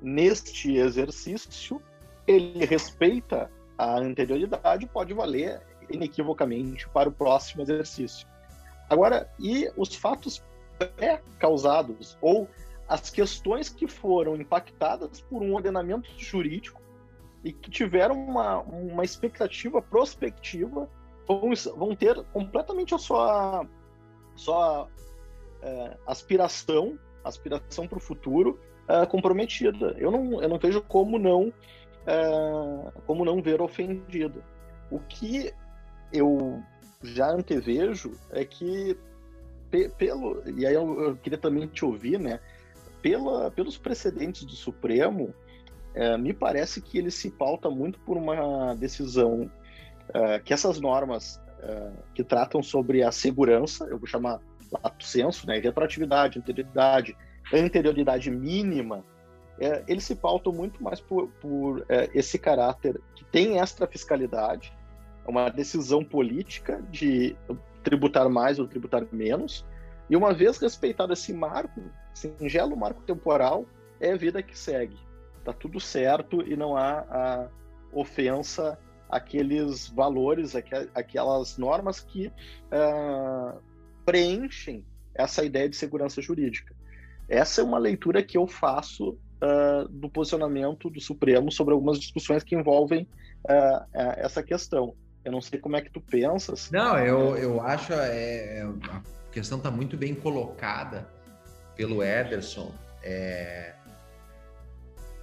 neste 0.00 0.76
exercício, 0.76 1.82
ele 2.26 2.64
respeita 2.64 3.50
a 3.76 3.98
anterioridade, 3.98 4.86
pode 4.86 5.12
valer 5.12 5.60
inequivocamente 5.90 6.88
para 6.88 7.10
o 7.10 7.12
próximo 7.12 7.62
exercício. 7.62 8.26
Agora, 8.88 9.30
e 9.38 9.70
os 9.76 9.94
fatos 9.94 10.42
pré-causados 10.96 12.16
ou 12.22 12.48
as 12.88 13.10
questões 13.10 13.68
que 13.68 13.86
foram 13.86 14.36
impactadas 14.36 15.20
por 15.20 15.42
um 15.42 15.54
ordenamento 15.54 16.10
jurídico 16.16 16.80
e 17.44 17.52
que 17.52 17.70
tiveram 17.70 18.14
uma, 18.14 18.60
uma 18.60 19.04
expectativa 19.04 19.82
prospectiva 19.82 20.88
vão, 21.28 21.52
vão 21.76 21.94
ter 21.94 22.22
completamente 22.32 22.94
a 22.94 22.98
sua, 22.98 23.66
sua 24.34 24.88
é, 25.62 25.96
aspiração, 26.06 26.98
aspiração 27.22 27.86
para 27.86 27.98
o 27.98 28.00
futuro 28.00 28.58
é, 28.88 29.04
comprometida. 29.06 29.94
Eu 29.98 30.10
não, 30.10 30.42
eu 30.42 30.48
não 30.48 30.58
vejo 30.58 30.82
como 30.82 31.18
não, 31.18 31.52
é, 32.06 32.92
como 33.06 33.24
não 33.24 33.42
ver 33.42 33.60
ofendida. 33.60 34.42
O 34.90 34.98
que 34.98 35.52
eu 36.12 36.62
já 37.02 37.30
antevejo 37.30 38.18
é 38.30 38.44
que 38.44 38.96
pelo 39.98 40.42
e 40.48 40.66
aí 40.66 40.72
eu, 40.72 40.98
eu 40.98 41.16
queria 41.16 41.38
também 41.38 41.66
te 41.66 41.84
ouvir, 41.84 42.18
né? 42.18 42.40
pela, 43.02 43.50
pelos 43.50 43.76
precedentes 43.76 44.44
do 44.44 44.52
Supremo, 44.52 45.34
é, 45.94 46.16
me 46.16 46.32
parece 46.32 46.80
que 46.80 46.98
ele 46.98 47.10
se 47.10 47.30
pauta 47.30 47.70
muito 47.70 47.98
por 48.00 48.16
uma 48.16 48.74
decisão 48.74 49.50
é, 50.14 50.38
que 50.38 50.52
essas 50.52 50.80
normas 50.80 51.40
é, 51.60 51.90
que 52.14 52.22
tratam 52.22 52.62
sobre 52.62 53.02
a 53.02 53.10
segurança, 53.10 53.84
eu 53.84 53.98
vou 53.98 54.06
chamar 54.06 54.40
lato 54.70 55.04
senso, 55.04 55.46
né, 55.46 55.58
retroatividade, 55.58 56.38
anterioridade, 56.38 57.16
anterioridade 57.52 58.30
mínima, 58.30 59.04
é, 59.60 59.82
eles 59.88 60.04
se 60.04 60.14
pautam 60.14 60.52
muito 60.52 60.82
mais 60.82 61.00
por, 61.00 61.28
por 61.40 61.84
é, 61.88 62.08
esse 62.14 62.38
caráter 62.38 63.00
que 63.14 63.24
tem 63.24 63.58
extrafiscalidade, 63.58 64.72
uma 65.26 65.50
decisão 65.50 66.04
política 66.04 66.80
de 66.90 67.36
tributar 67.82 68.28
mais 68.28 68.58
ou 68.58 68.66
tributar 68.66 69.04
menos, 69.12 69.64
e 70.08 70.16
uma 70.16 70.32
vez 70.32 70.58
respeitado 70.58 71.12
esse 71.12 71.32
marco, 71.32 71.82
singelo 72.14 72.76
marco 72.76 73.02
temporal, 73.02 73.66
é 74.00 74.12
a 74.12 74.16
vida 74.16 74.42
que 74.42 74.56
segue. 74.56 74.96
Tá 75.44 75.52
tudo 75.52 75.78
certo 75.80 76.42
e 76.42 76.56
não 76.56 76.76
há 76.76 77.04
a 77.10 77.48
ofensa 77.92 78.78
àqueles 79.08 79.88
valores, 79.88 80.54
aquelas 80.94 81.56
normas 81.58 82.00
que 82.00 82.28
uh, 82.28 83.58
preenchem 84.04 84.84
essa 85.14 85.44
ideia 85.44 85.68
de 85.68 85.76
segurança 85.76 86.22
jurídica. 86.22 86.74
Essa 87.28 87.60
é 87.60 87.64
uma 87.64 87.78
leitura 87.78 88.22
que 88.22 88.38
eu 88.38 88.46
faço 88.46 89.10
uh, 89.10 89.88
do 89.90 90.08
posicionamento 90.08 90.88
do 90.88 91.00
Supremo 91.00 91.50
sobre 91.52 91.74
algumas 91.74 91.98
discussões 91.98 92.42
que 92.42 92.54
envolvem 92.54 93.06
uh, 93.44 93.86
essa 93.92 94.42
questão. 94.42 94.94
Eu 95.24 95.32
não 95.32 95.40
sei 95.40 95.58
como 95.58 95.76
é 95.76 95.82
que 95.82 95.90
tu 95.90 96.00
pensas. 96.00 96.70
Não, 96.70 96.96
eu, 96.98 97.36
eu 97.36 97.60
acho 97.60 97.92
é, 97.92 98.60
é 98.60 98.62
a 98.62 99.02
questão 99.30 99.58
está 99.58 99.70
muito 99.70 99.96
bem 99.96 100.14
colocada 100.14 101.06
pelo 101.76 102.02
Ederson, 102.02 102.72
é, 103.02 103.74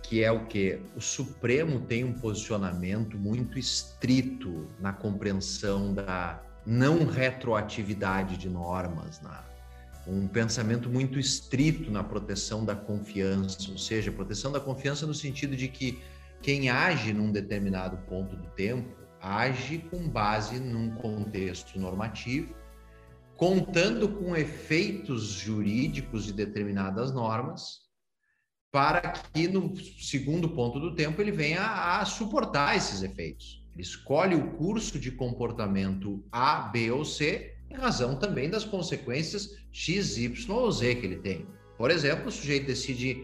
que 0.07 0.23
é 0.23 0.31
o 0.31 0.45
que? 0.45 0.79
O 0.95 1.01
Supremo 1.01 1.81
tem 1.81 2.03
um 2.03 2.13
posicionamento 2.13 3.17
muito 3.17 3.59
estrito 3.59 4.67
na 4.79 4.93
compreensão 4.93 5.93
da 5.93 6.41
não 6.65 7.05
retroatividade 7.05 8.37
de 8.37 8.49
normas, 8.49 9.21
na, 9.21 9.43
um 10.07 10.27
pensamento 10.27 10.89
muito 10.89 11.19
estrito 11.19 11.91
na 11.91 12.03
proteção 12.03 12.63
da 12.65 12.75
confiança, 12.75 13.71
ou 13.71 13.77
seja, 13.77 14.11
proteção 14.11 14.51
da 14.51 14.59
confiança 14.59 15.05
no 15.05 15.13
sentido 15.13 15.55
de 15.55 15.67
que 15.67 16.01
quem 16.41 16.69
age 16.69 17.13
num 17.13 17.31
determinado 17.31 17.97
ponto 18.07 18.35
do 18.35 18.47
tempo 18.49 18.95
age 19.21 19.79
com 19.89 20.07
base 20.07 20.59
num 20.59 20.91
contexto 20.95 21.79
normativo 21.79 22.53
contando 23.35 24.07
com 24.07 24.35
efeitos 24.35 25.23
jurídicos 25.23 26.25
de 26.25 26.33
determinadas 26.33 27.11
normas, 27.11 27.84
para 28.76 29.13
que 29.32 29.47
no 29.47 29.73
segundo 29.97 30.49
ponto 30.49 30.82
do 30.82 30.93
tempo 30.93 31.21
ele 31.21 31.32
venha 31.32 31.61
a, 31.61 32.03
suportar 32.03 32.76
esses 32.76 33.03
efeitos. 33.03 33.63
Ele 33.71 33.82
escolhe 33.82 34.36
o 34.36 34.51
curso 34.51 34.99
de 34.99 35.11
comportamento 35.11 36.21
A, 36.30 36.63
B 36.73 36.91
ou 36.91 37.05
C, 37.05 37.53
em 37.71 37.76
razão 37.76 38.17
também 38.17 38.49
das 38.49 38.65
consequências 38.65 39.55
X, 39.71 40.17
Y 40.17 40.53
ou 40.53 40.69
Z 40.69 40.95
que 40.95 41.05
ele 41.05 41.15
tem. 41.15 41.45
Por 41.78 41.89
exemplo, 41.89 42.28
o 42.28 42.32
sujeito 42.32 42.67
decide 42.67 43.23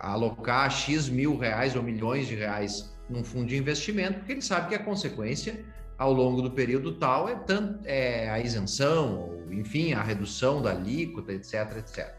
alocar 0.00 0.70
X 0.70 1.10
mil 1.10 1.36
reais 1.36 1.76
ou 1.76 1.82
milhões 1.82 2.26
de 2.26 2.34
reais 2.34 2.90
num 3.10 3.22
fundo 3.22 3.48
de 3.48 3.58
investimento, 3.58 4.20
porque 4.20 4.32
ele 4.32 4.40
sabe 4.40 4.70
que 4.70 4.74
a 4.74 4.82
consequência 4.82 5.66
ao 5.98 6.14
longo 6.14 6.40
do 6.40 6.50
período 6.50 6.92
tal 6.92 7.28
é, 7.28 7.34
tanto, 7.34 7.80
é 7.84 8.30
a 8.30 8.40
isenção, 8.40 9.18
ou, 9.18 9.52
enfim, 9.52 9.92
a 9.92 10.02
redução 10.02 10.62
da 10.62 10.70
alíquota, 10.70 11.34
etc, 11.34 11.76
etc. 11.76 12.17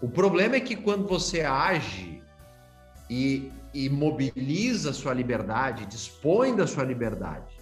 O 0.00 0.08
problema 0.08 0.56
é 0.56 0.60
que 0.60 0.76
quando 0.76 1.06
você 1.06 1.40
age 1.40 2.22
e, 3.10 3.50
e 3.74 3.88
mobiliza 3.88 4.92
sua 4.92 5.12
liberdade, 5.12 5.86
dispõe 5.86 6.54
da 6.54 6.66
sua 6.66 6.84
liberdade, 6.84 7.58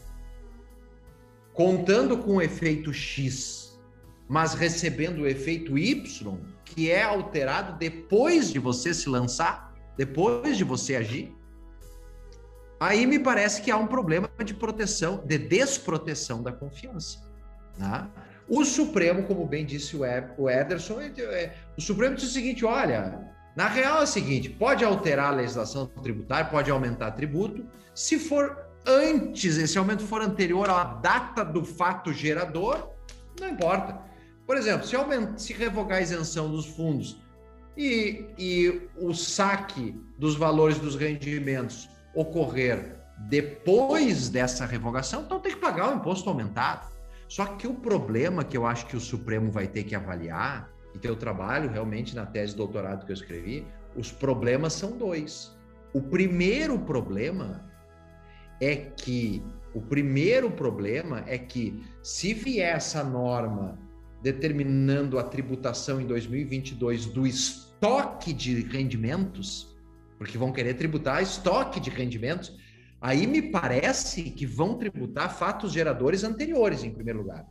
contando 1.52 2.18
com 2.18 2.36
o 2.36 2.42
efeito 2.42 2.92
X, 2.92 3.80
mas 4.28 4.54
recebendo 4.54 5.20
o 5.20 5.26
efeito 5.26 5.78
Y, 5.78 6.38
que 6.64 6.90
é 6.90 7.02
alterado 7.02 7.78
depois 7.78 8.52
de 8.52 8.58
você 8.58 8.92
se 8.92 9.08
lançar, 9.08 9.74
depois 9.96 10.58
de 10.58 10.64
você 10.64 10.96
agir, 10.96 11.34
Aí 12.78 13.06
me 13.06 13.18
parece 13.18 13.62
que 13.62 13.70
há 13.70 13.76
um 13.76 13.86
problema 13.86 14.28
de 14.44 14.52
proteção, 14.52 15.22
de 15.24 15.38
desproteção 15.38 16.42
da 16.42 16.52
confiança. 16.52 17.24
Né? 17.78 18.08
O 18.48 18.64
Supremo, 18.64 19.24
como 19.24 19.44
bem 19.44 19.66
disse 19.66 19.96
o 19.96 20.48
Ederson, 20.48 21.00
é, 21.00 21.54
o 21.76 21.80
Supremo 21.80 22.14
disse 22.14 22.28
o 22.28 22.32
seguinte: 22.32 22.64
olha, 22.64 23.32
na 23.56 23.68
real 23.68 24.00
é 24.00 24.02
o 24.02 24.06
seguinte: 24.06 24.48
pode 24.48 24.84
alterar 24.84 25.32
a 25.32 25.36
legislação 25.36 25.86
tributária, 26.02 26.50
pode 26.50 26.70
aumentar 26.70 27.10
tributo, 27.12 27.66
se 27.94 28.18
for 28.18 28.66
antes, 28.86 29.56
esse 29.56 29.76
aumento 29.76 30.04
for 30.04 30.22
anterior 30.22 30.70
à 30.70 30.84
data 30.84 31.44
do 31.44 31.64
fato 31.64 32.12
gerador, 32.12 32.90
não 33.40 33.48
importa. 33.48 33.98
Por 34.46 34.56
exemplo, 34.56 34.86
se, 34.86 34.94
aumenta, 34.94 35.36
se 35.38 35.52
revogar 35.52 35.98
a 35.98 36.02
isenção 36.02 36.48
dos 36.48 36.66
fundos 36.66 37.20
e, 37.76 38.26
e 38.38 38.88
o 38.96 39.12
saque 39.12 40.00
dos 40.16 40.36
valores 40.36 40.78
dos 40.78 40.94
rendimentos 40.94 41.88
ocorrer 42.14 42.96
depois 43.28 44.28
dessa 44.28 44.64
revogação, 44.64 45.22
então 45.22 45.40
tem 45.40 45.52
que 45.52 45.58
pagar 45.58 45.92
o 45.92 45.96
imposto 45.96 46.28
aumentado. 46.28 46.86
Só 47.28 47.46
que 47.46 47.66
o 47.66 47.74
problema 47.74 48.44
que 48.44 48.56
eu 48.56 48.66
acho 48.66 48.86
que 48.86 48.96
o 48.96 49.00
Supremo 49.00 49.50
vai 49.50 49.66
ter 49.66 49.84
que 49.84 49.94
avaliar, 49.94 50.70
e 50.94 50.98
que 50.98 51.08
eu 51.08 51.16
trabalho 51.16 51.70
realmente 51.70 52.16
na 52.16 52.24
tese 52.24 52.52
de 52.52 52.58
doutorado 52.58 53.04
que 53.04 53.12
eu 53.12 53.14
escrevi, 53.14 53.66
os 53.94 54.10
problemas 54.10 54.72
são 54.72 54.96
dois. 54.96 55.54
O 55.92 56.00
primeiro 56.00 56.78
problema 56.78 57.70
é 58.60 58.76
que 58.76 59.42
o 59.74 59.80
primeiro 59.80 60.50
problema 60.50 61.22
é 61.26 61.36
que 61.36 61.84
se 62.02 62.32
vier 62.32 62.76
essa 62.76 63.04
norma 63.04 63.78
determinando 64.22 65.18
a 65.18 65.22
tributação 65.22 66.00
em 66.00 66.06
2022 66.06 67.06
do 67.06 67.26
estoque 67.26 68.32
de 68.32 68.62
rendimentos, 68.62 69.76
porque 70.16 70.38
vão 70.38 70.52
querer 70.52 70.74
tributar 70.74 71.22
estoque 71.22 71.78
de 71.78 71.90
rendimentos. 71.90 72.56
Aí 73.00 73.26
me 73.26 73.42
parece 73.42 74.22
que 74.30 74.46
vão 74.46 74.78
tributar 74.78 75.34
fatos 75.34 75.72
geradores 75.72 76.24
anteriores, 76.24 76.82
em 76.82 76.90
primeiro 76.90 77.20
lugar. 77.20 77.46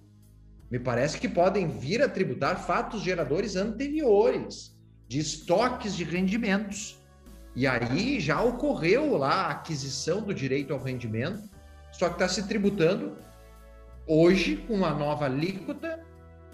Me 0.69 0.79
parece 0.79 1.19
que 1.19 1.29
podem 1.29 1.67
vir 1.67 2.01
a 2.01 2.09
tributar 2.09 2.65
fatos 2.65 3.01
geradores 3.01 3.55
anteriores, 3.55 4.75
de 5.07 5.19
estoques 5.19 5.95
de 5.95 6.03
rendimentos. 6.03 6.99
E 7.55 7.67
aí 7.67 8.19
já 8.19 8.41
ocorreu 8.41 9.15
lá 9.17 9.45
a 9.45 9.51
aquisição 9.51 10.21
do 10.21 10.33
direito 10.33 10.73
ao 10.73 10.81
rendimento, 10.81 11.47
só 11.91 12.09
que 12.09 12.15
está 12.15 12.27
se 12.27 12.47
tributando 12.47 13.15
hoje, 14.07 14.57
com 14.67 14.83
a 14.83 14.93
nova 14.93 15.25
alíquota, 15.25 16.04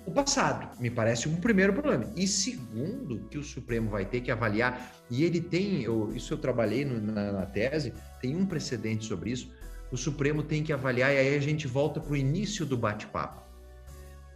o 0.05 0.11
passado. 0.11 0.79
Me 0.79 0.89
parece 0.89 1.29
um 1.29 1.35
primeiro 1.35 1.73
problema. 1.73 2.11
E 2.15 2.27
segundo, 2.27 3.27
que 3.29 3.37
o 3.37 3.43
Supremo 3.43 3.89
vai 3.89 4.05
ter 4.05 4.21
que 4.21 4.31
avaliar, 4.31 4.91
e 5.09 5.23
ele 5.23 5.41
tem, 5.41 5.81
eu, 5.83 6.13
isso 6.15 6.33
eu 6.33 6.37
trabalhei 6.37 6.85
no, 6.85 6.99
na, 6.99 7.31
na 7.31 7.45
tese, 7.45 7.93
tem 8.21 8.35
um 8.35 8.45
precedente 8.45 9.05
sobre 9.05 9.31
isso. 9.31 9.51
O 9.91 9.97
Supremo 9.97 10.41
tem 10.41 10.63
que 10.63 10.73
avaliar, 10.73 11.13
e 11.13 11.17
aí 11.17 11.35
a 11.35 11.39
gente 11.39 11.67
volta 11.67 11.99
para 11.99 12.13
o 12.13 12.17
início 12.17 12.65
do 12.65 12.77
bate-papo. 12.77 13.41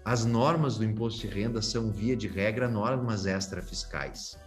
As 0.03 0.23
normas 0.23 0.77
do 0.77 0.85
imposto 0.85 1.21
de 1.21 1.33
renda 1.33 1.61
são, 1.61 1.91
via 1.91 2.15
de 2.15 2.27
regra, 2.27 2.67
normas 2.67 3.25
extrafiscais, 3.25 4.37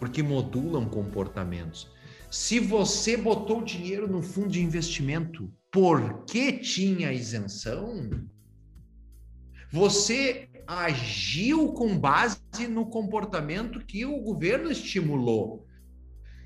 porque 0.00 0.22
modulam 0.22 0.86
comportamentos. 0.86 1.88
Se 2.30 2.58
você 2.58 3.16
botou 3.16 3.62
dinheiro 3.62 4.08
no 4.08 4.20
fundo 4.20 4.48
de 4.48 4.60
investimento 4.60 5.52
porque 5.70 6.54
tinha 6.54 7.12
isenção, 7.12 8.10
você 9.74 10.48
agiu 10.68 11.72
com 11.72 11.98
base 11.98 12.38
no 12.70 12.86
comportamento 12.86 13.80
que 13.80 14.06
o 14.06 14.20
governo 14.20 14.70
estimulou. 14.70 15.66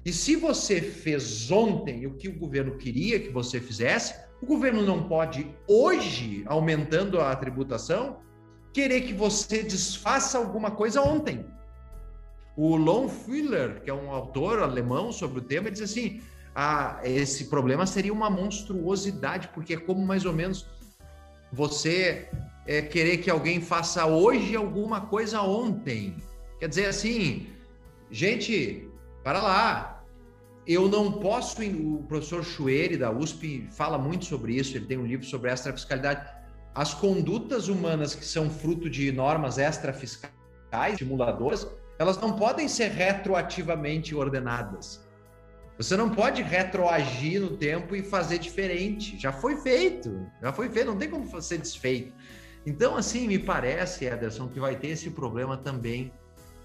E 0.03 0.15
se 0.15 0.35
você 0.35 0.81
fez 0.81 1.51
ontem 1.51 2.07
o 2.07 2.15
que 2.15 2.27
o 2.27 2.39
governo 2.39 2.79
queria 2.79 3.21
que 3.21 3.29
você 3.29 3.61
fizesse, 3.61 4.15
o 4.41 4.47
governo 4.47 4.81
não 4.81 5.07
pode, 5.07 5.55
hoje, 5.69 6.43
aumentando 6.47 7.21
a 7.21 7.37
tributação, 7.37 8.21
querer 8.73 9.03
que 9.03 9.13
você 9.13 9.63
desfaça 9.63 10.39
alguma 10.39 10.71
coisa 10.71 11.03
ontem. 11.03 11.45
O 12.57 12.77
Lon 12.77 13.09
Fuller, 13.09 13.83
que 13.83 13.91
é 13.91 13.95
um 13.95 14.11
autor 14.11 14.63
alemão 14.63 15.13
sobre 15.13 15.41
o 15.41 15.43
tema, 15.43 15.71
diz 15.71 15.83
assim: 15.83 16.23
ah, 16.55 16.99
esse 17.05 17.45
problema 17.51 17.85
seria 17.85 18.13
uma 18.13 18.31
monstruosidade, 18.31 19.49
porque 19.49 19.75
é 19.75 19.79
como 19.79 20.01
mais 20.07 20.25
ou 20.25 20.33
menos 20.33 20.67
você 21.53 22.31
é, 22.69 22.83
querer 22.83 23.17
que 23.17 23.31
alguém 23.31 23.63
faça 23.63 24.05
hoje 24.05 24.55
alguma 24.55 25.01
coisa 25.01 25.41
ontem. 25.41 26.15
Quer 26.61 26.69
dizer 26.69 26.87
assim, 26.87 27.47
gente, 28.11 28.87
para 29.25 29.41
lá. 29.41 30.05
Eu 30.67 30.87
não 30.87 31.11
posso. 31.13 31.63
O 31.63 32.03
professor 32.07 32.45
Chueri, 32.45 32.99
da 32.99 33.11
USP, 33.11 33.67
fala 33.73 33.97
muito 33.97 34.27
sobre 34.27 34.55
isso. 34.55 34.77
Ele 34.77 34.85
tem 34.85 34.99
um 34.99 35.07
livro 35.07 35.25
sobre 35.25 35.51
extrafiscalidade. 35.51 36.29
As 36.75 36.93
condutas 36.93 37.69
humanas 37.69 38.15
que 38.15 38.25
são 38.25 38.51
fruto 38.51 38.91
de 38.91 39.11
normas 39.11 39.57
extrafiscais, 39.57 40.93
estimuladoras, 40.93 41.67
elas 41.99 42.21
não 42.21 42.35
podem 42.35 42.69
ser 42.69 42.91
retroativamente 42.91 44.15
ordenadas. 44.15 45.03
Você 45.79 45.97
não 45.97 46.11
pode 46.11 46.43
retroagir 46.43 47.41
no 47.41 47.57
tempo 47.57 47.97
e 47.97 48.03
fazer 48.03 48.39
diferente. 48.39 49.19
Já 49.19 49.33
foi 49.33 49.57
feito, 49.57 50.27
já 50.43 50.53
foi 50.53 50.69
feito, 50.69 50.89
não 50.89 50.99
tem 50.99 51.09
como 51.09 51.41
ser 51.41 51.59
desfeito. 51.59 52.13
Então, 52.67 52.97
assim, 52.97 53.27
me 53.27 53.39
parece, 53.39 54.05
Ederson, 54.05 54.49
que 54.49 54.61
vai 54.61 54.77
ter 54.77 54.89
esse 54.89 55.11
problema 55.11 55.57
também 55.57 56.13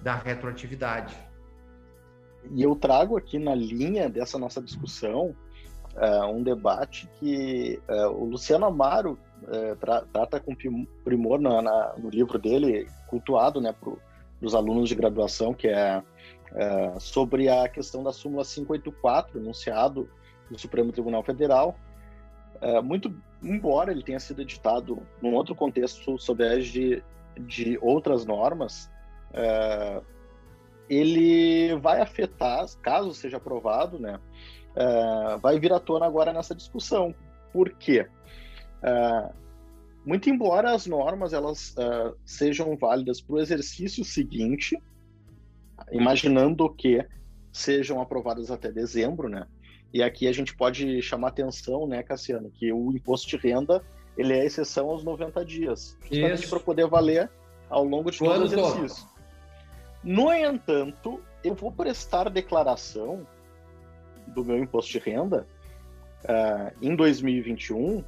da 0.02 0.16
retroatividade. 0.16 1.16
E 2.52 2.62
eu 2.62 2.76
trago 2.76 3.18
aqui 3.18 3.40
na 3.40 3.56
linha 3.56 4.10
dessa 4.10 4.38
nossa 4.38 4.62
discussão 4.62 5.36
uh, 5.96 6.26
um 6.26 6.44
debate 6.44 7.10
que 7.20 7.80
uh, 7.88 8.10
o 8.10 8.26
Luciano 8.26 8.66
Amaro 8.66 9.18
uh, 9.44 9.76
tra 9.78 10.02
trata 10.12 10.40
com 10.40 10.54
primor 11.04 11.40
na, 11.40 11.62
na, 11.62 11.94
no 11.98 12.10
livro 12.10 12.38
dele, 12.38 12.88
cultuado 13.08 13.62
né, 13.62 13.74
para 13.74 13.94
os 14.42 14.54
alunos 14.54 14.90
de 14.90 14.96
graduação, 14.96 15.54
que 15.54 15.68
é 15.68 16.04
sobre 17.00 17.50
a 17.50 17.68
questão 17.68 18.04
da 18.04 18.14
súmula 18.14 18.44
584, 18.46 19.40
enunciado 19.40 20.08
do 20.52 20.60
Supremo 20.60 20.92
Tribunal 20.92 21.24
Federal, 21.24 21.76
muito 22.82 23.14
embora 23.44 23.92
ele 23.92 24.04
tenha 24.04 24.20
sido 24.20 24.42
editado 24.42 25.06
num 25.22 25.34
outro 25.34 25.54
contexto 25.54 26.18
sob 26.18 26.44
a 26.44 26.60
de, 26.60 27.04
de 27.42 27.78
outras 27.82 28.26
normas, 28.26 28.90
é, 29.34 30.02
ele 30.90 31.76
vai 31.76 32.02
afetar, 32.02 32.66
caso 32.82 33.14
seja 33.14 33.38
aprovado, 33.38 34.00
né, 34.00 34.20
é, 34.76 35.38
vai 35.38 35.60
vir 35.60 35.74
à 35.74 35.80
tona 35.80 36.06
agora 36.06 36.32
nessa 36.32 36.56
discussão. 36.56 37.14
Por 37.52 37.70
quê? 37.72 38.08
É, 38.82 39.30
muito 40.06 40.30
embora 40.30 40.74
as 40.74 40.86
normas 40.86 41.34
elas 41.34 41.76
é, 41.78 42.14
sejam 42.26 42.76
válidas 42.78 43.22
para 43.22 43.36
o 43.36 43.40
exercício 43.40 44.04
seguinte, 44.04 44.78
imaginando 45.92 46.74
que 46.74 47.06
sejam 47.52 48.02
aprovadas 48.02 48.50
até 48.50 48.72
dezembro, 48.72 49.30
né? 49.30 49.46
E 49.94 50.02
aqui 50.02 50.28
a 50.28 50.32
gente 50.32 50.56
pode 50.56 51.02
chamar 51.04 51.28
atenção, 51.28 51.86
né, 51.86 52.02
Cassiano, 52.02 52.50
que 52.50 52.74
o 52.74 52.92
imposto 52.92 53.28
de 53.30 53.38
renda 53.38 53.84
ele 54.18 54.34
é 54.34 54.46
exceção 54.46 54.90
aos 54.90 55.04
90 55.04 55.46
dias, 55.46 55.98
justamente 56.02 56.48
para 56.48 56.60
poder 56.60 56.88
valer 56.88 57.30
ao 57.70 57.84
longo 57.84 58.10
de 58.10 58.18
todo 58.20 58.42
o 58.42 58.46
exercício. 58.46 59.08
No 60.04 60.34
entanto, 60.34 61.22
eu 61.44 61.54
vou 61.54 61.72
prestar 61.72 62.30
declaração 62.30 63.26
do 64.28 64.44
meu 64.44 64.58
imposto 64.58 64.92
de 64.92 65.00
renda 65.00 65.48
uh, 66.24 66.76
em 66.82 66.96
2021 66.96 68.04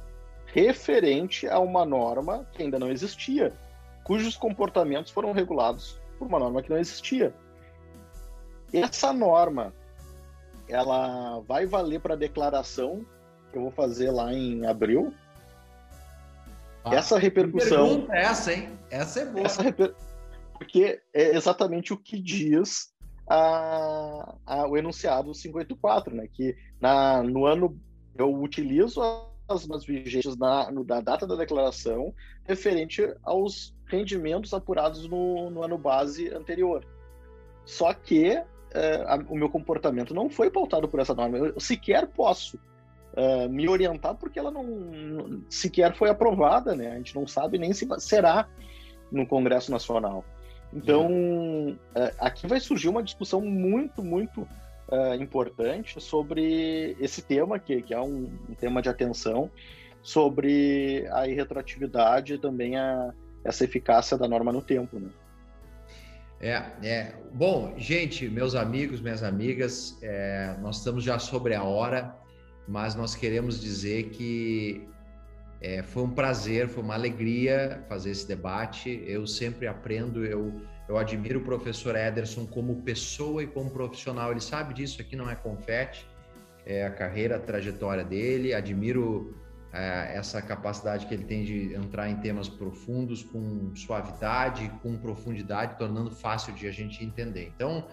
referente 0.46 1.48
a 1.48 1.58
uma 1.58 1.84
norma 1.84 2.46
que 2.52 2.62
ainda 2.62 2.78
não 2.78 2.90
existia, 2.90 3.52
cujos 4.04 4.36
comportamentos 4.36 5.12
foram 5.12 5.32
regulados 5.32 6.00
por 6.18 6.26
uma 6.26 6.38
norma 6.38 6.62
que 6.62 6.70
não 6.70 6.78
existia. 6.78 7.34
Essa 8.72 9.12
norma 9.12 9.72
ela 10.68 11.40
vai 11.40 11.66
valer 11.66 12.00
para 12.00 12.14
a 12.14 12.18
declaração 12.18 13.04
que 13.50 13.58
eu 13.58 13.62
vou 13.62 13.70
fazer 13.70 14.10
lá 14.10 14.32
em 14.32 14.66
abril. 14.66 15.12
Ah, 16.84 16.94
essa 16.94 17.18
repercussão. 17.18 17.88
Pergunta 17.88 18.14
é 18.14 18.22
essa, 18.22 18.52
hein? 18.52 18.78
Essa 18.90 19.20
é 19.20 19.26
boa. 19.26 19.46
Essa 19.46 19.62
reper... 19.62 19.94
Porque 20.54 21.00
é 21.12 21.36
exatamente 21.36 21.92
o 21.92 21.96
que 21.96 22.20
diz 22.20 22.92
a, 23.28 24.34
a, 24.46 24.68
o 24.68 24.76
enunciado 24.76 25.32
584, 25.32 26.14
né? 26.14 26.28
Que 26.32 26.56
na, 26.80 27.22
no 27.22 27.44
ano 27.44 27.78
eu 28.16 28.32
utilizo 28.34 29.00
as 29.48 29.66
normas 29.66 29.84
vigentes 29.84 30.36
na, 30.36 30.70
no, 30.70 30.84
da 30.84 31.00
data 31.00 31.26
da 31.26 31.36
declaração 31.36 32.14
referente 32.44 33.02
aos 33.22 33.74
rendimentos 33.86 34.52
apurados 34.52 35.08
no, 35.08 35.50
no 35.50 35.62
ano 35.62 35.78
base 35.78 36.28
anterior. 36.32 36.84
Só 37.64 37.92
que 37.92 38.42
é, 38.76 39.02
a, 39.06 39.16
o 39.28 39.36
meu 39.36 39.48
comportamento 39.48 40.12
não 40.12 40.28
foi 40.28 40.50
pautado 40.50 40.86
por 40.86 41.00
essa 41.00 41.14
norma. 41.14 41.38
Eu 41.38 41.58
sequer 41.58 42.06
posso 42.06 42.58
uh, 43.14 43.48
me 43.48 43.66
orientar 43.68 44.14
porque 44.14 44.38
ela 44.38 44.50
não, 44.50 44.64
não, 44.64 45.42
sequer 45.48 45.94
foi 45.96 46.10
aprovada, 46.10 46.74
né? 46.76 46.92
A 46.92 46.96
gente 46.96 47.14
não 47.14 47.26
sabe 47.26 47.58
nem 47.58 47.72
se 47.72 47.88
será 47.98 48.46
no 49.10 49.26
Congresso 49.26 49.70
Nacional. 49.70 50.24
Então, 50.74 51.08
uh, 51.10 52.14
aqui 52.18 52.46
vai 52.46 52.60
surgir 52.60 52.88
uma 52.88 53.02
discussão 53.02 53.40
muito, 53.40 54.02
muito 54.02 54.42
uh, 54.42 55.14
importante 55.18 55.98
sobre 56.00 56.96
esse 57.00 57.22
tema, 57.22 57.58
que, 57.58 57.80
que 57.80 57.94
é 57.94 58.00
um, 58.00 58.30
um, 58.48 58.54
tema 58.54 58.82
de 58.82 58.90
atenção, 58.90 59.50
sobre 60.02 61.08
a 61.12 61.26
irretroatividade 61.26 62.34
e 62.34 62.38
também 62.38 62.76
a, 62.76 63.14
essa 63.42 63.64
eficácia 63.64 64.18
da 64.18 64.28
norma 64.28 64.52
no 64.52 64.60
tempo, 64.60 64.98
né? 64.98 65.08
É, 66.40 66.62
é. 66.82 67.14
Bom, 67.32 67.74
gente, 67.78 68.28
meus 68.28 68.54
amigos, 68.54 69.00
minhas 69.00 69.22
amigas, 69.22 69.98
é, 70.02 70.54
nós 70.60 70.78
estamos 70.78 71.02
já 71.02 71.18
sobre 71.18 71.54
a 71.54 71.62
hora, 71.62 72.14
mas 72.68 72.94
nós 72.94 73.14
queremos 73.14 73.60
dizer 73.60 74.10
que 74.10 74.86
é, 75.60 75.82
foi 75.82 76.02
um 76.02 76.10
prazer, 76.10 76.68
foi 76.68 76.82
uma 76.82 76.94
alegria 76.94 77.84
fazer 77.88 78.10
esse 78.10 78.26
debate. 78.26 79.02
Eu 79.06 79.26
sempre 79.26 79.66
aprendo, 79.66 80.24
eu, 80.24 80.52
eu 80.88 80.98
admiro 80.98 81.40
o 81.40 81.42
professor 81.42 81.96
Ederson 81.96 82.46
como 82.46 82.82
pessoa 82.82 83.42
e 83.42 83.46
como 83.46 83.70
profissional. 83.70 84.30
Ele 84.30 84.40
sabe 84.40 84.74
disso, 84.74 85.00
aqui 85.00 85.16
não 85.16 85.30
é 85.30 85.34
confete, 85.34 86.06
é 86.66 86.84
a 86.84 86.90
carreira, 86.90 87.36
a 87.36 87.38
trajetória 87.38 88.04
dele. 88.04 88.52
Admiro 88.52 89.34
essa 89.76 90.40
capacidade 90.40 91.06
que 91.06 91.14
ele 91.14 91.24
tem 91.24 91.44
de 91.44 91.74
entrar 91.74 92.08
em 92.08 92.16
temas 92.16 92.48
profundos 92.48 93.22
com 93.22 93.74
suavidade, 93.74 94.70
com 94.82 94.96
profundidade, 94.96 95.76
tornando 95.78 96.10
fácil 96.10 96.52
de 96.54 96.66
a 96.66 96.72
gente 96.72 97.04
entender. 97.04 97.52
Então, 97.54 97.86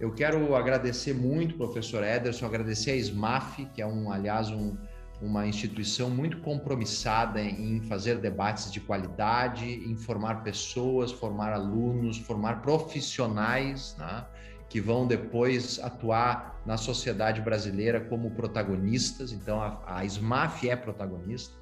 eu 0.00 0.12
quero 0.12 0.54
agradecer 0.54 1.14
muito, 1.14 1.56
professor 1.56 2.02
Ederson, 2.02 2.46
agradecer 2.46 2.92
a 2.92 2.96
SMAF, 2.96 3.66
que 3.66 3.80
é 3.80 3.86
um, 3.86 4.10
aliás, 4.10 4.50
um, 4.50 4.76
uma 5.20 5.46
instituição 5.46 6.10
muito 6.10 6.38
compromissada 6.38 7.40
em 7.40 7.80
fazer 7.82 8.18
debates 8.18 8.72
de 8.72 8.80
qualidade, 8.80 9.64
em 9.64 9.96
formar 9.96 10.42
pessoas, 10.42 11.12
formar 11.12 11.52
alunos, 11.52 12.18
formar 12.18 12.60
profissionais, 12.62 13.94
né? 13.98 14.26
Que 14.72 14.80
vão 14.80 15.06
depois 15.06 15.78
atuar 15.80 16.62
na 16.64 16.78
sociedade 16.78 17.42
brasileira 17.42 18.00
como 18.00 18.30
protagonistas. 18.30 19.30
Então, 19.30 19.60
a, 19.60 19.82
a 19.84 20.02
SMAF 20.06 20.66
é 20.66 20.74
protagonista. 20.74 21.54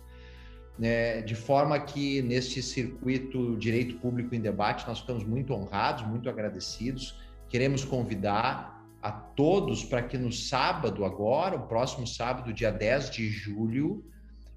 Né, 0.78 1.20
de 1.20 1.34
forma 1.34 1.76
que 1.80 2.22
neste 2.22 2.62
circuito 2.62 3.56
Direito 3.56 3.96
Público 3.96 4.32
em 4.32 4.40
Debate 4.40 4.86
nós 4.86 5.00
ficamos 5.00 5.24
muito 5.24 5.52
honrados, 5.52 6.06
muito 6.06 6.30
agradecidos. 6.30 7.18
Queremos 7.48 7.84
convidar 7.84 8.80
a 9.02 9.10
todos 9.10 9.82
para 9.82 10.02
que 10.02 10.16
no 10.16 10.30
sábado, 10.30 11.04
agora, 11.04 11.56
o 11.56 11.66
próximo 11.66 12.06
sábado, 12.06 12.52
dia 12.52 12.70
10 12.70 13.10
de 13.10 13.28
julho, 13.28 14.04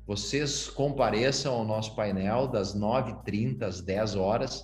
vocês 0.06 0.70
compareçam 0.70 1.56
ao 1.56 1.66
nosso 1.66 1.95
painel 1.95 2.47
das 2.47 2.78
9h30 2.78 3.64
às 3.64 3.82
10 3.82 4.16
horas, 4.16 4.64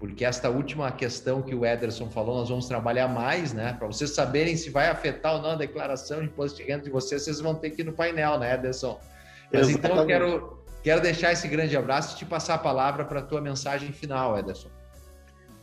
porque 0.00 0.24
esta 0.24 0.48
última 0.48 0.90
questão 0.90 1.42
que 1.42 1.54
o 1.54 1.64
Ederson 1.64 2.08
falou, 2.08 2.38
nós 2.38 2.48
vamos 2.48 2.66
trabalhar 2.66 3.06
mais, 3.06 3.52
né? 3.52 3.74
Para 3.74 3.86
vocês 3.86 4.10
saberem 4.14 4.56
se 4.56 4.70
vai 4.70 4.88
afetar 4.88 5.34
ou 5.34 5.42
não 5.42 5.50
a 5.50 5.54
declaração 5.54 6.20
de 6.20 6.24
imposto 6.24 6.56
de 6.56 6.64
renda 6.64 6.84
de 6.84 6.90
vocês, 6.90 7.22
vocês 7.22 7.38
vão 7.38 7.54
ter 7.54 7.68
que 7.68 7.82
ir 7.82 7.84
no 7.84 7.92
painel, 7.92 8.38
né, 8.38 8.54
Ederson? 8.54 8.98
Mas 9.52 9.68
Exatamente. 9.68 9.78
então 9.78 9.96
eu 9.98 10.06
quero, 10.06 10.64
quero 10.82 11.00
deixar 11.02 11.32
esse 11.32 11.46
grande 11.46 11.76
abraço 11.76 12.16
e 12.16 12.18
te 12.18 12.24
passar 12.24 12.54
a 12.54 12.58
palavra 12.58 13.04
para 13.04 13.20
a 13.20 13.22
tua 13.22 13.42
mensagem 13.42 13.92
final, 13.92 14.38
Ederson. 14.38 14.70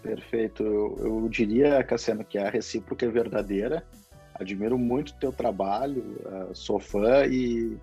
Perfeito. 0.03 0.61
Eu, 0.61 0.95
eu 0.99 1.29
diria, 1.29 1.83
Cassiano, 1.83 2.23
que 2.23 2.37
a 2.37 2.47
recíproca 2.47 3.07
é 3.07 3.09
verdadeira. 3.09 3.83
Admiro 4.35 4.77
muito 4.77 5.09
o 5.09 5.15
teu 5.15 5.31
trabalho, 5.31 6.15
uh, 6.23 6.55
sou 6.55 6.79
fã 6.79 7.25
e 7.25 7.75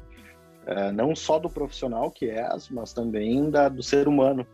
uh, 0.69 0.93
não 0.95 1.17
só 1.17 1.41
do 1.41 1.51
profissional 1.51 2.13
que 2.13 2.31
és, 2.31 2.69
mas 2.69 2.93
também 2.93 3.51
da, 3.51 3.69
do 3.69 3.83
ser 3.83 4.07
humano. 4.07 4.47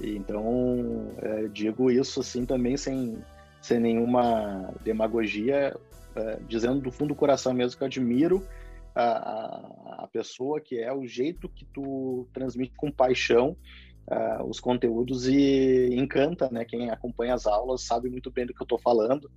Então, 0.00 1.14
uh, 1.18 1.48
digo 1.52 1.90
isso 1.90 2.20
assim 2.20 2.44
também 2.44 2.76
sem, 2.76 3.18
sem 3.60 3.80
nenhuma 3.80 4.72
demagogia, 4.82 5.76
dizendo 6.46 6.80
do 6.80 6.92
fundo 6.92 7.08
do 7.08 7.16
coração 7.16 7.52
mesmo 7.52 7.76
que 7.76 7.82
eu 7.82 7.86
admiro 7.86 8.46
a, 8.94 10.04
a 10.04 10.08
pessoa 10.12 10.60
que 10.60 10.78
é, 10.78 10.92
o 10.92 11.04
jeito 11.06 11.48
que 11.48 11.64
tu 11.64 12.28
transmite 12.32 12.72
com 12.76 12.90
paixão 12.90 13.56
uh, 14.08 14.44
os 14.48 14.60
conteúdos 14.60 15.26
e 15.26 15.88
encanta, 15.92 16.48
né? 16.50 16.64
Quem 16.64 16.90
acompanha 16.90 17.34
as 17.34 17.46
aulas 17.46 17.82
sabe 17.82 18.08
muito 18.08 18.30
bem 18.30 18.46
do 18.46 18.54
que 18.54 18.62
eu 18.62 18.64
estou 18.64 18.78
falando. 18.78 19.30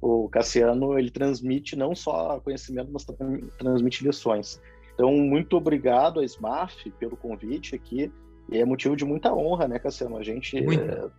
O 0.00 0.28
Cassiano 0.28 0.98
ele 0.98 1.10
transmite 1.10 1.76
não 1.76 1.94
só 1.94 2.40
conhecimento, 2.40 2.90
mas 2.92 3.04
também 3.04 3.48
transmite 3.58 4.04
lições. 4.04 4.60
Então, 4.94 5.12
muito 5.12 5.56
obrigado 5.56 6.20
a 6.20 6.24
SMAF 6.24 6.90
pelo 6.98 7.16
convite 7.16 7.74
aqui. 7.74 8.12
E 8.50 8.58
é 8.58 8.64
motivo 8.64 8.96
de 8.96 9.04
muita 9.04 9.34
honra, 9.34 9.66
né, 9.66 9.78
Cassiano? 9.78 10.16
A 10.16 10.22
gente 10.22 10.56
é, 10.58 11.10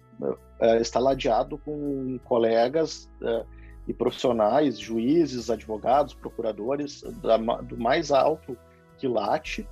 é, 0.60 0.82
está 0.82 1.00
ladeado 1.00 1.58
com 1.58 2.20
colegas 2.24 3.10
é, 3.22 3.46
e 3.88 3.94
profissionais, 3.94 4.80
juízes, 4.80 5.50
advogados, 5.50 6.14
procuradores 6.14 7.04
da, 7.22 7.38
do 7.38 7.78
mais 7.78 8.12
alto 8.12 8.58
quilate 8.98 9.68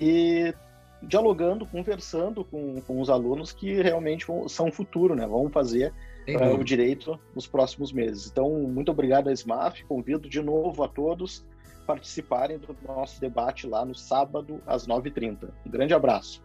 e 0.00 0.54
dialogando, 1.02 1.66
conversando 1.66 2.44
com, 2.44 2.80
com 2.80 3.00
os 3.00 3.10
alunos 3.10 3.52
que 3.52 3.82
realmente 3.82 4.26
vão, 4.26 4.48
são 4.48 4.68
o 4.68 4.72
futuro, 4.72 5.14
né? 5.14 5.26
Vão 5.26 5.50
fazer 5.50 5.92
uh, 6.28 6.58
o 6.58 6.64
direito 6.64 7.20
nos 7.34 7.46
próximos 7.46 7.92
meses. 7.92 8.30
Então, 8.30 8.50
muito 8.50 8.90
obrigado 8.90 9.28
a 9.28 9.32
SMAF, 9.32 9.84
convido 9.84 10.28
de 10.28 10.42
novo 10.42 10.82
a 10.82 10.88
todos 10.88 11.44
participarem 11.86 12.58
do 12.58 12.76
nosso 12.86 13.20
debate 13.20 13.66
lá 13.66 13.84
no 13.84 13.94
sábado 13.94 14.60
às 14.66 14.86
9h30. 14.86 15.50
Um 15.66 15.70
grande 15.70 15.94
abraço. 15.94 16.42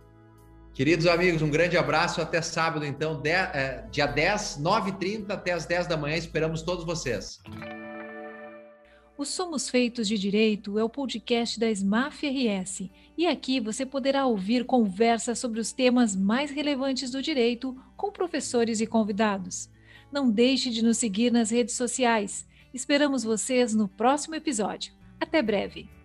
Queridos 0.73 1.07
amigos, 1.07 1.41
um 1.41 1.49
grande 1.49 1.77
abraço. 1.77 2.21
Até 2.21 2.41
sábado, 2.41 2.85
então, 2.85 3.21
é, 3.25 3.85
dia 3.91 4.05
10, 4.05 4.59
9h30 4.61 5.29
até 5.29 5.51
as 5.51 5.65
10 5.65 5.87
da 5.87 5.97
manhã. 5.97 6.15
Esperamos 6.15 6.61
todos 6.61 6.85
vocês. 6.85 7.39
O 9.19 9.25
Somos 9.25 9.69
Feitos 9.69 10.07
de 10.07 10.17
Direito 10.17 10.79
é 10.79 10.83
o 10.83 10.87
podcast 10.87 11.59
da 11.59 11.69
SMAF 11.69 12.25
RS 12.25 12.89
e 13.17 13.27
aqui 13.27 13.59
você 13.59 13.85
poderá 13.85 14.25
ouvir 14.25 14.63
conversas 14.63 15.37
sobre 15.37 15.59
os 15.59 15.73
temas 15.73 16.15
mais 16.15 16.49
relevantes 16.51 17.11
do 17.11 17.21
direito 17.21 17.75
com 17.97 18.13
professores 18.13 18.79
e 18.79 18.87
convidados. 18.87 19.69
Não 20.09 20.31
deixe 20.31 20.69
de 20.69 20.81
nos 20.81 20.99
seguir 20.99 21.33
nas 21.33 21.49
redes 21.49 21.75
sociais. 21.75 22.47
Esperamos 22.73 23.25
vocês 23.25 23.73
no 23.75 23.89
próximo 23.89 24.35
episódio. 24.35 24.93
Até 25.19 25.41
breve! 25.41 25.98